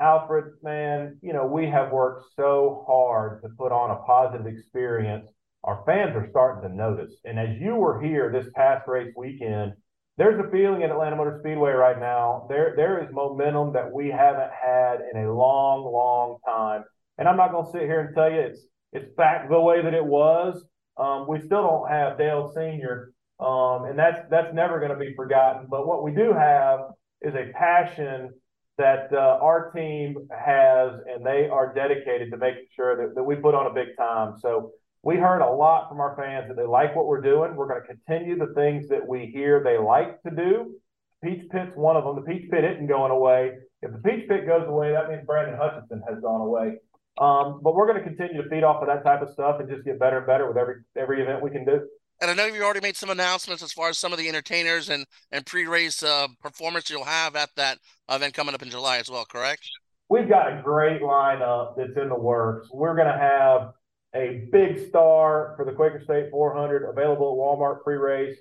Alfred, 0.00 0.54
man, 0.62 1.18
you 1.22 1.32
know, 1.32 1.46
we 1.46 1.66
have 1.66 1.90
worked 1.90 2.26
so 2.36 2.84
hard 2.86 3.42
to 3.42 3.48
put 3.48 3.72
on 3.72 3.90
a 3.90 3.96
positive 3.96 4.46
experience. 4.46 5.28
Our 5.66 5.82
fans 5.84 6.14
are 6.14 6.28
starting 6.30 6.68
to 6.68 6.74
notice. 6.74 7.12
And 7.24 7.38
as 7.38 7.58
you 7.60 7.74
were 7.74 8.00
here 8.00 8.30
this 8.30 8.48
past 8.54 8.86
race 8.86 9.12
weekend, 9.16 9.74
there's 10.16 10.38
a 10.38 10.48
feeling 10.50 10.84
at 10.84 10.90
Atlanta 10.90 11.16
Motor 11.16 11.38
Speedway 11.40 11.72
right 11.72 11.98
now. 11.98 12.46
There, 12.48 12.74
there 12.76 13.02
is 13.04 13.12
momentum 13.12 13.72
that 13.72 13.92
we 13.92 14.08
haven't 14.08 14.50
had 14.52 15.00
in 15.12 15.24
a 15.24 15.34
long, 15.34 15.84
long 15.92 16.38
time. 16.46 16.84
And 17.18 17.28
I'm 17.28 17.36
not 17.36 17.50
going 17.50 17.66
to 17.66 17.72
sit 17.72 17.82
here 17.82 18.00
and 18.00 18.14
tell 18.14 18.30
you 18.30 18.40
it's 18.40 18.60
it's 18.92 19.14
back 19.16 19.50
the 19.50 19.60
way 19.60 19.82
that 19.82 19.92
it 19.92 20.04
was. 20.04 20.64
Um, 20.96 21.26
we 21.28 21.38
still 21.40 21.62
don't 21.62 21.90
have 21.90 22.16
Dale 22.16 22.50
Senior, 22.54 23.12
um, 23.40 23.84
and 23.84 23.98
that's 23.98 24.20
that's 24.30 24.54
never 24.54 24.78
going 24.78 24.92
to 24.92 24.98
be 24.98 25.14
forgotten. 25.14 25.66
But 25.68 25.86
what 25.86 26.02
we 26.02 26.12
do 26.12 26.32
have 26.32 26.80
is 27.20 27.34
a 27.34 27.52
passion 27.52 28.30
that 28.78 29.08
uh, 29.12 29.38
our 29.42 29.70
team 29.72 30.28
has, 30.30 30.92
and 31.06 31.24
they 31.24 31.48
are 31.48 31.74
dedicated 31.74 32.30
to 32.30 32.36
making 32.36 32.66
sure 32.74 32.96
that, 32.96 33.14
that 33.14 33.22
we 33.22 33.36
put 33.36 33.54
on 33.54 33.66
a 33.66 33.74
big 33.74 33.88
time. 33.98 34.34
So 34.38 34.72
we 35.06 35.14
heard 35.14 35.40
a 35.40 35.48
lot 35.48 35.88
from 35.88 36.00
our 36.00 36.16
fans 36.16 36.48
that 36.48 36.56
they 36.56 36.66
like 36.66 36.96
what 36.96 37.06
we're 37.06 37.20
doing. 37.20 37.54
We're 37.54 37.68
going 37.68 37.80
to 37.80 37.86
continue 37.86 38.36
the 38.36 38.52
things 38.54 38.88
that 38.88 39.06
we 39.06 39.26
hear 39.26 39.62
they 39.62 39.78
like 39.78 40.20
to 40.24 40.32
do. 40.32 40.74
Peach 41.22 41.48
Pit's 41.48 41.70
one 41.76 41.96
of 41.96 42.02
them. 42.02 42.16
The 42.16 42.22
Peach 42.22 42.50
Pit 42.50 42.64
isn't 42.64 42.88
going 42.88 43.12
away. 43.12 43.52
If 43.82 43.92
the 43.92 43.98
Peach 43.98 44.28
Pit 44.28 44.48
goes 44.48 44.66
away, 44.66 44.90
that 44.90 45.08
means 45.08 45.22
Brandon 45.24 45.56
Hutchinson 45.56 46.02
has 46.08 46.20
gone 46.20 46.40
away. 46.40 46.78
Um, 47.18 47.60
but 47.62 47.76
we're 47.76 47.86
going 47.86 48.02
to 48.02 48.04
continue 48.04 48.42
to 48.42 48.48
feed 48.48 48.64
off 48.64 48.82
of 48.82 48.88
that 48.88 49.04
type 49.04 49.22
of 49.22 49.30
stuff 49.30 49.60
and 49.60 49.68
just 49.68 49.84
get 49.84 50.00
better 50.00 50.18
and 50.18 50.26
better 50.26 50.48
with 50.48 50.56
every 50.56 50.82
every 50.96 51.22
event 51.22 51.40
we 51.40 51.50
can 51.50 51.64
do. 51.64 51.86
And 52.20 52.28
I 52.28 52.34
know 52.34 52.46
you 52.46 52.64
already 52.64 52.80
made 52.80 52.96
some 52.96 53.10
announcements 53.10 53.62
as 53.62 53.72
far 53.72 53.88
as 53.88 53.98
some 53.98 54.12
of 54.12 54.18
the 54.18 54.28
entertainers 54.28 54.88
and 54.88 55.06
and 55.30 55.46
pre-race 55.46 56.02
uh, 56.02 56.26
performance 56.42 56.90
you'll 56.90 57.04
have 57.04 57.36
at 57.36 57.50
that 57.54 57.78
event 58.10 58.34
coming 58.34 58.56
up 58.56 58.62
in 58.62 58.70
July 58.70 58.98
as 58.98 59.08
well. 59.08 59.24
Correct? 59.24 59.62
We've 60.08 60.28
got 60.28 60.52
a 60.52 60.62
great 60.62 61.00
lineup 61.00 61.76
that's 61.76 61.96
in 61.96 62.08
the 62.08 62.18
works. 62.18 62.68
We're 62.72 62.96
going 62.96 63.06
to 63.06 63.18
have 63.18 63.72
a 64.14 64.48
big 64.50 64.88
star 64.88 65.54
for 65.56 65.64
the 65.64 65.72
Quaker 65.72 66.00
State 66.02 66.30
400 66.30 66.88
available 66.88 67.32
at 67.32 67.38
Walmart 67.38 67.82
pre-race. 67.82 68.36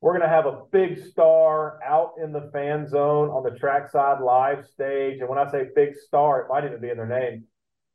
We're 0.00 0.12
going 0.12 0.22
to 0.22 0.28
have 0.28 0.46
a 0.46 0.62
big 0.70 1.04
star 1.10 1.80
out 1.84 2.12
in 2.22 2.32
the 2.32 2.50
fan 2.52 2.88
zone 2.88 3.30
on 3.30 3.42
the 3.42 3.58
trackside 3.58 4.22
live 4.22 4.64
stage. 4.64 5.20
And 5.20 5.28
when 5.28 5.38
I 5.38 5.50
say 5.50 5.68
big 5.74 5.96
star, 5.96 6.42
it 6.42 6.48
might 6.48 6.64
even 6.64 6.80
be 6.80 6.90
in 6.90 6.96
their 6.96 7.06
name. 7.06 7.44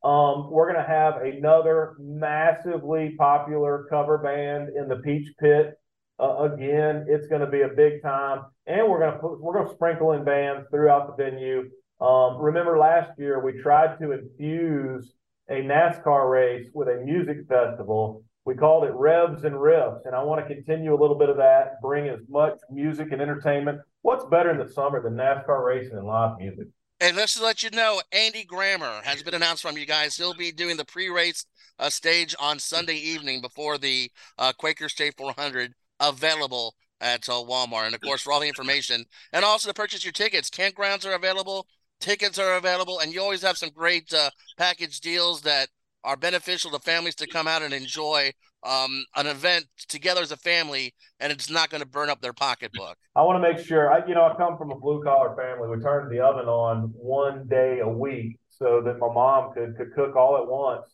Um, 0.04 0.52
we're 0.52 0.70
going 0.72 0.84
to 0.84 0.92
have 0.92 1.22
another 1.22 1.96
massively 1.98 3.16
popular 3.18 3.88
cover 3.90 4.18
band 4.18 4.70
in 4.76 4.90
the 4.90 4.98
Peach 4.98 5.30
Pit. 5.40 5.80
Uh, 6.20 6.52
again, 6.52 7.06
it's 7.08 7.28
going 7.28 7.42
to 7.42 7.48
be 7.48 7.62
a 7.62 7.70
big 7.70 8.02
time, 8.02 8.42
and 8.68 8.88
we're 8.90 9.00
going 9.00 9.20
to 9.20 9.28
we're 9.42 9.54
going 9.54 9.68
to 9.68 9.74
sprinkle 9.74 10.12
in 10.12 10.26
bands 10.26 10.68
throughout 10.70 11.16
the 11.16 11.24
venue. 11.24 11.70
Um, 12.02 12.38
remember 12.38 12.78
last 12.78 13.18
year 13.18 13.40
we 13.44 13.62
tried 13.62 13.98
to 14.00 14.12
infuse 14.12 15.14
a 15.50 15.62
NASCAR 15.62 16.30
race 16.30 16.70
with 16.74 16.88
a 16.88 17.04
music 17.04 17.48
festival. 17.48 18.24
We 18.46 18.56
called 18.56 18.84
it 18.86 18.94
Revs 18.94 19.44
and 19.44 19.56
Riffs, 19.56 20.06
and 20.06 20.16
I 20.16 20.24
want 20.24 20.46
to 20.46 20.54
continue 20.54 20.94
a 20.94 21.00
little 21.00 21.18
bit 21.18 21.30
of 21.30 21.38
that. 21.38 21.82
Bring 21.82 22.08
as 22.10 22.20
much 22.30 22.60
music 22.70 23.12
and 23.12 23.22
entertainment. 23.22 23.80
What's 24.02 24.26
better 24.26 24.52
in 24.52 24.58
the 24.58 24.72
summer 24.72 25.02
than 25.02 25.14
NASCAR 25.14 25.66
racing 25.66 25.98
and 25.98 26.06
live 26.06 26.38
music? 26.38 26.68
And 27.00 27.18
just 27.18 27.42
let 27.42 27.64
you 27.64 27.70
know, 27.72 28.02
Andy 28.12 28.44
Grammer 28.46 29.02
has 29.04 29.24
been 29.24 29.34
announced 29.34 29.62
from 29.62 29.78
you 29.78 29.86
guys. 29.86 30.16
He'll 30.16 30.34
be 30.34 30.52
doing 30.52 30.78
the 30.78 30.86
pre-race 30.86 31.46
uh, 31.80 31.90
stage 31.90 32.36
on 32.40 32.60
Sunday 32.60 32.96
evening 32.96 33.42
before 33.42 33.78
the 33.78 34.10
uh, 34.38 34.54
Quaker 34.58 34.88
State 34.88 35.16
400 35.18 35.74
available 36.00 36.76
at 37.02 37.28
uh, 37.28 37.34
Walmart. 37.34 37.88
And 37.88 37.96
of 37.96 38.02
course, 38.02 38.22
for 38.22 38.32
all 38.32 38.40
the 38.40 38.48
information 38.48 39.06
and 39.34 39.44
also 39.44 39.70
to 39.70 39.74
purchase 39.74 40.06
your 40.06 40.14
tickets, 40.14 40.50
campgrounds 40.50 41.06
are 41.06 41.14
available, 41.14 41.68
tickets 42.04 42.38
are 42.38 42.56
available, 42.56 43.00
and 43.00 43.14
you 43.14 43.22
always 43.22 43.42
have 43.42 43.58
some 43.58 43.70
great 43.70 44.14
uh, 44.14 44.30
package 44.58 45.00
deals 45.00 45.42
that 45.42 45.70
are 46.04 46.18
beneficial 46.18 46.70
to 46.72 46.80
families 46.80 47.16
to 47.16 47.28
come 47.28 47.48
out 47.48 47.62
and 47.62 47.74
enjoy 47.74 48.30
um, 48.66 49.06
an 49.16 49.26
event 49.26 49.66
together 49.88 50.22
as 50.22 50.32
a 50.32 50.38
family, 50.38 50.94
and 51.22 51.32
it's 51.32 51.50
not 51.50 51.70
going 51.70 51.82
to 51.82 51.88
burn 51.88 52.10
up 52.10 52.20
their 52.22 52.34
pocketbook. 52.34 52.98
I 53.16 53.22
want 53.22 53.42
to 53.42 53.54
make 53.54 53.66
sure. 53.66 53.92
I, 53.92 54.06
you 54.06 54.16
know, 54.16 54.24
I 54.24 54.36
come 54.36 54.58
from 54.58 54.72
a 54.72 54.78
blue 54.78 55.02
collar 55.02 55.34
family. 55.36 55.76
We 55.76 55.82
turned 55.82 56.12
the 56.12 56.20
oven 56.20 56.48
on 56.48 56.92
one 56.94 57.48
day 57.48 57.80
a 57.80 57.88
week 57.88 58.38
so 58.50 58.82
that 58.86 59.00
my 59.00 59.08
mom 59.08 59.54
could 59.54 59.78
could 59.78 59.94
cook 59.96 60.16
all 60.18 60.38
at 60.38 60.48
once. 60.48 60.86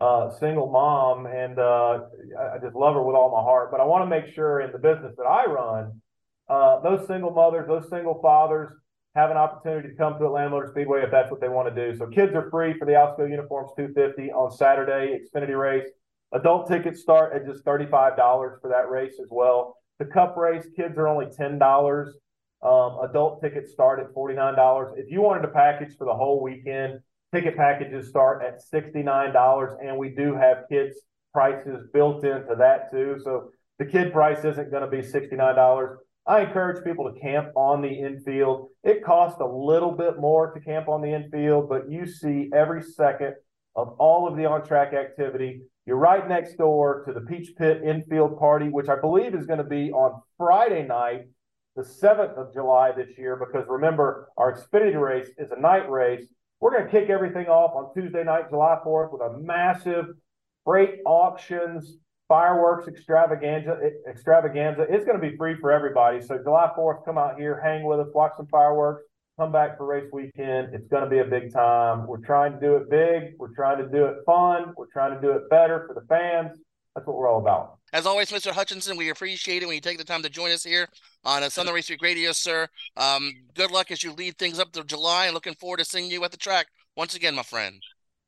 Uh, 0.00 0.30
single 0.38 0.70
mom, 0.70 1.26
and 1.26 1.58
uh, 1.58 2.00
I 2.38 2.58
just 2.62 2.76
love 2.76 2.94
her 2.94 3.02
with 3.02 3.16
all 3.16 3.30
my 3.30 3.42
heart. 3.42 3.70
But 3.70 3.80
I 3.80 3.84
want 3.84 4.02
to 4.02 4.10
make 4.10 4.32
sure 4.34 4.60
in 4.60 4.70
the 4.70 4.78
business 4.78 5.14
that 5.16 5.24
I 5.24 5.46
run, 5.46 6.00
uh, 6.48 6.80
those 6.80 7.06
single 7.08 7.32
mothers, 7.32 7.66
those 7.66 7.88
single 7.90 8.20
fathers 8.22 8.70
have 9.14 9.30
an 9.30 9.36
opportunity 9.36 9.88
to 9.88 9.94
come 9.94 10.18
to 10.18 10.26
Atlanta 10.26 10.50
Motor 10.50 10.68
Speedway 10.68 11.02
if 11.02 11.10
that's 11.10 11.30
what 11.30 11.40
they 11.40 11.48
want 11.48 11.74
to 11.74 11.74
do. 11.74 11.96
So 11.96 12.06
kids 12.06 12.34
are 12.34 12.50
free 12.50 12.74
for 12.78 12.84
the 12.84 12.92
Alsco 12.92 13.28
Uniforms 13.28 13.70
250 13.76 14.30
on 14.32 14.50
Saturday, 14.50 15.18
Xfinity 15.18 15.58
race. 15.58 15.88
Adult 16.32 16.68
tickets 16.68 17.00
start 17.00 17.34
at 17.34 17.46
just 17.46 17.64
$35 17.64 17.90
for 18.60 18.68
that 18.68 18.90
race 18.90 19.14
as 19.20 19.28
well. 19.30 19.76
The 19.98 20.04
cup 20.04 20.36
race, 20.36 20.66
kids 20.76 20.98
are 20.98 21.08
only 21.08 21.26
$10. 21.26 22.12
Um, 22.60 22.98
adult 23.08 23.40
tickets 23.40 23.72
start 23.72 24.00
at 24.00 24.12
$49. 24.14 24.98
If 24.98 25.10
you 25.10 25.20
wanted 25.20 25.44
a 25.44 25.52
package 25.52 25.96
for 25.96 26.04
the 26.04 26.14
whole 26.14 26.42
weekend, 26.42 27.00
ticket 27.34 27.56
packages 27.56 28.08
start 28.08 28.42
at 28.44 28.60
$69. 28.72 29.76
And 29.84 29.96
we 29.96 30.10
do 30.10 30.34
have 30.34 30.64
kids' 30.68 30.96
prices 31.32 31.86
built 31.92 32.24
into 32.24 32.54
that 32.58 32.90
too. 32.90 33.20
So 33.24 33.50
the 33.78 33.86
kid 33.86 34.12
price 34.12 34.44
isn't 34.44 34.70
going 34.70 34.82
to 34.82 34.88
be 34.88 35.02
$69. 35.02 35.96
I 36.28 36.42
encourage 36.42 36.84
people 36.84 37.10
to 37.10 37.18
camp 37.18 37.52
on 37.56 37.80
the 37.80 37.88
infield. 37.88 38.68
It 38.84 39.02
costs 39.02 39.40
a 39.40 39.46
little 39.46 39.92
bit 39.92 40.18
more 40.18 40.52
to 40.52 40.60
camp 40.60 40.86
on 40.86 41.00
the 41.00 41.14
infield, 41.14 41.70
but 41.70 41.90
you 41.90 42.06
see 42.06 42.50
every 42.54 42.82
second 42.82 43.34
of 43.74 43.96
all 43.98 44.28
of 44.28 44.36
the 44.36 44.44
on 44.44 44.62
track 44.66 44.92
activity. 44.92 45.62
You're 45.86 45.96
right 45.96 46.28
next 46.28 46.56
door 46.56 47.02
to 47.06 47.14
the 47.14 47.22
Peach 47.22 47.56
Pit 47.56 47.80
infield 47.82 48.38
party, 48.38 48.68
which 48.68 48.90
I 48.90 49.00
believe 49.00 49.34
is 49.34 49.46
going 49.46 49.60
to 49.60 49.64
be 49.64 49.90
on 49.90 50.20
Friday 50.36 50.86
night, 50.86 51.22
the 51.76 51.82
7th 51.82 52.36
of 52.36 52.52
July 52.52 52.92
this 52.92 53.16
year, 53.16 53.36
because 53.36 53.66
remember, 53.66 54.28
our 54.36 54.54
Xfinity 54.54 55.00
race 55.00 55.30
is 55.38 55.50
a 55.50 55.58
night 55.58 55.90
race. 55.90 56.26
We're 56.60 56.72
going 56.72 56.84
to 56.84 56.90
kick 56.90 57.08
everything 57.08 57.46
off 57.46 57.74
on 57.74 57.94
Tuesday 57.94 58.22
night, 58.22 58.50
July 58.50 58.76
4th, 58.84 59.12
with 59.12 59.22
a 59.22 59.38
massive 59.38 60.04
freight 60.66 60.98
auctions, 61.06 61.96
fireworks 62.28 62.86
extravaganza. 62.86 63.78
Extravaganza. 64.08 64.86
It's 64.88 65.04
going 65.04 65.20
to 65.20 65.30
be 65.30 65.36
free 65.36 65.56
for 65.60 65.72
everybody. 65.72 66.20
So 66.20 66.38
July 66.38 66.70
4th, 66.78 67.04
come 67.04 67.18
out 67.18 67.38
here, 67.38 67.60
hang 67.60 67.84
with 67.84 68.00
us, 68.00 68.08
watch 68.14 68.32
some 68.36 68.46
fireworks 68.46 69.02
come 69.38 69.52
back 69.52 69.78
for 69.78 69.86
race 69.86 70.10
weekend. 70.12 70.74
It's 70.74 70.88
going 70.88 71.04
to 71.04 71.08
be 71.08 71.20
a 71.20 71.24
big 71.24 71.52
time. 71.52 72.06
We're 72.06 72.18
trying 72.18 72.54
to 72.54 72.60
do 72.60 72.74
it 72.76 72.90
big. 72.90 73.34
We're 73.38 73.54
trying 73.54 73.78
to 73.78 73.88
do 73.88 74.06
it 74.06 74.16
fun. 74.26 74.74
We're 74.76 74.90
trying 74.92 75.14
to 75.14 75.20
do 75.20 75.30
it 75.32 75.48
better 75.48 75.84
for 75.86 75.94
the 75.94 76.04
fans. 76.08 76.58
That's 76.94 77.06
what 77.06 77.16
we're 77.16 77.30
all 77.30 77.40
about. 77.40 77.78
As 77.92 78.04
always, 78.04 78.30
Mr. 78.32 78.50
Hutchinson, 78.50 78.96
we 78.96 79.10
appreciate 79.10 79.62
it 79.62 79.66
when 79.66 79.76
you 79.76 79.80
take 79.80 79.98
the 79.98 80.04
time 80.04 80.22
to 80.22 80.28
join 80.28 80.50
us 80.50 80.64
here 80.64 80.88
on 81.24 81.44
a 81.44 81.50
Southern 81.50 81.72
Race 81.72 81.88
Week 81.88 82.02
Radio, 82.02 82.32
sir. 82.32 82.66
Um, 82.96 83.32
good 83.54 83.70
luck 83.70 83.92
as 83.92 84.02
you 84.02 84.12
lead 84.12 84.36
things 84.38 84.58
up 84.58 84.72
to 84.72 84.82
July 84.82 85.26
and 85.26 85.34
looking 85.34 85.54
forward 85.54 85.78
to 85.78 85.84
seeing 85.84 86.10
you 86.10 86.24
at 86.24 86.32
the 86.32 86.36
track 86.36 86.66
once 86.96 87.14
again, 87.14 87.36
my 87.36 87.44
friend. 87.44 87.80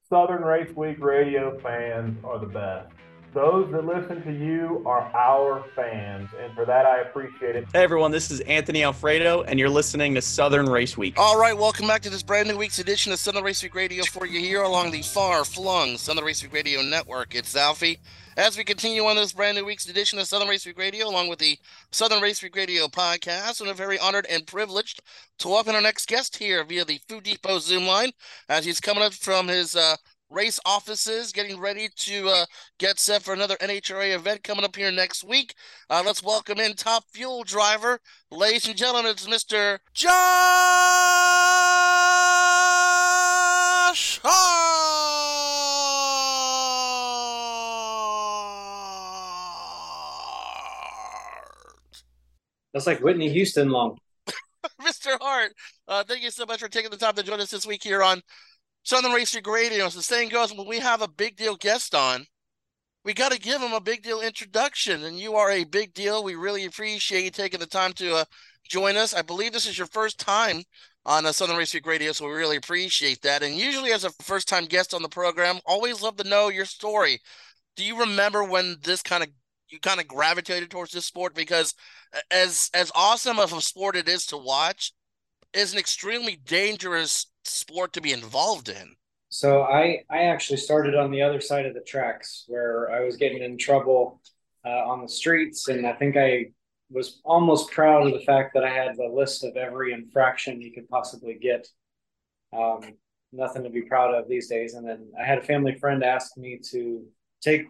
Southern 0.09 0.43
Race 0.43 0.75
Week 0.77 0.99
Radio 1.01 1.59
fans 1.59 2.17
are 2.25 2.39
the 2.39 2.47
best. 2.47 2.93
Those 3.33 3.71
that 3.71 3.85
listen 3.85 4.25
to 4.25 4.33
you 4.33 4.83
are 4.85 5.03
our 5.15 5.65
fans, 5.77 6.31
and 6.43 6.53
for 6.53 6.65
that 6.65 6.85
I 6.85 7.03
appreciate 7.03 7.55
it. 7.55 7.65
Hey 7.73 7.85
everyone, 7.85 8.11
this 8.11 8.29
is 8.29 8.41
Anthony 8.41 8.83
Alfredo, 8.83 9.43
and 9.43 9.57
you're 9.57 9.69
listening 9.69 10.17
to 10.17 10.23
Southern 10.23 10.69
Race 10.69 10.99
Week. 10.99 11.15
All 11.17 11.39
right, 11.39 11.57
welcome 11.57 11.87
back 11.87 12.03
to 12.03 12.11
this 12.11 12.25
brand 12.25 12.49
new 12.49 12.57
week's 12.57 12.81
edition 12.81 13.13
of 13.13 13.21
Southern 13.21 13.45
Race 13.45 13.63
Week 13.63 13.77
Radio 13.77 14.03
for 14.07 14.27
you 14.27 14.41
here 14.41 14.63
along 14.63 14.91
the 14.91 15.03
far 15.03 15.45
flung 15.45 15.97
Southern 15.97 16.25
Race 16.25 16.43
Week 16.43 16.53
Radio 16.53 16.83
network. 16.83 17.37
It's 17.37 17.55
Alfie. 17.55 18.01
As 18.37 18.57
we 18.57 18.65
continue 18.65 19.05
on 19.05 19.15
this 19.15 19.33
brand 19.33 19.57
new 19.57 19.65
week's 19.65 19.89
edition 19.89 20.19
of 20.19 20.27
Southern 20.27 20.49
Race 20.49 20.67
Week 20.67 20.79
Radio, 20.79 21.07
along 21.07 21.29
with 21.29 21.39
the 21.39 21.57
Southern 21.93 22.23
Race 22.23 22.43
Week 22.43 22.57
Radio 22.57 22.89
podcast, 22.89 23.61
and 23.61 23.71
I'm 23.71 23.77
very 23.77 23.99
honored 23.99 24.27
and 24.29 24.45
privileged 24.45 25.03
to 25.39 25.49
welcome 25.49 25.77
our 25.77 25.81
next 25.81 26.09
guest 26.09 26.37
here 26.37 26.65
via 26.65 26.85
the 26.85 27.01
Food 27.09 27.25
Depot 27.25 27.61
Zoom 27.61 27.87
line 27.87 28.11
as 28.49 28.65
he's 28.65 28.81
coming 28.81 29.05
up 29.05 29.13
from 29.13 29.47
his 29.47 29.77
uh, 29.77 29.97
race 30.31 30.61
offices 30.65 31.33
getting 31.33 31.59
ready 31.59 31.89
to 31.97 32.29
uh, 32.29 32.47
get 32.79 32.99
set 32.99 33.23
for 33.23 33.35
another 33.35 33.57
NHRA 33.57 34.15
event 34.15 34.45
coming 34.45 34.65
up 34.65 34.77
here 34.77 34.91
next 34.91 35.25
week. 35.25 35.55
Uh, 35.91 36.03
let's 36.07 36.23
welcome 36.23 36.61
in 36.61 36.75
top 36.75 37.05
fuel 37.13 37.43
driver, 37.43 38.01
ladies 38.31 38.69
and 38.69 38.77
gentlemen, 38.77 39.11
it's 39.11 39.27
Mr. 39.27 39.79
Josh 39.93 40.11
Hart. 44.23 44.71
That's 52.73 52.87
like 52.87 53.01
Whitney 53.01 53.29
Houston 53.31 53.71
long. 53.71 53.99
Mr. 54.81 55.19
Hart, 55.21 55.53
uh, 55.89 56.05
thank 56.05 56.23
you 56.23 56.31
so 56.31 56.47
much 56.47 56.61
for 56.61 56.69
taking 56.69 56.91
the 56.91 56.97
time 56.97 57.15
to 57.15 57.23
join 57.23 57.41
us 57.41 57.51
this 57.51 57.67
week 57.67 57.83
here 57.83 58.03
on 58.03 58.23
Southern 58.83 59.13
Race 59.13 59.37
Radio. 59.47 59.87
As 59.87 59.95
the 59.95 60.03
saying 60.03 60.31
goes, 60.31 60.55
when 60.55 60.67
we 60.67 60.79
have 60.79 61.03
a 61.03 61.09
big 61.09 61.37
deal 61.37 61.57
guest 61.57 61.95
on, 61.95 62.27
we 63.05 63.15
got 63.15 63.33
to 63.33 63.39
give 63.39 63.61
him 63.61 63.73
a 63.73 63.81
big 63.81 64.03
deal 64.03 64.21
introduction. 64.21 65.05
And 65.05 65.19
you 65.19 65.35
are 65.35 65.51
a 65.51 65.65
big 65.65 65.95
deal. 65.95 66.23
We 66.23 66.35
really 66.35 66.65
appreciate 66.65 67.25
you 67.25 67.31
taking 67.31 67.61
the 67.61 67.67
time 67.67 67.93
to 67.95 68.17
uh, 68.17 68.25
join 68.69 68.97
us. 68.97 69.15
I 69.15 69.23
believe 69.23 69.53
this 69.53 69.67
is 69.67 69.79
your 69.79 69.87
first 69.87 70.19
time 70.19 70.63
on 71.07 71.25
uh, 71.25 71.33
Southern 71.33 71.57
Race 71.57 71.75
Radio, 71.85 72.13
so 72.13 72.27
we 72.27 72.33
really 72.33 72.57
appreciate 72.57 73.23
that. 73.23 73.43
And 73.43 73.55
usually, 73.55 73.93
as 73.93 74.05
a 74.05 74.11
first 74.23 74.49
time 74.49 74.67
guest 74.67 74.93
on 74.93 75.03
the 75.03 75.09
program, 75.09 75.59
always 75.65 76.03
love 76.03 76.17
to 76.17 76.29
know 76.29 76.49
your 76.49 76.67
story. 76.67 77.21
Do 77.77 77.85
you 77.85 77.99
remember 78.01 78.45
when 78.45 78.77
this 78.83 79.03
kind 79.03 79.23
of 79.23 79.31
you 79.71 79.79
kind 79.81 80.01
of 80.01 80.09
gravitated 80.09 80.71
towards 80.71 80.93
this 80.93 81.07
sport 81.07 81.35
because 81.35 81.75
as 82.31 82.71
as 82.75 82.91
awesome 82.95 83.39
of 83.39 83.53
a 83.53 83.61
sport 83.61 83.97
it 83.97 84.09
is 84.09 84.27
to 84.27 84.37
watch 84.37 84.93
is 85.53 85.73
an 85.73 85.79
extremely 85.79 86.37
dangerous 86.45 87.27
sport 87.45 87.93
to 87.95 88.01
be 88.01 88.13
involved 88.13 88.69
in. 88.69 88.97
So 89.29 89.63
i 89.63 90.03
i 90.11 90.25
actually 90.25 90.59
started 90.59 90.95
on 90.95 91.11
the 91.11 91.23
other 91.23 91.41
side 91.41 91.67
of 91.67 91.75
the 91.75 91.81
tracks 91.81 92.45
where 92.49 92.91
i 92.91 93.01
was 93.05 93.17
getting 93.17 93.43
in 93.43 93.57
trouble 93.57 94.21
uh, 94.65 94.83
on 94.91 95.03
the 95.03 95.09
streets. 95.09 95.69
And 95.69 95.87
i 95.87 95.93
think 95.93 96.17
i 96.17 96.47
was 96.91 97.21
almost 97.25 97.71
proud 97.71 98.07
of 98.07 98.13
the 98.13 98.25
fact 98.25 98.53
that 98.55 98.65
i 98.65 98.71
had 98.71 98.97
the 98.97 99.09
list 99.09 99.45
of 99.45 99.57
every 99.57 99.93
infraction 99.93 100.61
you 100.61 100.73
could 100.73 100.89
possibly 100.89 101.39
get. 101.41 101.67
Um, 102.53 102.81
nothing 103.33 103.63
to 103.63 103.71
be 103.71 103.83
proud 103.83 104.13
of 104.13 104.29
these 104.29 104.49
days. 104.49 104.75
And 104.75 104.87
then 104.89 105.13
i 105.21 105.25
had 105.25 105.39
a 105.39 105.43
family 105.43 105.75
friend 105.79 106.03
ask 106.03 106.37
me 106.37 106.59
to 106.71 107.05
take 107.41 107.67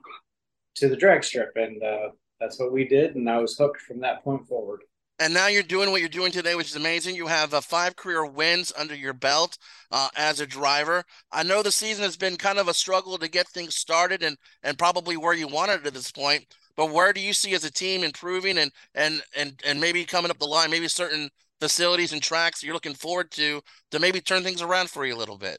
to 0.77 0.89
the 0.89 0.97
drag 0.97 1.23
strip, 1.25 1.53
and 1.57 1.83
uh, 1.83 2.09
that's 2.41 2.59
what 2.59 2.73
we 2.73 2.87
did. 2.87 3.15
And 3.15 3.29
I 3.29 3.39
was 3.39 3.57
hooked 3.57 3.81
from 3.83 4.01
that 4.01 4.25
point 4.25 4.47
forward. 4.47 4.83
And 5.21 5.33
now 5.33 5.47
you're 5.47 5.63
doing 5.63 5.91
what 5.91 6.01
you're 6.01 6.09
doing 6.09 6.33
today, 6.33 6.55
which 6.55 6.71
is 6.71 6.77
amazing. 6.77 7.15
You 7.15 7.27
have 7.29 7.55
uh, 7.55 7.61
five 7.61 7.95
career 7.95 8.25
wins 8.25 8.73
under 8.77 8.95
your 8.95 9.13
belt 9.13 9.59
uh, 9.93 10.09
as 10.17 10.41
a 10.41 10.47
driver. 10.47 11.05
I 11.31 11.43
know 11.43 11.63
the 11.63 11.71
season 11.71 12.03
has 12.05 12.17
been 12.17 12.37
kind 12.37 12.59
of 12.59 12.69
a 12.69 12.75
struggle 12.75 13.19
to 13.19 13.29
get 13.29 13.47
things 13.47 13.77
started, 13.77 14.23
and 14.23 14.37
and 14.63 14.79
probably 14.79 15.17
where 15.17 15.35
you 15.35 15.47
wanted 15.47 15.87
at 15.87 15.95
this 15.95 16.11
point. 16.11 16.47
But 16.77 16.91
where 16.91 17.13
do 17.13 17.21
you 17.21 17.35
see 17.35 17.55
as 17.55 17.65
a 17.65 17.71
team 17.71 18.03
improving, 18.03 18.59
and 18.59 18.73
and 18.95 19.23
and 19.37 19.61
and 19.65 19.81
maybe 19.81 20.05
coming 20.05 20.31
up 20.31 20.39
the 20.39 20.47
line, 20.47 20.71
maybe 20.71 20.89
certain 20.89 21.29
facilities 21.61 22.13
and 22.13 22.23
tracks 22.23 22.63
you're 22.63 22.75
looking 22.75 22.95
forward 22.95 23.31
to 23.33 23.61
to 23.91 23.99
maybe 23.99 24.21
turn 24.21 24.43
things 24.43 24.63
around 24.63 24.89
for 24.89 25.05
you 25.05 25.15
a 25.15 25.19
little 25.19 25.37
bit? 25.37 25.59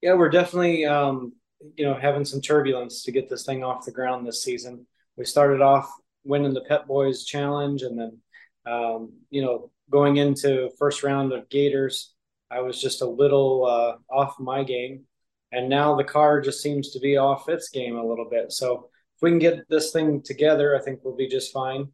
Yeah, 0.00 0.14
we're 0.14 0.30
definitely 0.30 0.86
um, 0.86 1.32
you 1.76 1.84
know, 1.84 1.94
having 1.94 2.24
some 2.24 2.40
turbulence 2.40 3.02
to 3.04 3.12
get 3.12 3.28
this 3.28 3.44
thing 3.44 3.64
off 3.64 3.84
the 3.84 3.90
ground 3.90 4.26
this 4.26 4.42
season. 4.42 4.86
We 5.16 5.24
started 5.24 5.60
off 5.60 5.90
winning 6.24 6.54
the 6.54 6.62
Pep 6.62 6.86
Boys 6.86 7.24
Challenge, 7.24 7.82
and 7.82 7.98
then, 7.98 8.18
um, 8.66 9.12
you 9.30 9.42
know, 9.42 9.70
going 9.90 10.16
into 10.16 10.70
first 10.78 11.02
round 11.02 11.32
of 11.32 11.48
Gators, 11.48 12.14
I 12.50 12.60
was 12.60 12.80
just 12.80 13.02
a 13.02 13.06
little 13.06 13.66
uh, 13.66 13.96
off 14.14 14.38
my 14.38 14.64
game, 14.64 15.04
and 15.52 15.68
now 15.68 15.96
the 15.96 16.04
car 16.04 16.40
just 16.40 16.62
seems 16.62 16.90
to 16.90 17.00
be 17.00 17.16
off 17.16 17.48
its 17.48 17.68
game 17.68 17.96
a 17.96 18.06
little 18.06 18.28
bit. 18.30 18.52
So 18.52 18.88
if 19.16 19.22
we 19.22 19.30
can 19.30 19.38
get 19.38 19.68
this 19.68 19.92
thing 19.92 20.22
together, 20.22 20.76
I 20.76 20.82
think 20.82 21.00
we'll 21.02 21.16
be 21.16 21.28
just 21.28 21.52
fine. 21.52 21.88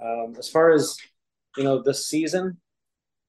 Um, 0.00 0.34
as 0.38 0.48
far 0.48 0.72
as 0.72 0.96
you 1.56 1.64
know, 1.64 1.82
this 1.82 2.06
season, 2.06 2.58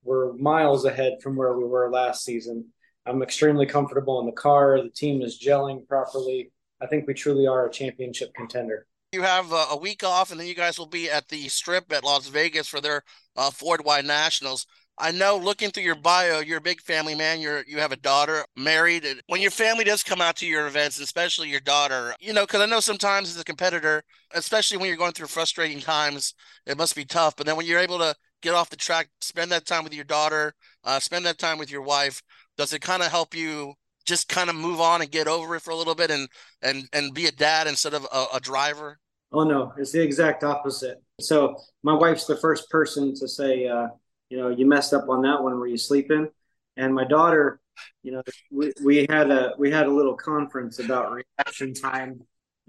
we're 0.04 0.34
miles 0.34 0.86
ahead 0.86 1.14
from 1.22 1.36
where 1.36 1.58
we 1.58 1.64
were 1.64 1.90
last 1.90 2.24
season. 2.24 2.66
I'm 3.06 3.24
extremely 3.24 3.66
comfortable 3.66 4.20
in 4.20 4.26
the 4.26 4.34
car. 4.34 4.82
The 4.82 4.90
team 4.90 5.22
is 5.22 5.42
gelling 5.42 5.88
properly. 5.88 6.52
I 6.82 6.88
think 6.88 7.08
we 7.08 7.14
truly 7.14 7.48
are 7.48 7.66
a 7.66 7.72
championship 7.72 8.34
contender. 8.34 8.86
You 9.14 9.22
have 9.22 9.54
a 9.54 9.78
week 9.78 10.04
off, 10.04 10.32
and 10.32 10.40
then 10.40 10.48
you 10.48 10.56
guys 10.56 10.78
will 10.78 10.86
be 10.86 11.10
at 11.10 11.30
the 11.30 11.48
Strip 11.48 11.94
at 11.94 12.04
Las 12.04 12.28
Vegas 12.28 12.68
for 12.68 12.82
their 12.82 13.04
uh, 13.38 13.50
Four-Wide 13.50 14.04
Nationals. 14.06 14.66
I 14.98 15.12
know, 15.12 15.38
looking 15.38 15.70
through 15.70 15.84
your 15.84 15.96
bio, 15.96 16.40
you're 16.40 16.58
a 16.58 16.62
big 16.62 16.82
family 16.82 17.16
man. 17.16 17.40
You're 17.40 17.64
you 17.68 17.78
have 17.78 17.94
a 17.94 17.98
daughter, 17.98 18.44
married. 18.58 19.06
When 19.28 19.40
your 19.40 19.52
family 19.52 19.86
does 19.86 20.04
come 20.04 20.20
out 20.20 20.36
to 20.38 20.46
your 20.46 20.68
events, 20.68 21.00
especially 21.00 21.50
your 21.50 21.62
daughter, 21.62 22.16
you 22.20 22.34
know, 22.34 22.46
because 22.46 22.62
I 22.62 22.66
know 22.66 22.82
sometimes 22.82 23.30
as 23.30 23.40
a 23.40 23.46
competitor, 23.46 24.04
especially 24.32 24.78
when 24.78 24.88
you're 24.88 24.98
going 24.98 25.14
through 25.14 25.28
frustrating 25.28 25.80
times, 25.80 26.34
it 26.66 26.78
must 26.78 26.96
be 26.96 27.06
tough. 27.06 27.36
But 27.38 27.46
then 27.46 27.56
when 27.56 27.66
you're 27.66 27.80
able 27.80 28.00
to 28.00 28.14
get 28.42 28.56
off 28.56 28.70
the 28.72 28.76
track, 28.76 29.08
spend 29.22 29.52
that 29.52 29.66
time 29.66 29.86
with 29.86 29.94
your 29.94 30.04
daughter, 30.04 30.54
uh, 30.84 31.00
spend 31.00 31.26
that 31.28 31.38
time 31.38 31.60
with 31.60 31.72
your 31.72 31.84
wife, 31.84 32.22
does 32.58 32.74
it 32.74 32.82
kind 32.82 33.04
of 33.04 33.10
help 33.10 33.36
you 33.36 33.76
just 34.08 34.30
kind 34.30 34.50
of 34.50 34.56
move 34.56 34.80
on 34.80 35.02
and 35.02 35.12
get 35.12 35.28
over 35.28 35.56
it 35.56 35.62
for 35.62 35.72
a 35.72 35.76
little 35.76 35.94
bit 35.94 36.10
and 36.10 36.28
and 36.62 36.88
and 36.94 37.14
be 37.14 37.28
a 37.28 37.32
dad 37.32 37.68
instead 37.68 37.94
of 37.94 38.08
a, 38.12 38.26
a 38.36 38.40
driver? 38.40 38.98
Oh 39.32 39.44
no, 39.44 39.74
it's 39.78 39.92
the 39.92 40.02
exact 40.02 40.44
opposite. 40.44 41.04
So 41.20 41.58
my 41.84 41.94
wife's 41.94 42.26
the 42.26 42.38
first 42.38 42.70
person 42.70 43.14
to 43.16 43.28
say, 43.28 43.68
uh, 43.68 43.88
you 44.30 44.38
know, 44.38 44.50
you 44.50 44.66
messed 44.66 44.94
up 44.94 45.10
on 45.10 45.22
that 45.24 45.44
one. 45.44 45.60
Were 45.60 45.68
you 45.68 45.78
sleeping? 45.78 46.30
And 46.78 46.94
my 46.96 47.04
daughter, 47.04 47.60
you 48.04 48.14
know, 48.14 48.22
we, 48.52 48.72
we 48.84 49.06
had 49.10 49.30
a 49.30 49.54
we 49.58 49.70
had 49.70 49.88
a 49.88 49.92
little 49.92 50.16
conference 50.16 50.80
about 50.80 51.12
reaction 51.12 51.74
time. 51.74 52.22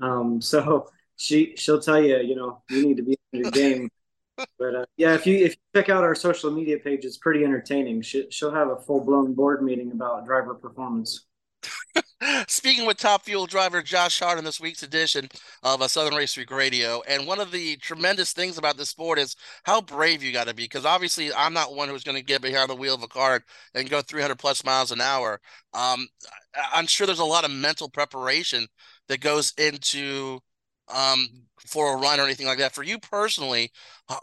Um, 0.03 0.40
so 0.42 0.88
she 1.16 1.55
she'll 1.57 1.81
tell 1.81 2.03
you, 2.03 2.18
you 2.18 2.35
know, 2.35 2.62
you 2.68 2.87
need 2.87 2.96
to 2.96 3.03
be 3.03 3.16
in 3.33 3.42
the 3.42 3.51
game 3.51 3.88
but 4.59 4.74
uh, 4.74 4.85
yeah, 4.96 5.14
if 5.14 5.27
you 5.27 5.37
if 5.37 5.53
you 5.53 5.81
check 5.81 5.88
out 5.88 6.05
our 6.05 6.14
social 6.14 6.51
media 6.51 6.79
page, 6.79 7.05
it's 7.05 7.16
pretty 7.16 7.44
entertaining. 7.44 8.03
She, 8.03 8.27
she'll 8.31 8.55
have 8.55 8.68
a 8.68 8.77
full 8.77 9.01
blown 9.01 9.35
board 9.35 9.62
meeting 9.62 9.90
about 9.92 10.27
driver 10.27 10.55
performance. 10.55 11.27
Speaking 12.48 12.87
with 12.87 12.96
top 12.96 13.24
fuel 13.24 13.46
driver 13.46 13.83
Josh 13.83 14.18
Hart 14.18 14.38
in 14.38 14.44
this 14.44 14.61
week's 14.61 14.83
edition 14.83 15.29
of 15.62 15.81
a 15.81 15.88
Southern 15.88 16.14
Race 16.14 16.37
Week 16.37 16.51
Radio, 16.51 17.03
and 17.09 17.27
one 17.27 17.40
of 17.40 17.53
the 17.53 17.77
tremendous 17.77 18.33
things 18.33 18.59
about 18.59 18.77
this 18.77 18.90
sport 18.90 19.18
is 19.18 19.37
how 19.64 19.81
brave 19.81 20.22
you 20.22 20.33
got 20.33 20.48
to 20.48 20.55
be. 20.55 20.64
Because 20.64 20.85
obviously, 20.85 21.33
I'm 21.33 21.55
not 21.55 21.74
one 21.74 21.88
who's 21.88 22.05
going 22.05 22.16
to 22.16 22.24
get 22.24 22.42
behind 22.42 22.70
the 22.70 22.74
wheel 22.74 22.94
of 22.94 23.03
a 23.03 23.09
car 23.09 23.44
and 23.74 23.90
go 23.90 24.03
300 24.03 24.38
plus 24.38 24.64
miles 24.64 24.92
an 24.92 25.01
hour. 25.01 25.40
Um, 25.74 26.09
I'm 26.72 26.87
sure 26.87 27.07
there's 27.07 27.18
a 27.18 27.24
lot 27.24 27.44
of 27.44 27.51
mental 27.51 27.88
preparation 27.88 28.66
that 29.09 29.20
goes 29.20 29.53
into 29.57 30.40
um, 30.88 31.29
for 31.68 31.94
a 31.94 31.96
run 31.96 32.20
or 32.20 32.24
anything 32.24 32.46
like 32.46 32.59
that. 32.59 32.74
For 32.74 32.83
you 32.83 32.98
personally, 32.98 33.70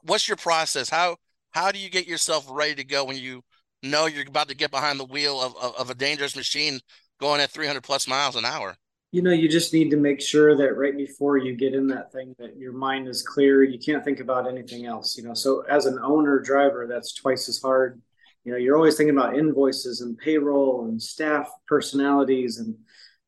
what's 0.04 0.28
your 0.28 0.38
process? 0.38 0.90
How 0.90 1.18
how 1.52 1.72
do 1.72 1.80
you 1.80 1.90
get 1.90 2.08
yourself 2.08 2.46
ready 2.50 2.76
to 2.76 2.84
go 2.84 3.06
when 3.06 3.18
you 3.18 3.42
know 3.82 4.08
you're 4.08 4.28
about 4.28 4.50
to 4.50 4.56
get 4.56 4.72
behind 4.72 5.00
the 5.00 5.06
wheel 5.06 5.42
of, 5.42 5.56
of, 5.58 5.76
of 5.76 5.90
a 5.90 5.96
dangerous 5.96 6.36
machine 6.36 6.80
going 7.20 7.40
at 7.40 7.52
300 7.52 7.82
plus 7.82 8.08
miles 8.08 8.36
an 8.36 8.46
hour? 8.46 8.76
You 9.12 9.22
know, 9.22 9.32
you 9.32 9.48
just 9.48 9.72
need 9.72 9.90
to 9.92 9.98
make 9.98 10.20
sure 10.20 10.58
that 10.58 10.76
right 10.76 10.98
before 10.98 11.38
you 11.38 11.56
get 11.56 11.74
in 11.74 11.88
that 11.88 12.12
thing, 12.12 12.36
that 12.38 12.58
your 12.58 12.74
mind 12.74 13.08
is 13.08 13.22
clear. 13.22 13.64
You 13.64 13.80
can't 13.80 14.04
think 14.04 14.20
about 14.20 14.50
anything 14.50 14.86
else. 14.86 15.18
You 15.18 15.24
know, 15.24 15.34
so 15.34 15.62
as 15.70 15.86
an 15.86 15.98
owner 16.04 16.40
driver, 16.40 16.88
that's 16.88 17.14
twice 17.14 17.48
as 17.48 17.62
hard. 17.62 18.02
You 18.44 18.52
know, 18.52 18.58
you're 18.58 18.76
always 18.76 18.98
thinking 18.98 19.18
about 19.18 19.38
invoices 19.38 20.02
and 20.02 20.18
payroll 20.18 20.86
and 20.86 21.02
staff 21.02 21.50
personalities 21.68 22.60
and 22.60 22.76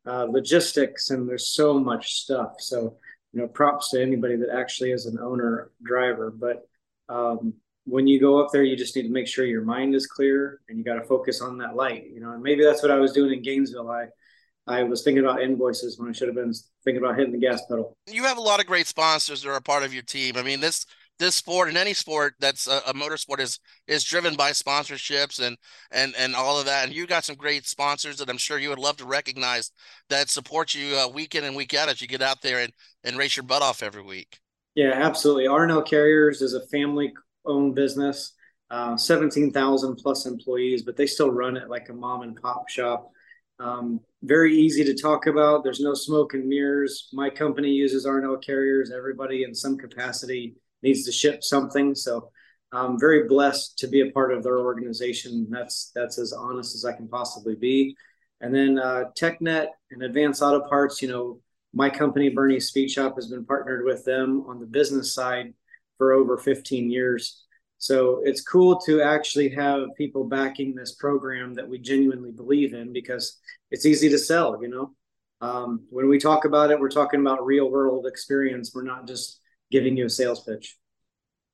uh, 0.05 0.25
logistics, 0.25 1.09
and 1.09 1.27
there's 1.27 1.49
so 1.49 1.79
much 1.79 2.15
stuff. 2.15 2.55
So 2.59 2.97
you 3.37 3.43
know, 3.43 3.47
props 3.47 3.91
to 3.91 4.01
anybody 4.01 4.35
that 4.35 4.49
actually 4.49 4.91
is 4.91 5.05
an 5.05 5.19
owner 5.19 5.69
driver. 5.83 6.31
But 6.31 6.67
um, 7.07 7.53
when 7.85 8.07
you 8.07 8.19
go 8.19 8.43
up 8.43 8.51
there, 8.51 8.63
you 8.63 8.75
just 8.75 8.95
need 8.95 9.03
to 9.03 9.11
make 9.11 9.27
sure 9.27 9.45
your 9.45 9.63
mind 9.63 9.93
is 9.93 10.07
clear 10.07 10.59
and 10.67 10.75
you 10.75 10.83
got 10.83 10.95
to 10.95 11.03
focus 11.03 11.39
on 11.39 11.59
that 11.59 11.75
light. 11.75 12.07
You 12.11 12.19
know, 12.19 12.31
and 12.31 12.41
maybe 12.41 12.63
that's 12.63 12.81
what 12.81 12.89
I 12.89 12.97
was 12.97 13.13
doing 13.13 13.33
in 13.33 13.43
Gainesville. 13.43 13.91
I 13.91 14.07
I 14.65 14.81
was 14.81 15.03
thinking 15.03 15.23
about 15.23 15.43
invoices 15.43 15.99
when 15.99 16.09
I 16.09 16.13
should 16.13 16.29
have 16.29 16.35
been 16.35 16.51
thinking 16.83 17.03
about 17.03 17.15
hitting 17.15 17.31
the 17.31 17.37
gas 17.37 17.61
pedal. 17.69 17.95
You 18.07 18.23
have 18.23 18.39
a 18.39 18.41
lot 18.41 18.59
of 18.59 18.65
great 18.65 18.87
sponsors 18.87 19.43
that 19.43 19.49
are 19.49 19.55
a 19.55 19.61
part 19.61 19.83
of 19.83 19.93
your 19.93 20.03
team. 20.03 20.35
I 20.35 20.41
mean, 20.41 20.59
this 20.59 20.87
this 21.19 21.35
sport 21.35 21.67
and 21.67 21.77
any 21.77 21.93
sport 21.93 22.35
that's 22.39 22.67
a, 22.67 22.81
a 22.87 22.93
motorsport 22.93 23.39
is 23.39 23.59
is 23.87 24.03
driven 24.03 24.35
by 24.35 24.51
sponsorships 24.51 25.39
and 25.39 25.57
and 25.91 26.13
and 26.17 26.35
all 26.35 26.59
of 26.59 26.65
that. 26.65 26.85
And 26.85 26.93
you 26.93 27.07
got 27.07 27.25
some 27.25 27.35
great 27.35 27.67
sponsors 27.67 28.17
that 28.17 28.29
I'm 28.29 28.37
sure 28.37 28.57
you 28.57 28.69
would 28.69 28.79
love 28.79 28.97
to 28.97 29.05
recognize 29.05 29.71
that 30.09 30.29
support 30.29 30.73
you 30.73 30.95
uh, 30.95 31.07
week 31.07 31.35
in 31.35 31.43
and 31.43 31.55
week 31.55 31.73
out 31.73 31.89
as 31.89 32.01
you 32.01 32.07
get 32.07 32.21
out 32.21 32.41
there 32.41 32.59
and 32.59 32.73
and 33.03 33.17
race 33.17 33.35
your 33.35 33.43
butt 33.43 33.61
off 33.61 33.83
every 33.83 34.03
week. 34.03 34.39
Yeah, 34.75 34.91
absolutely. 34.93 35.47
R&L 35.47 35.81
Carriers 35.81 36.43
is 36.43 36.53
a 36.53 36.67
family 36.67 37.11
owned 37.45 37.73
business, 37.73 38.33
uh, 38.69 38.95
17,000 38.95 39.95
plus 39.95 40.27
employees, 40.27 40.83
but 40.83 40.95
they 40.95 41.07
still 41.07 41.31
run 41.31 41.57
it 41.57 41.67
like 41.67 41.89
a 41.89 41.93
mom 41.93 42.21
and 42.21 42.39
pop 42.39 42.69
shop. 42.69 43.09
Um, 43.59 44.01
very 44.21 44.55
easy 44.55 44.83
to 44.83 44.93
talk 44.93 45.25
about. 45.25 45.63
There's 45.63 45.79
no 45.79 45.95
smoke 45.95 46.35
and 46.35 46.47
mirrors. 46.47 47.09
My 47.11 47.31
company 47.31 47.69
uses 47.69 48.05
R&L 48.05 48.37
Carriers. 48.37 48.91
Everybody 48.91 49.43
in 49.43 49.55
some 49.55 49.79
capacity 49.79 50.55
needs 50.83 51.05
to 51.05 51.11
ship 51.11 51.43
something. 51.43 51.95
So 51.95 52.31
I'm 52.71 52.99
very 52.99 53.27
blessed 53.27 53.77
to 53.79 53.87
be 53.87 54.01
a 54.01 54.11
part 54.11 54.33
of 54.33 54.43
their 54.43 54.59
organization. 54.59 55.47
That's 55.49 55.91
that's 55.95 56.17
as 56.17 56.33
honest 56.33 56.75
as 56.75 56.85
I 56.85 56.93
can 56.93 57.07
possibly 57.07 57.55
be. 57.55 57.95
And 58.41 58.53
then 58.53 58.77
uh, 58.77 59.05
TechNet 59.17 59.67
and 59.91 60.03
Advanced 60.03 60.41
Auto 60.41 60.67
Parts, 60.67 61.01
you 61.01 61.07
know, 61.07 61.41
my 61.73 61.89
company, 61.89 62.29
Burnyzz 62.29 62.63
Speed 62.63 62.91
Shop, 62.91 63.15
has 63.15 63.27
been 63.27 63.45
partnered 63.45 63.85
with 63.85 64.05
them 64.05 64.43
on 64.47 64.59
the 64.59 64.65
business 64.65 65.13
side 65.13 65.53
for 65.97 66.13
over 66.13 66.37
15 66.37 66.89
years. 66.89 67.43
So 67.79 68.21
it's 68.23 68.41
cool 68.41 68.79
to 68.81 69.01
actually 69.01 69.49
have 69.49 69.89
people 69.97 70.23
backing 70.23 70.73
this 70.73 70.95
program 70.95 71.53
that 71.55 71.67
we 71.67 71.77
genuinely 71.77 72.31
believe 72.31 72.73
in 72.73 72.91
because 72.93 73.39
it's 73.69 73.85
easy 73.85 74.09
to 74.09 74.17
sell, 74.17 74.59
you 74.61 74.67
know. 74.67 74.93
Um, 75.39 75.85
when 75.89 76.09
we 76.09 76.17
talk 76.17 76.45
about 76.45 76.71
it, 76.71 76.79
we're 76.79 76.89
talking 76.89 77.21
about 77.21 77.45
real 77.45 77.69
world 77.69 78.07
experience. 78.07 78.71
We're 78.73 78.81
not 78.83 79.07
just 79.07 79.39
giving 79.71 79.97
you 79.97 80.05
a 80.05 80.09
sales 80.09 80.41
pitch. 80.41 80.77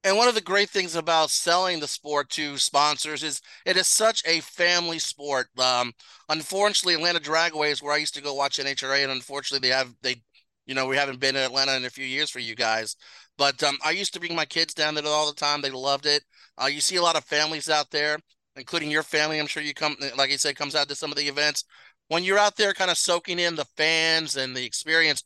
And 0.06 0.18
one 0.18 0.28
of 0.28 0.36
the 0.36 0.42
great 0.42 0.70
things 0.70 0.96
about 0.96 1.30
selling 1.30 1.80
the 1.80 1.88
sport 1.88 2.30
to 2.32 2.58
sponsors 2.58 3.24
is 3.24 3.42
it 3.66 3.78
is 3.78 3.88
such 3.88 4.22
a 4.26 4.42
family 4.42 5.00
sport. 5.00 5.48
Um, 5.58 5.94
unfortunately, 6.28 6.96
Atlanta 6.96 7.20
Dragway 7.20 7.72
is 7.72 7.82
where 7.82 7.94
I 7.94 7.98
used 7.98 8.16
to 8.16 8.22
go 8.22 8.34
watch 8.34 8.58
NHRA, 8.58 9.04
and 9.04 9.14
unfortunately, 9.14 9.66
they 9.66 9.74
have 9.74 9.94
they, 10.02 10.22
you 10.66 10.76
know, 10.76 10.88
we 10.88 10.98
haven't 10.98 11.22
been 11.22 11.38
in 11.38 11.44
Atlanta 11.44 11.78
in 11.78 11.86
a 11.86 11.90
few 11.90 12.06
years 12.06 12.30
for 12.30 12.40
you 12.40 12.54
guys. 12.54 12.98
But 13.38 13.64
um, 13.64 13.78
I 13.84 13.92
used 13.92 14.14
to 14.14 14.20
bring 14.20 14.36
my 14.36 14.46
kids 14.46 14.74
down 14.74 14.94
there 14.94 15.08
all 15.08 15.28
the 15.28 15.34
time. 15.34 15.62
They 15.62 15.72
loved 15.72 16.06
it. 16.06 16.24
Uh, 16.62 16.66
you 16.66 16.82
see 16.82 16.98
a 16.98 17.02
lot 17.02 17.16
of 17.16 17.24
families 17.24 17.70
out 17.70 17.90
there, 17.90 18.20
including 18.58 18.92
your 18.92 19.04
family. 19.04 19.40
I'm 19.40 19.48
sure 19.48 19.64
you 19.64 19.74
come, 19.74 19.96
like 20.18 20.32
I 20.32 20.36
said, 20.36 20.58
comes 20.58 20.76
out 20.76 20.90
to 20.90 20.96
some 20.96 21.12
of 21.12 21.18
the 21.18 21.28
events. 21.30 21.64
When 22.10 22.26
you're 22.26 22.38
out 22.38 22.58
there, 22.58 22.74
kind 22.74 22.92
of 22.92 22.98
soaking 22.98 23.40
in 23.40 23.56
the 23.56 23.66
fans 23.78 24.36
and 24.36 24.54
the 24.56 24.66
experience, 24.66 25.24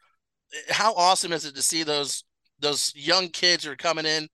how 0.70 0.94
awesome 0.94 1.34
is 1.34 1.46
it 1.46 1.56
to 1.56 1.64
see 1.64 1.82
those 1.82 2.24
those 2.60 2.94
young 2.96 3.30
kids 3.30 3.64
who 3.64 3.72
are 3.72 3.76
coming 3.76 4.06
in 4.06 4.28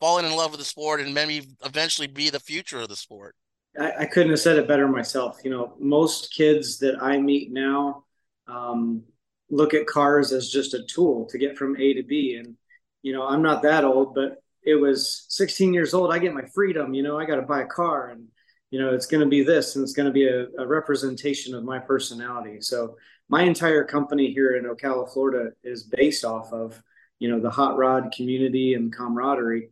falling 0.00 0.26
in 0.26 0.36
love 0.36 0.50
with 0.50 0.60
the 0.60 0.66
sport 0.66 1.00
and 1.00 1.12
maybe 1.12 1.46
eventually 1.64 2.06
be 2.06 2.30
the 2.30 2.40
future 2.40 2.80
of 2.80 2.88
the 2.88 2.96
sport. 2.96 3.34
I, 3.78 3.92
I 4.00 4.06
couldn't 4.06 4.30
have 4.30 4.40
said 4.40 4.58
it 4.58 4.68
better 4.68 4.88
myself. 4.88 5.40
You 5.44 5.50
know, 5.50 5.74
most 5.78 6.32
kids 6.32 6.78
that 6.78 7.02
I 7.02 7.18
meet 7.18 7.52
now 7.52 8.04
um, 8.46 9.02
look 9.50 9.74
at 9.74 9.86
cars 9.86 10.32
as 10.32 10.50
just 10.50 10.74
a 10.74 10.84
tool 10.84 11.26
to 11.30 11.38
get 11.38 11.56
from 11.56 11.76
A 11.76 11.94
to 11.94 12.02
B. 12.02 12.36
And, 12.36 12.54
you 13.02 13.12
know, 13.12 13.26
I'm 13.26 13.42
not 13.42 13.62
that 13.62 13.84
old, 13.84 14.14
but 14.14 14.42
it 14.62 14.74
was 14.74 15.26
16 15.28 15.72
years 15.74 15.94
old. 15.94 16.12
I 16.12 16.18
get 16.18 16.34
my 16.34 16.44
freedom, 16.54 16.94
you 16.94 17.02
know, 17.02 17.18
I 17.18 17.24
got 17.24 17.36
to 17.36 17.42
buy 17.42 17.62
a 17.62 17.66
car 17.66 18.10
and, 18.10 18.26
you 18.70 18.78
know, 18.78 18.92
it's 18.92 19.06
going 19.06 19.22
to 19.22 19.26
be 19.26 19.42
this 19.42 19.76
and 19.76 19.82
it's 19.82 19.94
going 19.94 20.06
to 20.06 20.12
be 20.12 20.28
a, 20.28 20.46
a 20.58 20.66
representation 20.66 21.54
of 21.54 21.64
my 21.64 21.78
personality. 21.78 22.60
So 22.60 22.96
my 23.28 23.42
entire 23.42 23.84
company 23.84 24.30
here 24.32 24.56
in 24.56 24.64
Ocala, 24.64 25.10
Florida 25.10 25.52
is 25.64 25.84
based 25.84 26.24
off 26.24 26.52
of, 26.52 26.82
you 27.18 27.30
know, 27.30 27.40
the 27.40 27.50
hot 27.50 27.76
rod 27.76 28.12
community 28.16 28.74
and 28.74 28.94
camaraderie 28.94 29.70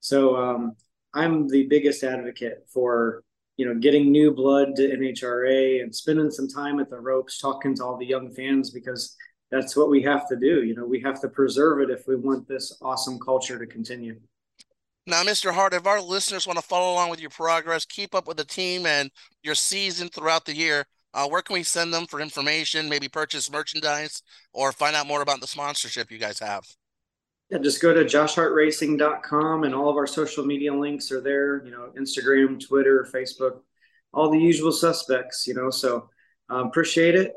so 0.00 0.36
um, 0.36 0.76
I'm 1.14 1.48
the 1.48 1.66
biggest 1.66 2.04
advocate 2.04 2.66
for 2.72 3.22
you 3.56 3.66
know 3.66 3.74
getting 3.74 4.10
new 4.10 4.32
blood 4.32 4.76
to 4.76 4.82
NHRA 4.82 5.82
and 5.82 5.94
spending 5.94 6.30
some 6.30 6.48
time 6.48 6.80
at 6.80 6.90
the 6.90 7.00
ropes, 7.00 7.38
talking 7.38 7.74
to 7.76 7.84
all 7.84 7.96
the 7.96 8.06
young 8.06 8.32
fans 8.32 8.70
because 8.70 9.16
that's 9.50 9.76
what 9.76 9.90
we 9.90 10.02
have 10.02 10.28
to 10.28 10.36
do. 10.36 10.62
You 10.62 10.74
know, 10.74 10.84
we 10.84 11.00
have 11.00 11.20
to 11.22 11.28
preserve 11.28 11.80
it 11.80 11.90
if 11.90 12.06
we 12.06 12.16
want 12.16 12.46
this 12.46 12.76
awesome 12.82 13.18
culture 13.18 13.58
to 13.58 13.66
continue. 13.66 14.20
Now, 15.06 15.22
Mr. 15.22 15.52
Hart, 15.54 15.72
if 15.72 15.86
our 15.86 16.02
listeners 16.02 16.46
want 16.46 16.58
to 16.58 16.64
follow 16.64 16.92
along 16.92 17.08
with 17.08 17.20
your 17.20 17.30
progress, 17.30 17.86
keep 17.86 18.14
up 18.14 18.28
with 18.28 18.36
the 18.36 18.44
team 18.44 18.84
and 18.84 19.10
your 19.42 19.54
season 19.54 20.10
throughout 20.10 20.44
the 20.44 20.54
year, 20.54 20.84
uh, 21.14 21.26
where 21.26 21.40
can 21.40 21.54
we 21.54 21.62
send 21.62 21.94
them 21.94 22.06
for 22.06 22.20
information, 22.20 22.90
maybe 22.90 23.08
purchase 23.08 23.50
merchandise, 23.50 24.22
or 24.52 24.70
find 24.70 24.94
out 24.94 25.06
more 25.06 25.22
about 25.22 25.40
the 25.40 25.46
sponsorship 25.46 26.10
you 26.10 26.18
guys 26.18 26.38
have? 26.38 26.62
Yeah, 27.50 27.58
just 27.58 27.80
go 27.80 27.94
to 27.94 28.04
joshhartracing.com 28.04 29.64
and 29.64 29.74
all 29.74 29.88
of 29.88 29.96
our 29.96 30.06
social 30.06 30.44
media 30.44 30.74
links 30.74 31.10
are 31.10 31.22
there, 31.22 31.64
you 31.64 31.70
know, 31.70 31.90
Instagram, 31.98 32.60
Twitter, 32.64 33.08
Facebook, 33.12 33.60
all 34.12 34.30
the 34.30 34.38
usual 34.38 34.70
suspects, 34.70 35.46
you 35.46 35.54
know. 35.54 35.70
So 35.70 36.10
um, 36.50 36.66
appreciate 36.66 37.14
it. 37.14 37.32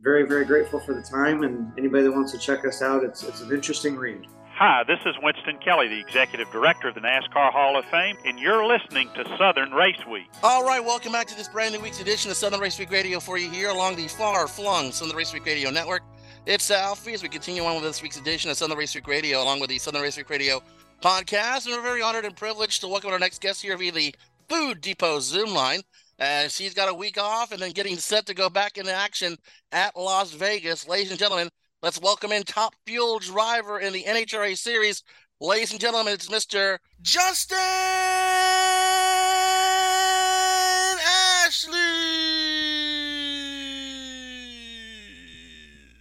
Very, 0.00 0.26
very 0.26 0.46
grateful 0.46 0.80
for 0.80 0.94
the 0.94 1.02
time. 1.02 1.42
And 1.42 1.72
anybody 1.76 2.04
that 2.04 2.12
wants 2.12 2.32
to 2.32 2.38
check 2.38 2.64
us 2.64 2.80
out, 2.80 3.04
it's, 3.04 3.22
it's 3.22 3.42
an 3.42 3.52
interesting 3.52 3.96
read. 3.96 4.26
Hi, 4.54 4.82
this 4.86 4.98
is 5.04 5.14
Winston 5.22 5.58
Kelley, 5.62 5.88
the 5.88 6.00
Executive 6.00 6.50
Director 6.50 6.88
of 6.88 6.94
the 6.94 7.00
NASCAR 7.00 7.50
Hall 7.50 7.78
of 7.78 7.84
Fame, 7.86 8.16
and 8.26 8.38
you're 8.38 8.66
listening 8.66 9.08
to 9.14 9.24
Southern 9.38 9.72
Race 9.72 10.04
Week. 10.10 10.26
All 10.42 10.66
right, 10.66 10.84
welcome 10.84 11.12
back 11.12 11.26
to 11.28 11.36
this 11.36 11.48
brand 11.48 11.74
new 11.74 11.80
week's 11.80 12.00
edition 12.00 12.30
of 12.30 12.36
Southern 12.36 12.60
Race 12.60 12.78
Week 12.78 12.90
Radio 12.90 13.20
for 13.20 13.38
you 13.38 13.50
here 13.50 13.70
along 13.70 13.96
the 13.96 14.06
far 14.08 14.46
flung 14.46 14.92
Southern 14.92 15.16
Race 15.16 15.32
Week 15.32 15.46
Radio 15.46 15.70
Network. 15.70 16.02
It's 16.46 16.70
Alfie 16.70 17.12
as 17.12 17.22
we 17.22 17.28
continue 17.28 17.62
on 17.64 17.74
with 17.74 17.84
this 17.84 18.02
week's 18.02 18.16
edition 18.16 18.50
of 18.50 18.56
Southern 18.56 18.78
Race 18.78 18.94
Week 18.94 19.06
Radio, 19.06 19.42
along 19.42 19.60
with 19.60 19.68
the 19.68 19.78
Southern 19.78 20.00
Race 20.00 20.16
Week 20.16 20.30
Radio 20.30 20.62
podcast. 21.02 21.66
And 21.66 21.76
we're 21.76 21.82
very 21.82 22.00
honored 22.00 22.24
and 22.24 22.34
privileged 22.34 22.80
to 22.80 22.88
welcome 22.88 23.10
our 23.10 23.18
next 23.18 23.42
guest 23.42 23.60
here 23.60 23.76
via 23.76 23.92
the 23.92 24.14
Food 24.48 24.80
Depot 24.80 25.20
Zoom 25.20 25.52
line. 25.52 25.82
As 26.18 26.56
he's 26.56 26.72
got 26.72 26.88
a 26.88 26.94
week 26.94 27.18
off 27.20 27.52
and 27.52 27.60
then 27.60 27.72
getting 27.72 27.98
set 27.98 28.24
to 28.26 28.34
go 28.34 28.48
back 28.48 28.78
into 28.78 28.92
action 28.92 29.36
at 29.70 29.94
Las 29.96 30.32
Vegas. 30.32 30.88
Ladies 30.88 31.10
and 31.10 31.18
gentlemen, 31.18 31.50
let's 31.82 32.00
welcome 32.00 32.32
in 32.32 32.42
top 32.42 32.74
fuel 32.86 33.18
driver 33.18 33.78
in 33.78 33.92
the 33.92 34.04
NHRA 34.04 34.56
series. 34.56 35.02
Ladies 35.40 35.72
and 35.72 35.80
gentlemen, 35.80 36.14
it's 36.14 36.28
Mr. 36.28 36.78
Justin 37.02 37.58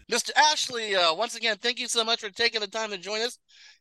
Mr. 0.09 0.31
Ashley, 0.35 0.95
uh, 0.95 1.13
once 1.13 1.35
again, 1.35 1.55
thank 1.61 1.79
you 1.79 1.87
so 1.87 2.03
much 2.03 2.21
for 2.21 2.31
taking 2.31 2.61
the 2.61 2.67
time 2.67 2.89
to 2.89 2.97
join 2.97 3.21
us 3.21 3.37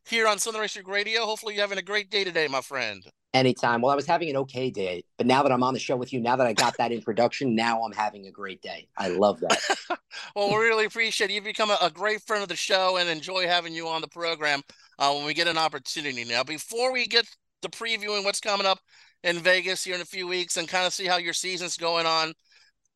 here 0.07 0.27
on 0.27 0.37
Southern 0.37 0.61
Race 0.61 0.77
Radio. 0.85 1.25
Hopefully, 1.25 1.55
you're 1.55 1.63
having 1.63 1.79
a 1.79 1.83
great 1.83 2.11
day 2.11 2.23
today, 2.23 2.47
my 2.47 2.61
friend. 2.61 3.03
Anytime. 3.33 3.81
Well, 3.81 3.91
I 3.91 3.95
was 3.95 4.05
having 4.05 4.29
an 4.29 4.37
okay 4.37 4.69
day, 4.69 5.03
but 5.17 5.25
now 5.25 5.41
that 5.41 5.51
I'm 5.51 5.63
on 5.63 5.73
the 5.73 5.79
show 5.79 5.95
with 5.95 6.13
you, 6.13 6.19
now 6.19 6.35
that 6.35 6.45
I 6.45 6.53
got 6.53 6.77
that 6.77 6.91
introduction, 6.91 7.55
now 7.55 7.83
I'm 7.83 7.93
having 7.93 8.27
a 8.27 8.31
great 8.31 8.61
day. 8.61 8.87
I 8.95 9.07
love 9.07 9.39
that. 9.39 9.59
well, 10.35 10.49
we 10.49 10.55
really 10.57 10.85
appreciate 10.85 11.31
it. 11.31 11.33
You've 11.33 11.43
become 11.43 11.71
a, 11.71 11.77
a, 11.81 11.89
great 11.89 12.21
friend 12.21 12.43
of 12.43 12.49
the 12.49 12.55
show 12.55 12.97
and 12.97 13.09
enjoy 13.09 13.47
having 13.47 13.73
you 13.73 13.87
on 13.87 14.01
the 14.01 14.07
program 14.07 14.61
uh, 14.99 15.11
when 15.13 15.25
we 15.25 15.33
get 15.33 15.47
an 15.47 15.57
opportunity. 15.57 16.25
Now, 16.25 16.43
before 16.43 16.93
we 16.93 17.07
get 17.07 17.25
to 17.63 17.69
previewing 17.69 18.23
what's 18.23 18.39
coming 18.39 18.67
up 18.67 18.79
in 19.23 19.39
Vegas 19.39 19.83
here 19.83 19.95
in 19.95 20.01
a 20.01 20.05
few 20.05 20.27
weeks 20.27 20.57
and 20.57 20.67
kind 20.67 20.85
of 20.85 20.93
see 20.93 21.05
how 21.05 21.17
your 21.17 21.33
season's 21.33 21.77
going 21.77 22.05
on, 22.05 22.33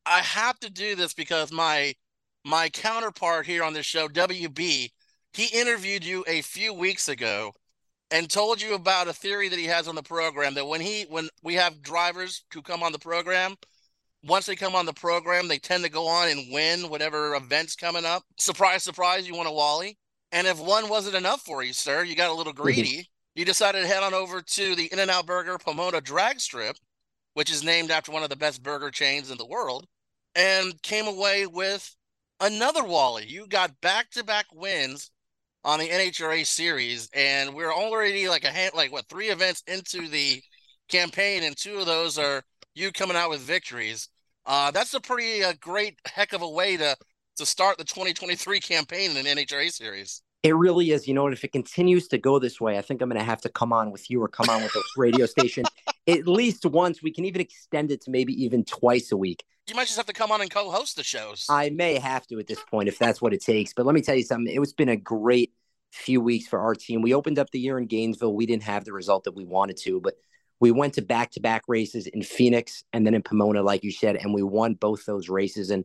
I 0.06 0.18
have 0.20 0.58
to 0.60 0.70
do 0.70 0.94
this 0.94 1.14
because 1.14 1.52
my 1.52 1.94
my 2.44 2.68
counterpart 2.68 3.46
here 3.46 3.64
on 3.64 3.72
this 3.72 3.86
show, 3.86 4.08
WB, 4.08 4.90
he 5.32 5.46
interviewed 5.58 6.04
you 6.04 6.24
a 6.28 6.42
few 6.42 6.72
weeks 6.72 7.08
ago 7.08 7.52
and 8.10 8.30
told 8.30 8.60
you 8.60 8.74
about 8.74 9.08
a 9.08 9.12
theory 9.12 9.48
that 9.48 9.58
he 9.58 9.64
has 9.64 9.88
on 9.88 9.94
the 9.94 10.02
program 10.02 10.54
that 10.54 10.66
when 10.66 10.80
he 10.80 11.06
when 11.08 11.28
we 11.42 11.54
have 11.54 11.82
drivers 11.82 12.44
who 12.52 12.62
come 12.62 12.82
on 12.82 12.92
the 12.92 12.98
program, 12.98 13.56
once 14.22 14.46
they 14.46 14.56
come 14.56 14.74
on 14.74 14.86
the 14.86 14.92
program, 14.92 15.48
they 15.48 15.58
tend 15.58 15.84
to 15.84 15.90
go 15.90 16.06
on 16.06 16.28
and 16.28 16.52
win 16.52 16.88
whatever 16.88 17.34
events 17.34 17.76
coming 17.76 18.04
up. 18.04 18.22
Surprise, 18.38 18.82
surprise, 18.82 19.26
you 19.26 19.34
won 19.34 19.46
a 19.46 19.52
Wally. 19.52 19.98
And 20.32 20.46
if 20.46 20.58
one 20.58 20.88
wasn't 20.88 21.16
enough 21.16 21.42
for 21.42 21.62
you, 21.62 21.72
sir, 21.72 22.04
you 22.04 22.16
got 22.16 22.30
a 22.30 22.34
little 22.34 22.52
mm-hmm. 22.52 22.62
greedy. 22.62 23.08
you 23.34 23.44
decided 23.44 23.82
to 23.82 23.86
head 23.86 24.02
on 24.02 24.14
over 24.14 24.40
to 24.40 24.74
the 24.74 24.90
In-N-Out 24.92 25.26
Burger 25.26 25.58
Pomona 25.58 26.00
Drag 26.00 26.40
Strip, 26.40 26.76
which 27.34 27.50
is 27.50 27.62
named 27.62 27.90
after 27.90 28.12
one 28.12 28.22
of 28.22 28.30
the 28.30 28.36
best 28.36 28.62
burger 28.62 28.90
chains 28.90 29.30
in 29.30 29.38
the 29.38 29.46
world, 29.46 29.86
and 30.34 30.80
came 30.82 31.06
away 31.06 31.46
with 31.46 31.94
another 32.40 32.84
Wally. 32.84 33.26
You 33.26 33.46
got 33.46 33.80
back 33.80 34.10
to 34.12 34.24
back 34.24 34.46
wins 34.54 35.10
on 35.64 35.78
the 35.78 35.88
NHRA 35.88 36.46
series, 36.46 37.08
and 37.14 37.54
we're 37.54 37.72
already 37.72 38.28
like 38.28 38.44
a 38.44 38.50
hand, 38.50 38.72
like 38.74 38.92
what 38.92 39.06
three 39.08 39.28
events 39.28 39.62
into 39.66 40.08
the 40.08 40.42
campaign, 40.88 41.42
and 41.42 41.56
two 41.56 41.78
of 41.78 41.86
those 41.86 42.18
are 42.18 42.42
you 42.74 42.92
coming 42.92 43.16
out 43.16 43.30
with 43.30 43.40
victories. 43.40 44.08
Uh, 44.46 44.70
that's 44.70 44.94
a 44.94 45.00
pretty 45.00 45.42
uh, 45.42 45.54
great 45.60 45.98
heck 46.06 46.32
of 46.32 46.42
a 46.42 46.48
way 46.48 46.76
to 46.76 46.96
to 47.36 47.46
start 47.46 47.78
the 47.78 47.84
2023 47.84 48.60
campaign 48.60 49.10
in 49.10 49.26
an 49.26 49.36
NHRA 49.36 49.70
series. 49.70 50.22
It 50.44 50.54
really 50.54 50.90
is. 50.90 51.08
You 51.08 51.14
know, 51.14 51.26
if 51.26 51.42
it 51.42 51.52
continues 51.52 52.06
to 52.08 52.18
go 52.18 52.38
this 52.38 52.60
way, 52.60 52.78
I 52.78 52.82
think 52.82 53.00
I'm 53.00 53.08
going 53.08 53.18
to 53.18 53.24
have 53.24 53.40
to 53.40 53.48
come 53.48 53.72
on 53.72 53.90
with 53.90 54.10
you 54.10 54.22
or 54.22 54.28
come 54.28 54.48
on 54.50 54.62
with 54.62 54.72
this 54.72 54.84
radio 54.96 55.26
station 55.26 55.64
at 56.06 56.28
least 56.28 56.66
once. 56.66 57.02
We 57.02 57.12
can 57.12 57.24
even 57.24 57.40
extend 57.40 57.90
it 57.90 58.02
to 58.02 58.10
maybe 58.10 58.44
even 58.44 58.62
twice 58.64 59.10
a 59.10 59.16
week 59.16 59.42
you 59.66 59.74
might 59.74 59.86
just 59.86 59.96
have 59.96 60.06
to 60.06 60.12
come 60.12 60.30
on 60.30 60.40
and 60.40 60.50
co-host 60.50 60.96
the 60.96 61.02
shows. 61.02 61.46
I 61.48 61.70
may 61.70 61.98
have 61.98 62.26
to 62.28 62.38
at 62.38 62.46
this 62.46 62.62
point 62.70 62.88
if 62.88 62.98
that's 62.98 63.22
what 63.22 63.32
it 63.32 63.42
takes. 63.42 63.72
But 63.72 63.86
let 63.86 63.94
me 63.94 64.02
tell 64.02 64.14
you 64.14 64.22
something. 64.22 64.54
It's 64.54 64.72
been 64.72 64.88
a 64.88 64.96
great 64.96 65.52
few 65.92 66.20
weeks 66.20 66.46
for 66.46 66.60
our 66.60 66.74
team. 66.74 67.02
We 67.02 67.14
opened 67.14 67.38
up 67.38 67.50
the 67.50 67.60
year 67.60 67.78
in 67.78 67.86
Gainesville. 67.86 68.34
We 68.34 68.46
didn't 68.46 68.64
have 68.64 68.84
the 68.84 68.92
result 68.92 69.24
that 69.24 69.34
we 69.34 69.44
wanted 69.44 69.76
to, 69.78 70.00
but 70.00 70.14
we 70.60 70.70
went 70.70 70.94
to 70.94 71.02
back-to-back 71.02 71.62
races 71.66 72.06
in 72.06 72.22
Phoenix 72.22 72.84
and 72.92 73.06
then 73.06 73.14
in 73.14 73.22
Pomona, 73.22 73.62
like 73.62 73.84
you 73.84 73.92
said, 73.92 74.16
and 74.16 74.34
we 74.34 74.42
won 74.42 74.74
both 74.74 75.04
those 75.04 75.28
races. 75.28 75.70
And 75.70 75.84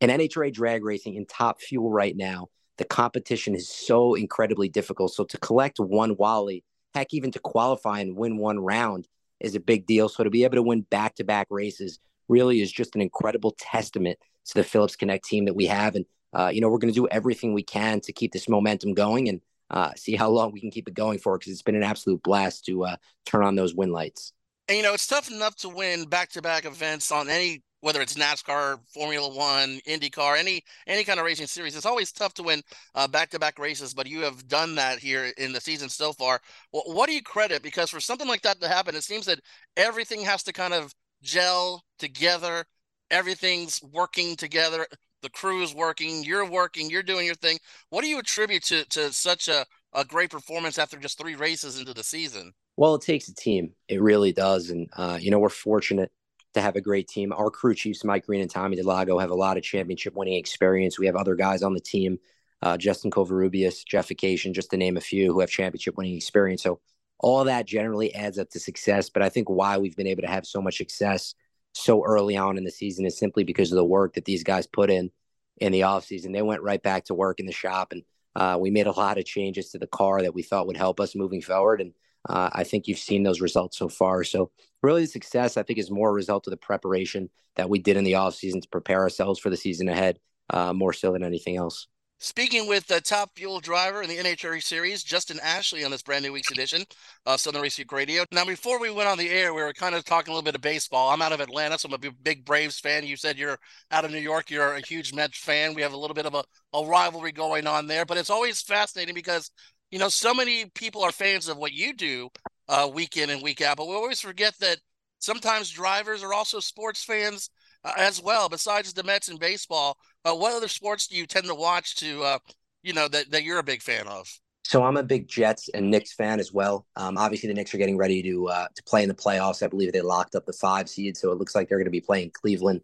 in 0.00 0.10
NHRA 0.10 0.52
drag 0.52 0.84
racing 0.84 1.14
in 1.14 1.26
top 1.26 1.60
fuel 1.60 1.90
right 1.90 2.16
now, 2.16 2.48
the 2.78 2.84
competition 2.84 3.54
is 3.54 3.68
so 3.68 4.14
incredibly 4.14 4.68
difficult. 4.68 5.14
So 5.14 5.24
to 5.24 5.38
collect 5.38 5.78
one 5.78 6.16
Wally, 6.16 6.64
heck, 6.94 7.12
even 7.12 7.30
to 7.32 7.38
qualify 7.38 8.00
and 8.00 8.16
win 8.16 8.38
one 8.38 8.58
round 8.58 9.06
is 9.40 9.54
a 9.54 9.60
big 9.60 9.86
deal. 9.86 10.08
So 10.08 10.24
to 10.24 10.30
be 10.30 10.44
able 10.44 10.56
to 10.56 10.62
win 10.62 10.82
back-to-back 10.82 11.46
races 11.50 11.98
really 12.30 12.62
is 12.62 12.72
just 12.72 12.94
an 12.94 13.02
incredible 13.02 13.54
testament 13.58 14.18
to 14.46 14.54
the 14.54 14.64
Phillips 14.64 14.96
Connect 14.96 15.24
team 15.24 15.44
that 15.44 15.54
we 15.54 15.66
have. 15.66 15.94
And, 15.94 16.06
uh, 16.32 16.50
you 16.52 16.60
know, 16.60 16.68
we're 16.68 16.78
going 16.78 16.92
to 16.92 16.98
do 16.98 17.08
everything 17.08 17.52
we 17.52 17.62
can 17.62 18.00
to 18.02 18.12
keep 18.12 18.32
this 18.32 18.48
momentum 18.48 18.94
going 18.94 19.28
and 19.28 19.40
uh, 19.70 19.92
see 19.96 20.16
how 20.16 20.30
long 20.30 20.52
we 20.52 20.60
can 20.60 20.70
keep 20.70 20.88
it 20.88 20.94
going 20.94 21.18
for 21.18 21.38
because 21.38 21.52
it's 21.52 21.62
been 21.62 21.76
an 21.76 21.82
absolute 21.82 22.22
blast 22.22 22.64
to 22.66 22.84
uh, 22.84 22.96
turn 23.26 23.44
on 23.44 23.54
those 23.54 23.74
win 23.74 23.90
lights. 23.90 24.32
And, 24.68 24.76
you 24.76 24.82
know, 24.82 24.94
it's 24.94 25.06
tough 25.06 25.30
enough 25.30 25.56
to 25.56 25.68
win 25.68 26.04
back 26.04 26.30
to 26.30 26.42
back 26.42 26.64
events 26.64 27.12
on 27.12 27.28
any 27.28 27.62
whether 27.80 28.02
it's 28.02 28.14
NASCAR, 28.14 28.78
Formula 28.92 29.34
One, 29.34 29.80
IndyCar, 29.88 30.38
any 30.38 30.62
any 30.86 31.04
kind 31.04 31.18
of 31.18 31.26
racing 31.26 31.46
series, 31.46 31.76
it's 31.76 31.86
always 31.86 32.12
tough 32.12 32.34
to 32.34 32.42
win 32.42 32.62
back 33.10 33.30
to 33.30 33.38
back 33.38 33.58
races. 33.58 33.94
But 33.94 34.06
you 34.06 34.20
have 34.20 34.46
done 34.48 34.74
that 34.76 34.98
here 34.98 35.32
in 35.38 35.52
the 35.52 35.60
season 35.60 35.88
so 35.88 36.12
far. 36.12 36.40
What 36.70 37.08
do 37.08 37.14
you 37.14 37.22
credit? 37.22 37.62
Because 37.62 37.90
for 37.90 38.00
something 38.00 38.28
like 38.28 38.42
that 38.42 38.60
to 38.60 38.68
happen, 38.68 38.94
it 38.94 39.04
seems 39.04 39.26
that 39.26 39.40
everything 39.76 40.22
has 40.22 40.42
to 40.44 40.52
kind 40.52 40.74
of 40.74 40.94
gel 41.22 41.82
together. 41.98 42.64
Everything's 43.10 43.80
working 43.82 44.36
together. 44.36 44.86
The 45.22 45.30
crew 45.30 45.62
is 45.62 45.74
working. 45.74 46.24
You're 46.24 46.48
working. 46.48 46.88
You're 46.88 47.02
doing 47.02 47.26
your 47.26 47.34
thing. 47.34 47.58
What 47.90 48.02
do 48.02 48.08
you 48.08 48.18
attribute 48.18 48.64
to 48.64 48.84
to 48.90 49.12
such 49.12 49.48
a, 49.48 49.66
a 49.92 50.04
great 50.04 50.30
performance 50.30 50.78
after 50.78 50.98
just 50.98 51.18
three 51.18 51.34
races 51.34 51.78
into 51.78 51.92
the 51.92 52.04
season? 52.04 52.52
Well, 52.76 52.94
it 52.94 53.02
takes 53.02 53.28
a 53.28 53.34
team. 53.34 53.72
It 53.88 54.00
really 54.00 54.32
does. 54.32 54.70
And, 54.70 54.88
uh, 54.96 55.18
you 55.20 55.30
know, 55.30 55.38
we're 55.38 55.50
fortunate 55.50 56.10
to 56.54 56.62
have 56.62 56.76
a 56.76 56.80
great 56.80 57.08
team. 57.08 57.32
Our 57.32 57.50
crew 57.50 57.74
chiefs, 57.74 58.04
Mike 58.04 58.24
Green 58.24 58.40
and 58.40 58.50
Tommy 58.50 58.76
DeLago, 58.76 59.20
have 59.20 59.30
a 59.30 59.34
lot 59.34 59.58
of 59.58 59.62
championship 59.62 60.14
winning 60.14 60.38
experience. 60.38 60.98
We 60.98 61.06
have 61.06 61.16
other 61.16 61.34
guys 61.34 61.62
on 61.62 61.74
the 61.74 61.80
team, 61.80 62.18
uh, 62.62 62.78
Justin 62.78 63.10
Covarrubias, 63.10 63.84
Jeff 63.84 64.08
Vacation, 64.08 64.54
just 64.54 64.70
to 64.70 64.78
name 64.78 64.96
a 64.96 65.00
few, 65.00 65.32
who 65.32 65.40
have 65.40 65.50
championship 65.50 65.96
winning 65.96 66.16
experience. 66.16 66.62
So 66.62 66.80
all 67.20 67.44
that 67.44 67.66
generally 67.66 68.14
adds 68.14 68.38
up 68.38 68.50
to 68.50 68.60
success. 68.60 69.10
But 69.10 69.22
I 69.22 69.28
think 69.28 69.48
why 69.48 69.78
we've 69.78 69.96
been 69.96 70.06
able 70.06 70.22
to 70.22 70.28
have 70.28 70.46
so 70.46 70.60
much 70.60 70.78
success 70.78 71.34
so 71.72 72.04
early 72.04 72.36
on 72.36 72.58
in 72.58 72.64
the 72.64 72.70
season 72.70 73.06
is 73.06 73.18
simply 73.18 73.44
because 73.44 73.70
of 73.70 73.76
the 73.76 73.84
work 73.84 74.14
that 74.14 74.24
these 74.24 74.42
guys 74.42 74.66
put 74.66 74.90
in 74.90 75.10
in 75.58 75.72
the 75.72 75.80
offseason. 75.80 76.32
They 76.32 76.42
went 76.42 76.62
right 76.62 76.82
back 76.82 77.04
to 77.04 77.14
work 77.14 77.38
in 77.38 77.46
the 77.46 77.52
shop 77.52 77.92
and 77.92 78.02
uh, 78.34 78.56
we 78.60 78.70
made 78.70 78.86
a 78.86 78.92
lot 78.92 79.18
of 79.18 79.24
changes 79.24 79.70
to 79.70 79.78
the 79.78 79.86
car 79.86 80.22
that 80.22 80.34
we 80.34 80.42
thought 80.42 80.66
would 80.66 80.76
help 80.76 81.00
us 81.00 81.14
moving 81.14 81.42
forward. 81.42 81.80
And 81.80 81.92
uh, 82.28 82.50
I 82.52 82.64
think 82.64 82.86
you've 82.86 82.98
seen 82.98 83.22
those 83.22 83.40
results 83.40 83.76
so 83.76 83.88
far. 83.88 84.24
So 84.24 84.50
really 84.82 85.02
the 85.02 85.08
success, 85.08 85.56
I 85.56 85.62
think, 85.62 85.78
is 85.78 85.90
more 85.90 86.10
a 86.10 86.12
result 86.12 86.46
of 86.46 86.52
the 86.52 86.56
preparation 86.56 87.30
that 87.56 87.68
we 87.68 87.78
did 87.78 87.96
in 87.96 88.04
the 88.04 88.12
offseason 88.12 88.62
to 88.62 88.68
prepare 88.68 89.00
ourselves 89.00 89.38
for 89.38 89.50
the 89.50 89.56
season 89.56 89.88
ahead, 89.88 90.18
uh, 90.50 90.72
more 90.72 90.92
so 90.92 91.12
than 91.12 91.24
anything 91.24 91.56
else. 91.56 91.88
Speaking 92.22 92.68
with 92.68 92.86
the 92.86 93.00
top 93.00 93.30
fuel 93.34 93.60
driver 93.60 94.02
in 94.02 94.10
the 94.10 94.18
NHRA 94.18 94.62
series, 94.62 95.02
Justin 95.02 95.40
Ashley, 95.42 95.84
on 95.84 95.90
this 95.90 96.02
brand 96.02 96.22
new 96.22 96.34
week's 96.34 96.50
edition 96.50 96.84
of 97.24 97.40
Southern 97.40 97.62
Race 97.62 97.78
Week 97.78 97.90
Radio. 97.90 98.26
Now, 98.30 98.44
before 98.44 98.78
we 98.78 98.90
went 98.90 99.08
on 99.08 99.16
the 99.16 99.30
air, 99.30 99.54
we 99.54 99.62
were 99.62 99.72
kind 99.72 99.94
of 99.94 100.04
talking 100.04 100.30
a 100.30 100.34
little 100.34 100.44
bit 100.44 100.54
of 100.54 100.60
baseball. 100.60 101.08
I'm 101.08 101.22
out 101.22 101.32
of 101.32 101.40
Atlanta, 101.40 101.78
so 101.78 101.88
I'm 101.88 101.94
a 101.94 102.12
big 102.22 102.44
Braves 102.44 102.78
fan. 102.78 103.06
You 103.06 103.16
said 103.16 103.38
you're 103.38 103.58
out 103.90 104.04
of 104.04 104.10
New 104.10 104.18
York. 104.18 104.50
You're 104.50 104.74
a 104.74 104.86
huge 104.86 105.14
Mets 105.14 105.38
fan. 105.38 105.72
We 105.72 105.80
have 105.80 105.94
a 105.94 105.96
little 105.96 106.12
bit 106.12 106.26
of 106.26 106.34
a, 106.34 106.44
a 106.74 106.84
rivalry 106.84 107.32
going 107.32 107.66
on 107.66 107.86
there, 107.86 108.04
but 108.04 108.18
it's 108.18 108.28
always 108.28 108.60
fascinating 108.60 109.14
because, 109.14 109.50
you 109.90 109.98
know, 109.98 110.10
so 110.10 110.34
many 110.34 110.66
people 110.74 111.02
are 111.02 111.12
fans 111.12 111.48
of 111.48 111.56
what 111.56 111.72
you 111.72 111.94
do 111.94 112.28
uh, 112.68 112.86
week 112.92 113.16
in 113.16 113.30
and 113.30 113.42
week 113.42 113.62
out, 113.62 113.78
but 113.78 113.88
we 113.88 113.94
always 113.94 114.20
forget 114.20 114.52
that 114.60 114.76
sometimes 115.20 115.70
drivers 115.70 116.22
are 116.22 116.34
also 116.34 116.60
sports 116.60 117.02
fans 117.02 117.48
uh, 117.82 117.92
as 117.96 118.22
well, 118.22 118.50
besides 118.50 118.92
the 118.92 119.04
Mets 119.04 119.28
and 119.28 119.40
baseball. 119.40 119.96
Uh, 120.24 120.34
what 120.34 120.52
other 120.52 120.68
sports 120.68 121.06
do 121.06 121.16
you 121.16 121.26
tend 121.26 121.46
to 121.46 121.54
watch 121.54 121.96
to, 121.96 122.22
uh, 122.22 122.38
you 122.82 122.92
know, 122.92 123.08
that, 123.08 123.30
that 123.30 123.42
you're 123.42 123.58
a 123.58 123.64
big 123.64 123.82
fan 123.82 124.06
of? 124.06 124.28
So 124.64 124.84
I'm 124.84 124.96
a 124.96 125.02
big 125.02 125.26
Jets 125.26 125.68
and 125.70 125.90
Knicks 125.90 126.12
fan 126.12 126.38
as 126.38 126.52
well. 126.52 126.86
Um, 126.94 127.18
obviously, 127.18 127.48
the 127.48 127.54
Knicks 127.54 127.74
are 127.74 127.78
getting 127.78 127.96
ready 127.96 128.22
to 128.22 128.48
uh, 128.48 128.68
to 128.72 128.82
play 128.84 129.02
in 129.02 129.08
the 129.08 129.14
playoffs. 129.14 129.64
I 129.64 129.66
believe 129.66 129.92
they 129.92 130.00
locked 130.00 130.36
up 130.36 130.46
the 130.46 130.52
five 130.52 130.88
seed, 130.88 131.16
so 131.16 131.32
it 131.32 131.38
looks 131.38 131.56
like 131.56 131.68
they're 131.68 131.78
going 131.78 131.86
to 131.86 131.90
be 131.90 132.00
playing 132.00 132.30
Cleveland 132.30 132.82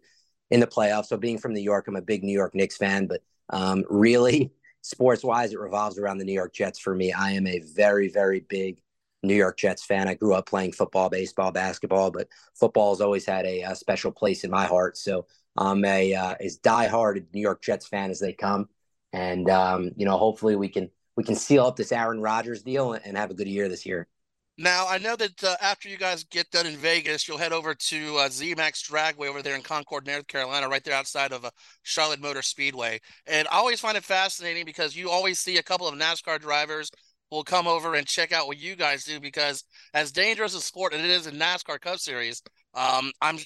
in 0.49 0.59
the 0.59 0.67
playoffs. 0.67 1.05
So 1.05 1.17
being 1.17 1.37
from 1.37 1.53
New 1.53 1.61
York, 1.61 1.87
I'm 1.87 1.95
a 1.95 2.01
big 2.01 2.23
New 2.23 2.33
York 2.33 2.53
Knicks 2.55 2.75
fan. 2.75 3.07
But 3.07 3.21
um, 3.49 3.85
really, 3.89 4.51
sports 4.81 5.23
wise, 5.23 5.53
it 5.53 5.59
revolves 5.59 5.97
around 5.97 6.17
the 6.17 6.25
New 6.25 6.33
York 6.33 6.53
Jets 6.53 6.79
for 6.79 6.93
me. 6.93 7.13
I 7.13 7.31
am 7.31 7.47
a 7.47 7.59
very, 7.59 8.09
very 8.09 8.41
big 8.41 8.81
New 9.23 9.35
York 9.35 9.57
Jets 9.57 9.85
fan. 9.85 10.07
I 10.07 10.13
grew 10.13 10.33
up 10.33 10.47
playing 10.47 10.73
football, 10.73 11.09
baseball, 11.09 11.51
basketball, 11.51 12.11
but 12.11 12.27
football 12.53 12.93
has 12.93 13.01
always 13.01 13.25
had 13.25 13.45
a, 13.45 13.61
a 13.61 13.75
special 13.75 14.11
place 14.11 14.43
in 14.43 14.51
my 14.51 14.65
heart. 14.65 14.97
So 14.97 15.25
I'm 15.57 15.83
a 15.85 16.13
uh, 16.13 16.35
as 16.39 16.59
diehard 16.59 17.25
New 17.33 17.41
York 17.41 17.61
Jets 17.61 17.87
fan 17.87 18.11
as 18.11 18.19
they 18.19 18.33
come, 18.33 18.69
and 19.13 19.49
um, 19.49 19.91
you 19.95 20.05
know, 20.05 20.17
hopefully 20.17 20.55
we 20.55 20.69
can 20.69 20.89
we 21.15 21.23
can 21.23 21.35
seal 21.35 21.65
up 21.65 21.75
this 21.75 21.91
Aaron 21.91 22.21
Rodgers 22.21 22.61
deal 22.61 22.93
and 22.93 23.17
have 23.17 23.31
a 23.31 23.33
good 23.33 23.47
year 23.47 23.67
this 23.67 23.85
year. 23.85 24.07
Now 24.59 24.87
I 24.87 24.97
know 24.97 25.15
that 25.15 25.43
uh, 25.43 25.55
after 25.61 25.87
you 25.87 25.97
guys 25.97 26.23
get 26.23 26.49
done 26.49 26.65
in 26.65 26.77
Vegas, 26.77 27.27
you'll 27.27 27.37
head 27.37 27.53
over 27.53 27.75
to 27.75 28.17
uh, 28.17 28.29
ZMAX 28.29 28.89
Dragway 28.89 29.27
over 29.27 29.43
there 29.43 29.55
in 29.55 29.61
Concord, 29.61 30.07
North 30.07 30.27
Carolina, 30.27 30.67
right 30.67 30.83
there 30.83 30.95
outside 30.95 31.31
of 31.31 31.45
uh, 31.45 31.51
Charlotte 31.83 32.19
Motor 32.19 32.41
Speedway. 32.41 32.99
And 33.27 33.47
I 33.49 33.57
always 33.57 33.79
find 33.79 33.95
it 33.95 34.03
fascinating 34.03 34.65
because 34.65 34.95
you 34.95 35.11
always 35.11 35.39
see 35.39 35.57
a 35.57 35.63
couple 35.63 35.87
of 35.87 35.93
NASCAR 35.93 36.39
drivers 36.39 36.89
will 37.29 37.43
come 37.43 37.67
over 37.67 37.93
and 37.93 38.07
check 38.07 38.31
out 38.31 38.47
what 38.47 38.57
you 38.57 38.75
guys 38.75 39.03
do 39.03 39.19
because 39.19 39.63
as 39.93 40.11
dangerous 40.11 40.55
a 40.55 40.61
sport 40.61 40.93
as 40.93 41.01
it 41.01 41.09
is 41.09 41.27
in 41.27 41.35
NASCAR 41.35 41.79
Cup 41.79 41.99
Series, 41.99 42.41
um, 42.77 43.11
I'm 43.21 43.39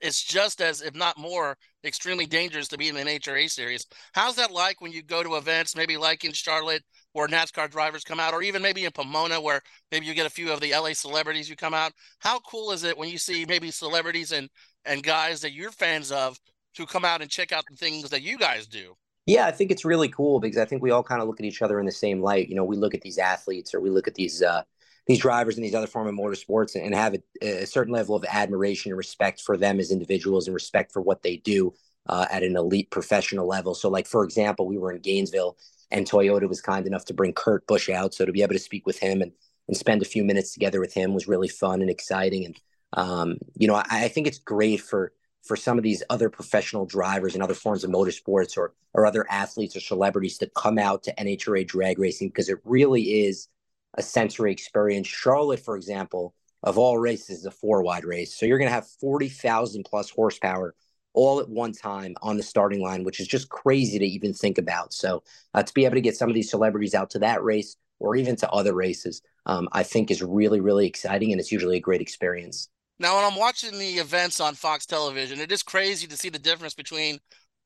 it's 0.00 0.22
just 0.22 0.60
as 0.60 0.82
if 0.82 0.94
not 0.94 1.16
more 1.16 1.56
extremely 1.84 2.26
dangerous 2.26 2.66
to 2.68 2.78
be 2.78 2.88
in 2.88 2.96
an 2.96 3.06
NHRA 3.06 3.48
series. 3.48 3.86
How's 4.12 4.34
that 4.36 4.50
like 4.50 4.80
when 4.80 4.90
you 4.90 5.02
go 5.02 5.22
to 5.22 5.36
events, 5.36 5.76
maybe 5.76 5.96
like 5.96 6.24
in 6.24 6.32
Charlotte 6.32 6.82
where 7.12 7.28
NASCAR 7.28 7.70
drivers 7.70 8.02
come 8.02 8.18
out, 8.18 8.34
or 8.34 8.42
even 8.42 8.60
maybe 8.60 8.84
in 8.84 8.90
Pomona 8.90 9.40
where 9.40 9.60
maybe 9.92 10.06
you 10.06 10.14
get 10.14 10.26
a 10.26 10.30
few 10.30 10.52
of 10.52 10.60
the 10.60 10.72
LA 10.72 10.94
celebrities 10.94 11.48
you 11.48 11.54
come 11.54 11.74
out? 11.74 11.92
How 12.18 12.40
cool 12.40 12.72
is 12.72 12.82
it 12.82 12.98
when 12.98 13.08
you 13.08 13.18
see 13.18 13.44
maybe 13.46 13.70
celebrities 13.70 14.32
and 14.32 14.50
and 14.84 15.02
guys 15.02 15.40
that 15.42 15.52
you're 15.52 15.70
fans 15.70 16.10
of 16.10 16.36
to 16.74 16.84
come 16.84 17.04
out 17.04 17.22
and 17.22 17.30
check 17.30 17.52
out 17.52 17.64
the 17.70 17.76
things 17.76 18.10
that 18.10 18.22
you 18.22 18.36
guys 18.36 18.66
do? 18.66 18.94
Yeah, 19.26 19.46
I 19.46 19.52
think 19.52 19.70
it's 19.70 19.84
really 19.84 20.08
cool 20.08 20.40
because 20.40 20.58
I 20.58 20.64
think 20.64 20.82
we 20.82 20.90
all 20.90 21.04
kind 21.04 21.22
of 21.22 21.28
look 21.28 21.38
at 21.38 21.46
each 21.46 21.62
other 21.62 21.78
in 21.78 21.86
the 21.86 21.92
same 21.92 22.20
light. 22.20 22.48
You 22.48 22.56
know, 22.56 22.64
we 22.64 22.76
look 22.76 22.94
at 22.94 23.02
these 23.02 23.18
athletes 23.18 23.72
or 23.72 23.80
we 23.80 23.90
look 23.90 24.08
at 24.08 24.16
these 24.16 24.42
uh, 24.42 24.62
these 25.06 25.18
drivers 25.18 25.56
and 25.56 25.64
these 25.64 25.74
other 25.74 25.86
form 25.86 26.06
of 26.06 26.14
motorsports 26.14 26.74
and, 26.80 26.94
have 26.94 27.14
a, 27.14 27.62
a, 27.62 27.66
certain 27.66 27.92
level 27.92 28.14
of 28.14 28.24
admiration 28.24 28.90
and 28.90 28.98
respect 28.98 29.40
for 29.40 29.56
them 29.56 29.80
as 29.80 29.90
individuals 29.90 30.46
and 30.46 30.54
respect 30.54 30.92
for 30.92 31.02
what 31.02 31.22
they 31.22 31.38
do 31.38 31.74
uh, 32.08 32.26
at 32.30 32.42
an 32.42 32.56
elite 32.56 32.90
professional 32.90 33.46
level. 33.46 33.74
So, 33.74 33.88
like 33.88 34.06
for 34.06 34.24
example, 34.24 34.66
we 34.66 34.78
were 34.78 34.92
in 34.92 35.00
Gainesville 35.00 35.56
and 35.90 36.08
Toyota 36.08 36.48
was 36.48 36.60
kind 36.60 36.86
enough 36.86 37.04
to 37.06 37.14
bring 37.14 37.32
Kurt 37.32 37.66
Busch 37.66 37.88
out. 37.88 38.14
So 38.14 38.24
to 38.24 38.32
be 38.32 38.42
able 38.42 38.54
to 38.54 38.58
speak 38.58 38.86
with 38.86 38.98
him 38.98 39.22
and 39.22 39.32
and 39.68 39.76
spend 39.76 40.02
a 40.02 40.06
few 40.06 40.24
minutes 40.24 40.52
together 40.52 40.80
with 40.80 40.92
him 40.92 41.14
was 41.14 41.28
really 41.28 41.48
fun 41.48 41.80
and 41.80 41.90
exciting. 41.90 42.46
And 42.46 42.60
um, 42.94 43.38
you 43.56 43.68
know, 43.68 43.76
I, 43.76 43.84
I 43.90 44.08
think 44.08 44.26
it's 44.26 44.38
great 44.38 44.80
for 44.80 45.12
for 45.44 45.56
some 45.56 45.76
of 45.76 45.82
these 45.82 46.02
other 46.08 46.30
professional 46.30 46.86
drivers 46.86 47.34
and 47.34 47.42
other 47.42 47.54
forms 47.54 47.84
of 47.84 47.90
motorsports 47.90 48.56
or 48.56 48.74
or 48.94 49.06
other 49.06 49.26
athletes 49.30 49.76
or 49.76 49.80
celebrities 49.80 50.38
to 50.38 50.50
come 50.56 50.78
out 50.78 51.02
to 51.04 51.14
NHRA 51.14 51.66
drag 51.66 51.98
racing 51.98 52.28
because 52.28 52.48
it 52.48 52.58
really 52.64 53.24
is 53.24 53.48
a 53.94 54.02
sensory 54.02 54.52
experience. 54.52 55.06
Charlotte, 55.06 55.60
for 55.60 55.76
example, 55.76 56.34
of 56.62 56.78
all 56.78 56.98
races, 56.98 57.40
is 57.40 57.46
a 57.46 57.50
four 57.50 57.82
wide 57.82 58.04
race. 58.04 58.36
So 58.36 58.46
you're 58.46 58.58
going 58.58 58.68
to 58.68 58.74
have 58.74 58.88
40,000 59.00 59.84
plus 59.84 60.10
horsepower 60.10 60.74
all 61.14 61.40
at 61.40 61.48
one 61.48 61.72
time 61.72 62.14
on 62.22 62.36
the 62.36 62.42
starting 62.42 62.80
line, 62.80 63.04
which 63.04 63.20
is 63.20 63.26
just 63.26 63.48
crazy 63.48 63.98
to 63.98 64.06
even 64.06 64.32
think 64.32 64.58
about. 64.58 64.92
So 64.92 65.22
uh, 65.54 65.62
to 65.62 65.74
be 65.74 65.84
able 65.84 65.96
to 65.96 66.00
get 66.00 66.16
some 66.16 66.28
of 66.28 66.34
these 66.34 66.50
celebrities 66.50 66.94
out 66.94 67.10
to 67.10 67.18
that 67.20 67.42
race 67.42 67.76
or 67.98 68.16
even 68.16 68.36
to 68.36 68.50
other 68.50 68.74
races, 68.74 69.22
um, 69.46 69.68
I 69.72 69.82
think 69.82 70.10
is 70.10 70.22
really, 70.22 70.60
really 70.60 70.86
exciting. 70.86 71.32
And 71.32 71.40
it's 71.40 71.52
usually 71.52 71.76
a 71.76 71.80
great 71.80 72.00
experience. 72.00 72.68
Now, 72.98 73.16
when 73.16 73.24
I'm 73.24 73.38
watching 73.38 73.78
the 73.78 73.94
events 73.94 74.40
on 74.40 74.54
Fox 74.54 74.86
television, 74.86 75.40
it 75.40 75.52
is 75.52 75.62
crazy 75.62 76.06
to 76.06 76.16
see 76.16 76.28
the 76.28 76.38
difference 76.38 76.74
between 76.74 77.18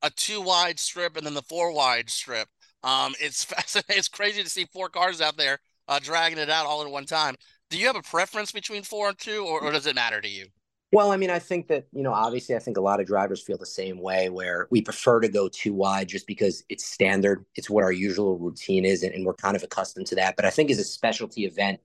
a 0.02 0.10
two 0.10 0.40
wide 0.40 0.78
strip 0.78 1.16
and 1.16 1.26
then 1.26 1.34
the 1.34 1.42
four 1.42 1.72
wide 1.72 2.10
strip. 2.10 2.48
Um, 2.82 3.14
it's 3.20 3.44
fascinating. 3.44 3.98
It's 3.98 4.08
crazy 4.08 4.42
to 4.42 4.50
see 4.50 4.66
four 4.72 4.88
cars 4.88 5.20
out 5.20 5.36
there 5.36 5.58
uh, 5.88 5.98
dragging 6.02 6.38
it 6.38 6.50
out 6.50 6.66
all 6.66 6.82
at 6.82 6.90
one 6.90 7.06
time. 7.06 7.34
Do 7.70 7.78
you 7.78 7.86
have 7.86 7.96
a 7.96 8.02
preference 8.02 8.52
between 8.52 8.82
four 8.82 9.08
and 9.08 9.18
two, 9.18 9.44
or, 9.44 9.60
or 9.60 9.72
does 9.72 9.86
it 9.86 9.94
matter 9.94 10.20
to 10.20 10.28
you? 10.28 10.46
Well, 10.92 11.10
I 11.10 11.16
mean, 11.16 11.30
I 11.30 11.40
think 11.40 11.66
that, 11.68 11.86
you 11.92 12.02
know, 12.02 12.12
obviously, 12.12 12.54
I 12.54 12.60
think 12.60 12.76
a 12.76 12.80
lot 12.80 13.00
of 13.00 13.06
drivers 13.06 13.42
feel 13.42 13.58
the 13.58 13.66
same 13.66 14.00
way 14.00 14.30
where 14.30 14.68
we 14.70 14.80
prefer 14.80 15.20
to 15.20 15.28
go 15.28 15.48
two 15.48 15.74
wide 15.74 16.08
just 16.08 16.28
because 16.28 16.62
it's 16.68 16.86
standard. 16.86 17.44
It's 17.56 17.68
what 17.68 17.82
our 17.82 17.92
usual 17.92 18.38
routine 18.38 18.84
is, 18.84 19.02
and, 19.02 19.12
and 19.12 19.26
we're 19.26 19.34
kind 19.34 19.56
of 19.56 19.64
accustomed 19.64 20.06
to 20.08 20.14
that. 20.14 20.36
But 20.36 20.44
I 20.44 20.50
think 20.50 20.70
as 20.70 20.78
a 20.78 20.84
specialty 20.84 21.44
event 21.44 21.80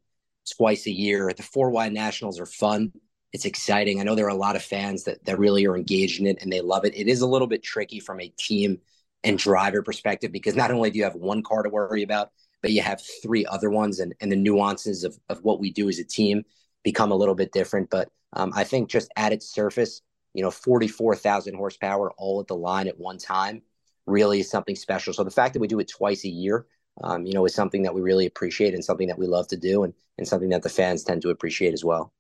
twice 0.55 0.85
a 0.85 0.91
year, 0.91 1.31
the 1.35 1.43
four 1.43 1.71
wide 1.71 1.93
nationals 1.93 2.39
are 2.39 2.45
fun. 2.45 2.91
It's 3.33 3.45
exciting. 3.45 3.99
I 3.99 4.03
know 4.03 4.13
there 4.13 4.25
are 4.25 4.29
a 4.29 4.35
lot 4.35 4.55
of 4.55 4.63
fans 4.63 5.05
that, 5.05 5.23
that 5.25 5.39
really 5.39 5.65
are 5.65 5.75
engaged 5.75 6.19
in 6.19 6.27
it 6.27 6.37
and 6.41 6.51
they 6.51 6.61
love 6.61 6.85
it. 6.85 6.95
It 6.95 7.07
is 7.07 7.21
a 7.21 7.27
little 7.27 7.47
bit 7.47 7.63
tricky 7.63 7.99
from 7.99 8.19
a 8.19 8.33
team 8.37 8.79
and 9.23 9.37
driver 9.37 9.81
perspective 9.81 10.31
because 10.31 10.55
not 10.55 10.71
only 10.71 10.91
do 10.91 10.97
you 10.97 11.05
have 11.05 11.15
one 11.15 11.41
car 11.41 11.63
to 11.63 11.69
worry 11.69 12.03
about, 12.03 12.31
but 12.61 12.71
you 12.71 12.81
have 12.81 13.01
three 13.23 13.45
other 13.45 13.69
ones 13.69 13.99
and, 13.99 14.13
and 14.21 14.31
the 14.31 14.35
nuances 14.35 15.03
of, 15.03 15.17
of 15.29 15.43
what 15.43 15.59
we 15.59 15.71
do 15.71 15.89
as 15.89 15.99
a 15.99 16.03
team 16.03 16.43
become 16.83 17.11
a 17.11 17.15
little 17.15 17.35
bit 17.35 17.51
different. 17.51 17.89
But 17.89 18.09
um, 18.33 18.51
I 18.55 18.63
think 18.63 18.89
just 18.89 19.11
at 19.15 19.33
its 19.33 19.47
surface, 19.47 20.01
you 20.33 20.43
know, 20.43 20.51
44,000 20.51 21.55
horsepower 21.55 22.11
all 22.17 22.39
at 22.39 22.47
the 22.47 22.55
line 22.55 22.87
at 22.87 22.99
one 22.99 23.17
time 23.17 23.61
really 24.05 24.39
is 24.39 24.49
something 24.49 24.75
special. 24.75 25.13
So 25.13 25.23
the 25.23 25.31
fact 25.31 25.53
that 25.53 25.59
we 25.59 25.67
do 25.67 25.79
it 25.79 25.89
twice 25.89 26.23
a 26.23 26.29
year, 26.29 26.65
um, 27.03 27.25
you 27.25 27.33
know, 27.33 27.45
is 27.45 27.53
something 27.53 27.83
that 27.83 27.93
we 27.93 28.01
really 28.01 28.25
appreciate 28.25 28.73
and 28.73 28.83
something 28.83 29.07
that 29.07 29.19
we 29.19 29.27
love 29.27 29.47
to 29.49 29.57
do 29.57 29.83
and, 29.83 29.93
and 30.17 30.27
something 30.27 30.49
that 30.49 30.63
the 30.63 30.69
fans 30.69 31.03
tend 31.03 31.21
to 31.23 31.29
appreciate 31.29 31.73
as 31.73 31.83
well. 31.83 32.13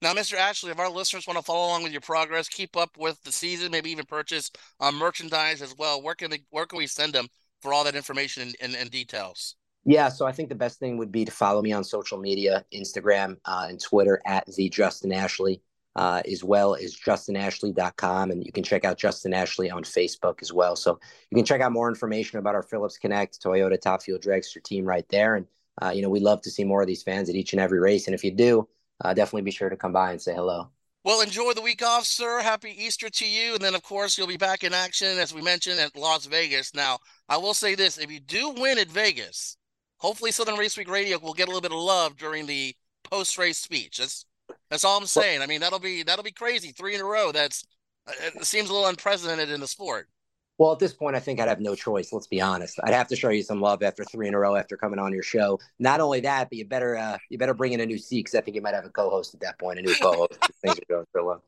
Now, 0.00 0.14
Mr. 0.14 0.34
Ashley, 0.34 0.70
if 0.70 0.78
our 0.78 0.90
listeners 0.90 1.26
want 1.26 1.38
to 1.38 1.42
follow 1.42 1.66
along 1.66 1.82
with 1.82 1.90
your 1.90 2.00
progress, 2.00 2.48
keep 2.48 2.76
up 2.76 2.96
with 2.96 3.20
the 3.24 3.32
season, 3.32 3.72
maybe 3.72 3.90
even 3.90 4.06
purchase 4.06 4.50
uh, 4.78 4.92
merchandise 4.92 5.60
as 5.60 5.74
well, 5.76 6.00
where 6.00 6.14
can 6.14 6.30
they, 6.30 6.44
where 6.50 6.66
can 6.66 6.78
we 6.78 6.86
send 6.86 7.12
them 7.12 7.26
for 7.60 7.72
all 7.72 7.82
that 7.82 7.96
information 7.96 8.44
and, 8.44 8.56
and, 8.60 8.76
and 8.76 8.90
details? 8.92 9.56
Yeah, 9.84 10.08
so 10.08 10.26
I 10.26 10.32
think 10.32 10.48
the 10.48 10.54
best 10.54 10.78
thing 10.78 10.98
would 10.98 11.12
be 11.12 11.24
to 11.24 11.30
follow 11.30 11.62
me 11.62 11.72
on 11.72 11.82
social 11.82 12.18
media, 12.18 12.64
Instagram 12.74 13.36
uh, 13.44 13.66
and 13.68 13.80
Twitter 13.80 14.20
at 14.26 14.44
the 14.54 14.68
Justin 14.68 15.12
Ashley, 15.12 15.62
uh, 15.96 16.22
as 16.30 16.44
well 16.44 16.74
as 16.74 16.94
justinashley.com. 16.94 18.30
And 18.30 18.44
you 18.44 18.52
can 18.52 18.64
check 18.64 18.84
out 18.84 18.98
Justin 18.98 19.32
Ashley 19.32 19.70
on 19.70 19.84
Facebook 19.84 20.42
as 20.42 20.52
well. 20.52 20.76
So 20.76 20.98
you 21.30 21.36
can 21.36 21.44
check 21.44 21.60
out 21.60 21.72
more 21.72 21.88
information 21.88 22.38
about 22.38 22.54
our 22.54 22.62
Phillips 22.62 22.98
Connect 22.98 23.42
Toyota 23.42 23.80
Top 23.80 24.02
Fuel 24.02 24.18
Dragster 24.18 24.62
team 24.62 24.84
right 24.84 25.08
there. 25.08 25.36
And, 25.36 25.46
uh, 25.80 25.90
you 25.90 26.02
know, 26.02 26.10
we 26.10 26.20
love 26.20 26.42
to 26.42 26.50
see 26.50 26.64
more 26.64 26.82
of 26.82 26.86
these 26.86 27.02
fans 27.02 27.28
at 27.28 27.34
each 27.34 27.52
and 27.52 27.60
every 27.60 27.80
race. 27.80 28.06
And 28.06 28.14
if 28.14 28.24
you 28.24 28.30
do, 28.30 28.68
uh, 29.02 29.14
definitely 29.14 29.42
be 29.42 29.50
sure 29.50 29.70
to 29.70 29.76
come 29.76 29.92
by 29.92 30.10
and 30.10 30.20
say 30.20 30.34
hello. 30.34 30.70
Well, 31.04 31.20
enjoy 31.20 31.52
the 31.52 31.62
week 31.62 31.82
off, 31.82 32.04
sir. 32.04 32.40
Happy 32.40 32.74
Easter 32.76 33.08
to 33.08 33.26
you. 33.26 33.54
And 33.54 33.62
then, 33.62 33.74
of 33.74 33.82
course, 33.82 34.18
you'll 34.18 34.26
be 34.26 34.36
back 34.36 34.64
in 34.64 34.74
action, 34.74 35.18
as 35.18 35.32
we 35.32 35.40
mentioned, 35.40 35.78
at 35.78 35.96
Las 35.96 36.26
Vegas. 36.26 36.74
Now, 36.74 36.98
I 37.28 37.38
will 37.38 37.54
say 37.54 37.74
this 37.74 37.98
if 37.98 38.10
you 38.10 38.20
do 38.20 38.50
win 38.50 38.78
at 38.78 38.88
Vegas, 38.88 39.56
hopefully 39.98 40.30
Southern 40.30 40.56
Race 40.56 40.76
Week 40.76 40.90
Radio 40.90 41.18
will 41.18 41.34
get 41.34 41.48
a 41.48 41.50
little 41.50 41.60
bit 41.60 41.72
of 41.72 41.78
love 41.78 42.16
during 42.16 42.46
the 42.46 42.74
post 43.04 43.38
race 43.38 43.58
speech. 43.58 43.98
That's 43.98 44.24
that's 44.70 44.84
all 44.84 44.98
I'm 44.98 45.06
saying. 45.06 45.42
I 45.42 45.46
mean, 45.46 45.60
that'll 45.60 45.78
be 45.78 46.02
that'll 46.02 46.24
be 46.24 46.32
crazy. 46.32 46.72
Three 46.72 46.94
in 46.94 47.00
a 47.00 47.04
row. 47.04 47.32
That's 47.32 47.64
it 48.08 48.44
seems 48.44 48.70
a 48.70 48.72
little 48.72 48.88
unprecedented 48.88 49.50
in 49.50 49.60
the 49.60 49.68
sport. 49.68 50.08
Well, 50.56 50.72
at 50.72 50.80
this 50.80 50.92
point, 50.92 51.14
I 51.14 51.20
think 51.20 51.38
I'd 51.38 51.48
have 51.48 51.60
no 51.60 51.76
choice. 51.76 52.12
Let's 52.12 52.26
be 52.26 52.40
honest. 52.40 52.80
I'd 52.82 52.92
have 52.92 53.06
to 53.08 53.16
show 53.16 53.28
you 53.28 53.44
some 53.44 53.60
love 53.60 53.82
after 53.84 54.04
three 54.04 54.26
in 54.26 54.34
a 54.34 54.38
row 54.38 54.56
after 54.56 54.76
coming 54.76 54.98
on 54.98 55.12
your 55.12 55.22
show. 55.22 55.60
Not 55.78 56.00
only 56.00 56.20
that, 56.20 56.48
but 56.48 56.58
you 56.58 56.64
better 56.64 56.96
uh, 56.96 57.18
you 57.28 57.38
better 57.38 57.54
bring 57.54 57.72
in 57.72 57.80
a 57.80 57.86
new 57.86 57.98
seat 57.98 58.24
because 58.24 58.34
I 58.34 58.40
think 58.40 58.56
you 58.56 58.62
might 58.62 58.74
have 58.74 58.84
a 58.84 58.90
co-host 58.90 59.34
at 59.34 59.40
that 59.40 59.58
point, 59.58 59.78
a 59.78 59.82
new 59.82 59.94
co-host. 59.94 60.36
things 60.62 60.76
are 60.78 60.82
going 60.88 61.06
so 61.14 61.24
well. 61.24 61.42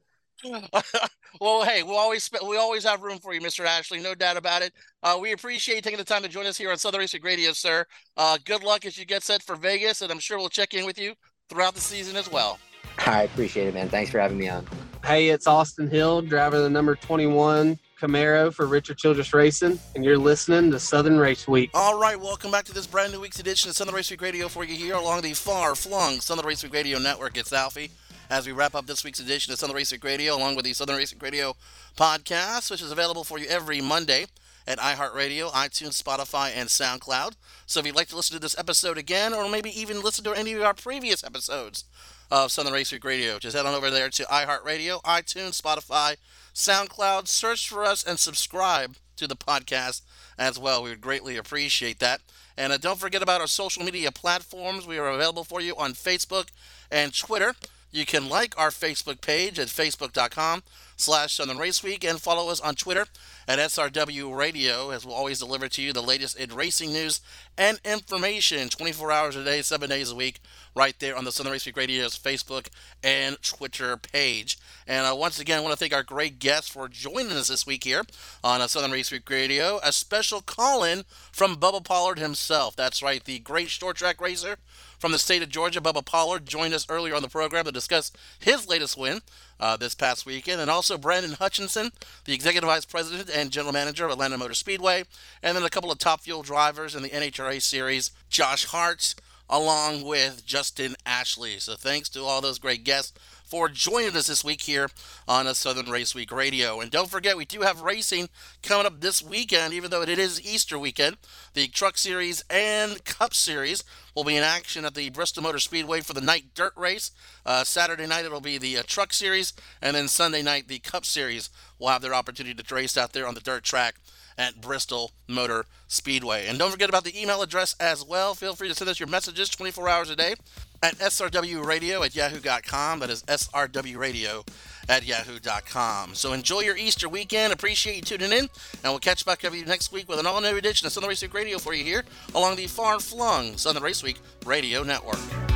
well, 1.40 1.64
hey, 1.64 1.82
we 1.82 1.92
always 1.96 2.30
we 2.46 2.56
always 2.56 2.84
have 2.84 3.02
room 3.02 3.18
for 3.18 3.34
you, 3.34 3.40
Mr. 3.40 3.64
Ashley. 3.64 4.00
No 4.00 4.14
doubt 4.14 4.36
about 4.36 4.62
it. 4.62 4.72
Uh, 5.02 5.18
we 5.20 5.32
appreciate 5.32 5.76
you 5.76 5.82
taking 5.82 5.98
the 5.98 6.04
time 6.04 6.22
to 6.22 6.28
join 6.28 6.46
us 6.46 6.56
here 6.56 6.70
on 6.70 6.76
Southern 6.76 7.00
Racing 7.00 7.22
Radio, 7.22 7.52
sir. 7.52 7.84
Uh, 8.16 8.38
good 8.44 8.62
luck 8.62 8.86
as 8.86 8.98
you 8.98 9.04
get 9.04 9.22
set 9.22 9.42
for 9.42 9.56
Vegas, 9.56 10.02
and 10.02 10.10
I'm 10.10 10.18
sure 10.18 10.38
we'll 10.38 10.48
check 10.48 10.74
in 10.74 10.86
with 10.86 10.98
you 10.98 11.14
throughout 11.48 11.74
the 11.74 11.80
season 11.80 12.16
as 12.16 12.30
well. 12.30 12.58
I 13.06 13.22
appreciate 13.22 13.68
it, 13.68 13.74
man. 13.74 13.88
Thanks 13.88 14.10
for 14.10 14.18
having 14.18 14.38
me 14.38 14.48
on. 14.48 14.66
Hey, 15.04 15.28
it's 15.30 15.46
Austin 15.46 15.88
Hill, 15.88 16.22
driver 16.22 16.56
of 16.56 16.62
the 16.62 16.70
number 16.70 16.94
21 16.94 17.78
Camaro 18.00 18.52
for 18.52 18.66
Richard 18.66 18.98
Childress 18.98 19.32
Racing, 19.32 19.78
and 19.94 20.04
you're 20.04 20.18
listening 20.18 20.70
to 20.70 20.78
Southern 20.78 21.18
Race 21.18 21.48
Week. 21.48 21.70
All 21.74 21.98
right, 21.98 22.18
welcome 22.18 22.50
back 22.50 22.64
to 22.66 22.74
this 22.74 22.86
brand 22.86 23.12
new 23.12 23.20
week's 23.20 23.40
edition 23.40 23.70
of 23.70 23.76
Southern 23.76 23.94
Race 23.94 24.10
Week 24.10 24.20
Radio 24.20 24.48
for 24.48 24.64
you 24.64 24.74
here 24.74 24.94
along 24.94 25.22
the 25.22 25.34
far 25.34 25.74
flung 25.74 26.20
Southern 26.20 26.46
Race 26.46 26.62
Week 26.62 26.72
Radio 26.72 26.98
network. 26.98 27.36
It's 27.36 27.52
Alfie 27.52 27.90
as 28.30 28.46
we 28.46 28.52
wrap 28.52 28.74
up 28.74 28.86
this 28.86 29.04
week's 29.04 29.18
edition 29.18 29.52
of 29.52 29.58
Southern 29.58 29.76
Week 29.76 30.04
Radio 30.04 30.36
along 30.36 30.54
with 30.54 30.64
the 30.64 30.72
Southern 30.72 30.96
Week 30.96 31.12
Radio 31.20 31.54
podcast, 31.96 32.70
which 32.70 32.80
is 32.80 32.92
available 32.92 33.24
for 33.24 33.38
you 33.38 33.46
every 33.48 33.80
Monday 33.80 34.26
at 34.66 34.78
iHeartRadio, 34.78 35.50
iTunes, 35.50 36.00
Spotify, 36.00 36.52
and 36.54 36.68
SoundCloud. 36.68 37.34
So 37.66 37.80
if 37.80 37.86
you'd 37.86 37.96
like 37.96 38.08
to 38.08 38.16
listen 38.16 38.34
to 38.36 38.40
this 38.40 38.56
episode 38.56 38.96
again, 38.96 39.34
or 39.34 39.48
maybe 39.48 39.78
even 39.78 40.00
listen 40.00 40.22
to 40.24 40.32
any 40.32 40.52
of 40.52 40.62
our 40.62 40.74
previous 40.74 41.24
episodes, 41.24 41.84
of 42.30 42.52
Southern 42.52 42.72
Race 42.72 42.92
Radio. 42.92 43.38
Just 43.38 43.56
head 43.56 43.66
on 43.66 43.74
over 43.74 43.90
there 43.90 44.08
to 44.08 44.22
iHeartRadio, 44.24 45.02
iTunes, 45.02 45.60
Spotify, 45.60 46.16
SoundCloud. 46.54 47.26
Search 47.26 47.68
for 47.68 47.84
us 47.84 48.04
and 48.04 48.18
subscribe 48.18 48.94
to 49.16 49.26
the 49.26 49.36
podcast 49.36 50.02
as 50.38 50.58
well. 50.58 50.82
We 50.82 50.90
would 50.90 51.00
greatly 51.00 51.36
appreciate 51.36 51.98
that. 51.98 52.20
And 52.56 52.72
uh, 52.72 52.78
don't 52.78 53.00
forget 53.00 53.22
about 53.22 53.40
our 53.40 53.48
social 53.48 53.82
media 53.82 54.12
platforms. 54.12 54.86
We 54.86 54.98
are 54.98 55.08
available 55.08 55.44
for 55.44 55.60
you 55.60 55.74
on 55.76 55.92
Facebook 55.94 56.48
and 56.90 57.12
Twitter. 57.12 57.54
You 57.92 58.06
can 58.06 58.28
like 58.28 58.56
our 58.56 58.70
Facebook 58.70 59.20
page 59.20 59.58
at 59.58 59.66
facebook.com 59.68 60.62
slash 60.96 61.34
Southern 61.34 61.58
Race 61.58 61.82
Week 61.82 62.04
and 62.04 62.20
follow 62.20 62.50
us 62.50 62.60
on 62.60 62.74
Twitter 62.76 63.06
at 63.48 63.58
SRW 63.58 64.36
Radio 64.36 64.90
as 64.90 65.04
we'll 65.04 65.14
always 65.14 65.40
deliver 65.40 65.68
to 65.68 65.82
you 65.82 65.92
the 65.92 66.02
latest 66.02 66.36
in 66.36 66.54
racing 66.54 66.92
news 66.92 67.20
and 67.58 67.80
information 67.84 68.68
24 68.68 69.10
hours 69.10 69.36
a 69.36 69.44
day, 69.44 69.62
seven 69.62 69.88
days 69.88 70.10
a 70.12 70.14
week, 70.14 70.40
right 70.76 70.94
there 71.00 71.16
on 71.16 71.24
the 71.24 71.32
Southern 71.32 71.52
Race 71.52 71.66
Week 71.66 71.76
Radio's 71.76 72.16
Facebook 72.16 72.68
and 73.02 73.42
Twitter 73.42 73.96
page. 73.96 74.56
And 74.86 75.06
uh, 75.06 75.14
once 75.14 75.38
again, 75.38 75.58
I 75.58 75.62
want 75.62 75.72
to 75.72 75.78
thank 75.78 75.94
our 75.94 76.02
great 76.02 76.38
guests 76.38 76.68
for 76.68 76.88
joining 76.88 77.32
us 77.32 77.48
this 77.48 77.66
week 77.66 77.84
here 77.84 78.02
on 78.42 78.60
uh, 78.60 78.66
Southern 78.66 78.90
Race 78.90 79.10
Week 79.12 79.28
Radio. 79.28 79.80
A 79.82 79.92
special 79.92 80.40
call 80.40 80.82
in 80.84 81.04
from 81.32 81.56
Bubba 81.56 81.84
Pollard 81.84 82.18
himself. 82.18 82.76
That's 82.76 83.02
right, 83.02 83.22
the 83.22 83.38
great 83.38 83.70
short 83.70 83.96
track 83.96 84.20
racer 84.20 84.56
from 85.00 85.12
the 85.12 85.18
state 85.18 85.42
of 85.42 85.48
Georgia, 85.48 85.80
Bubba 85.80 86.04
Pollard, 86.04 86.44
joined 86.44 86.74
us 86.74 86.86
earlier 86.88 87.14
on 87.14 87.22
the 87.22 87.28
program 87.28 87.64
to 87.64 87.72
discuss 87.72 88.12
his 88.38 88.68
latest 88.68 88.98
win 88.98 89.22
uh, 89.58 89.76
this 89.78 89.94
past 89.94 90.26
weekend. 90.26 90.60
And 90.60 90.70
also 90.70 90.98
Brandon 90.98 91.32
Hutchison, 91.32 91.90
the 92.26 92.34
Executive 92.34 92.68
Vice 92.68 92.84
President 92.84 93.30
and 93.34 93.50
General 93.50 93.72
Manager 93.72 94.04
of 94.04 94.12
Atlanta 94.12 94.36
Motor 94.36 94.54
Speedway. 94.54 95.04
And 95.42 95.56
then 95.56 95.64
a 95.64 95.70
couple 95.70 95.90
of 95.90 95.98
top 95.98 96.20
fuel 96.20 96.42
drivers 96.42 96.94
in 96.94 97.02
the 97.02 97.08
NHRA 97.08 97.62
Series, 97.62 98.10
Josh 98.28 98.66
Hart, 98.66 99.14
along 99.48 100.04
with 100.04 100.44
Justin 100.44 100.96
Ashley. 101.06 101.58
So 101.58 101.76
thanks 101.76 102.10
to 102.10 102.22
all 102.22 102.42
those 102.42 102.58
great 102.58 102.84
guests 102.84 103.18
for 103.50 103.68
joining 103.68 104.16
us 104.16 104.28
this 104.28 104.44
week 104.44 104.62
here 104.62 104.88
on 105.26 105.48
a 105.48 105.56
Southern 105.56 105.90
Race 105.90 106.14
Week 106.14 106.30
Radio. 106.30 106.80
And 106.80 106.88
don't 106.88 107.10
forget, 107.10 107.36
we 107.36 107.44
do 107.44 107.62
have 107.62 107.82
racing 107.82 108.28
coming 108.62 108.86
up 108.86 109.00
this 109.00 109.20
weekend, 109.20 109.74
even 109.74 109.90
though 109.90 110.02
it 110.02 110.08
is 110.08 110.40
Easter 110.40 110.78
weekend. 110.78 111.16
The 111.54 111.66
Truck 111.66 111.98
Series 111.98 112.44
and 112.48 113.04
Cup 113.04 113.34
Series 113.34 113.82
will 114.14 114.22
be 114.22 114.36
in 114.36 114.44
action 114.44 114.84
at 114.84 114.94
the 114.94 115.10
Bristol 115.10 115.42
Motor 115.42 115.58
Speedway 115.58 116.00
for 116.00 116.12
the 116.12 116.20
night 116.20 116.54
dirt 116.54 116.72
race. 116.76 117.10
Uh, 117.44 117.64
Saturday 117.64 118.06
night, 118.06 118.24
it'll 118.24 118.40
be 118.40 118.56
the 118.56 118.78
uh, 118.78 118.82
Truck 118.86 119.12
Series, 119.12 119.52
and 119.82 119.96
then 119.96 120.06
Sunday 120.06 120.42
night, 120.42 120.68
the 120.68 120.78
Cup 120.78 121.04
Series 121.04 121.50
will 121.80 121.88
have 121.88 122.02
their 122.02 122.14
opportunity 122.14 122.54
to 122.54 122.74
race 122.74 122.96
out 122.96 123.12
there 123.12 123.26
on 123.26 123.34
the 123.34 123.40
dirt 123.40 123.64
track 123.64 123.96
at 124.38 124.60
Bristol 124.60 125.10
Motor 125.26 125.66
Speedway. 125.88 126.46
And 126.46 126.56
don't 126.56 126.70
forget 126.70 126.88
about 126.88 127.02
the 127.02 127.20
email 127.20 127.42
address 127.42 127.74
as 127.80 128.04
well. 128.04 128.34
Feel 128.34 128.54
free 128.54 128.68
to 128.68 128.74
send 128.76 128.88
us 128.88 129.00
your 129.00 129.08
messages 129.08 129.48
24 129.48 129.88
hours 129.88 130.08
a 130.08 130.14
day 130.14 130.36
at 130.82 130.96
srwradio 130.98 132.04
at 132.04 132.14
yahoo.com. 132.14 133.00
That 133.00 133.10
is 133.10 133.22
srwradio 133.24 134.46
at 134.88 135.06
yahoo.com. 135.06 136.14
So 136.14 136.32
enjoy 136.32 136.60
your 136.60 136.76
Easter 136.76 137.08
weekend. 137.08 137.52
Appreciate 137.52 137.96
you 137.96 138.02
tuning 138.02 138.32
in. 138.32 138.48
And 138.82 138.84
we'll 138.84 138.98
catch 138.98 139.24
back 139.24 139.44
up 139.44 139.52
with 139.52 139.60
you 139.60 139.66
next 139.66 139.92
week 139.92 140.08
with 140.08 140.18
an 140.18 140.26
all 140.26 140.40
new 140.40 140.56
edition 140.56 140.86
of 140.86 140.92
Southern 140.92 141.08
Race 141.08 141.22
Week 141.22 141.34
Radio 141.34 141.58
for 141.58 141.74
you 141.74 141.84
here 141.84 142.04
along 142.34 142.56
the 142.56 142.66
far 142.66 142.98
flung 142.98 143.56
Southern 143.56 143.82
Race 143.82 144.02
Week 144.02 144.18
Radio 144.44 144.82
Network. 144.82 145.49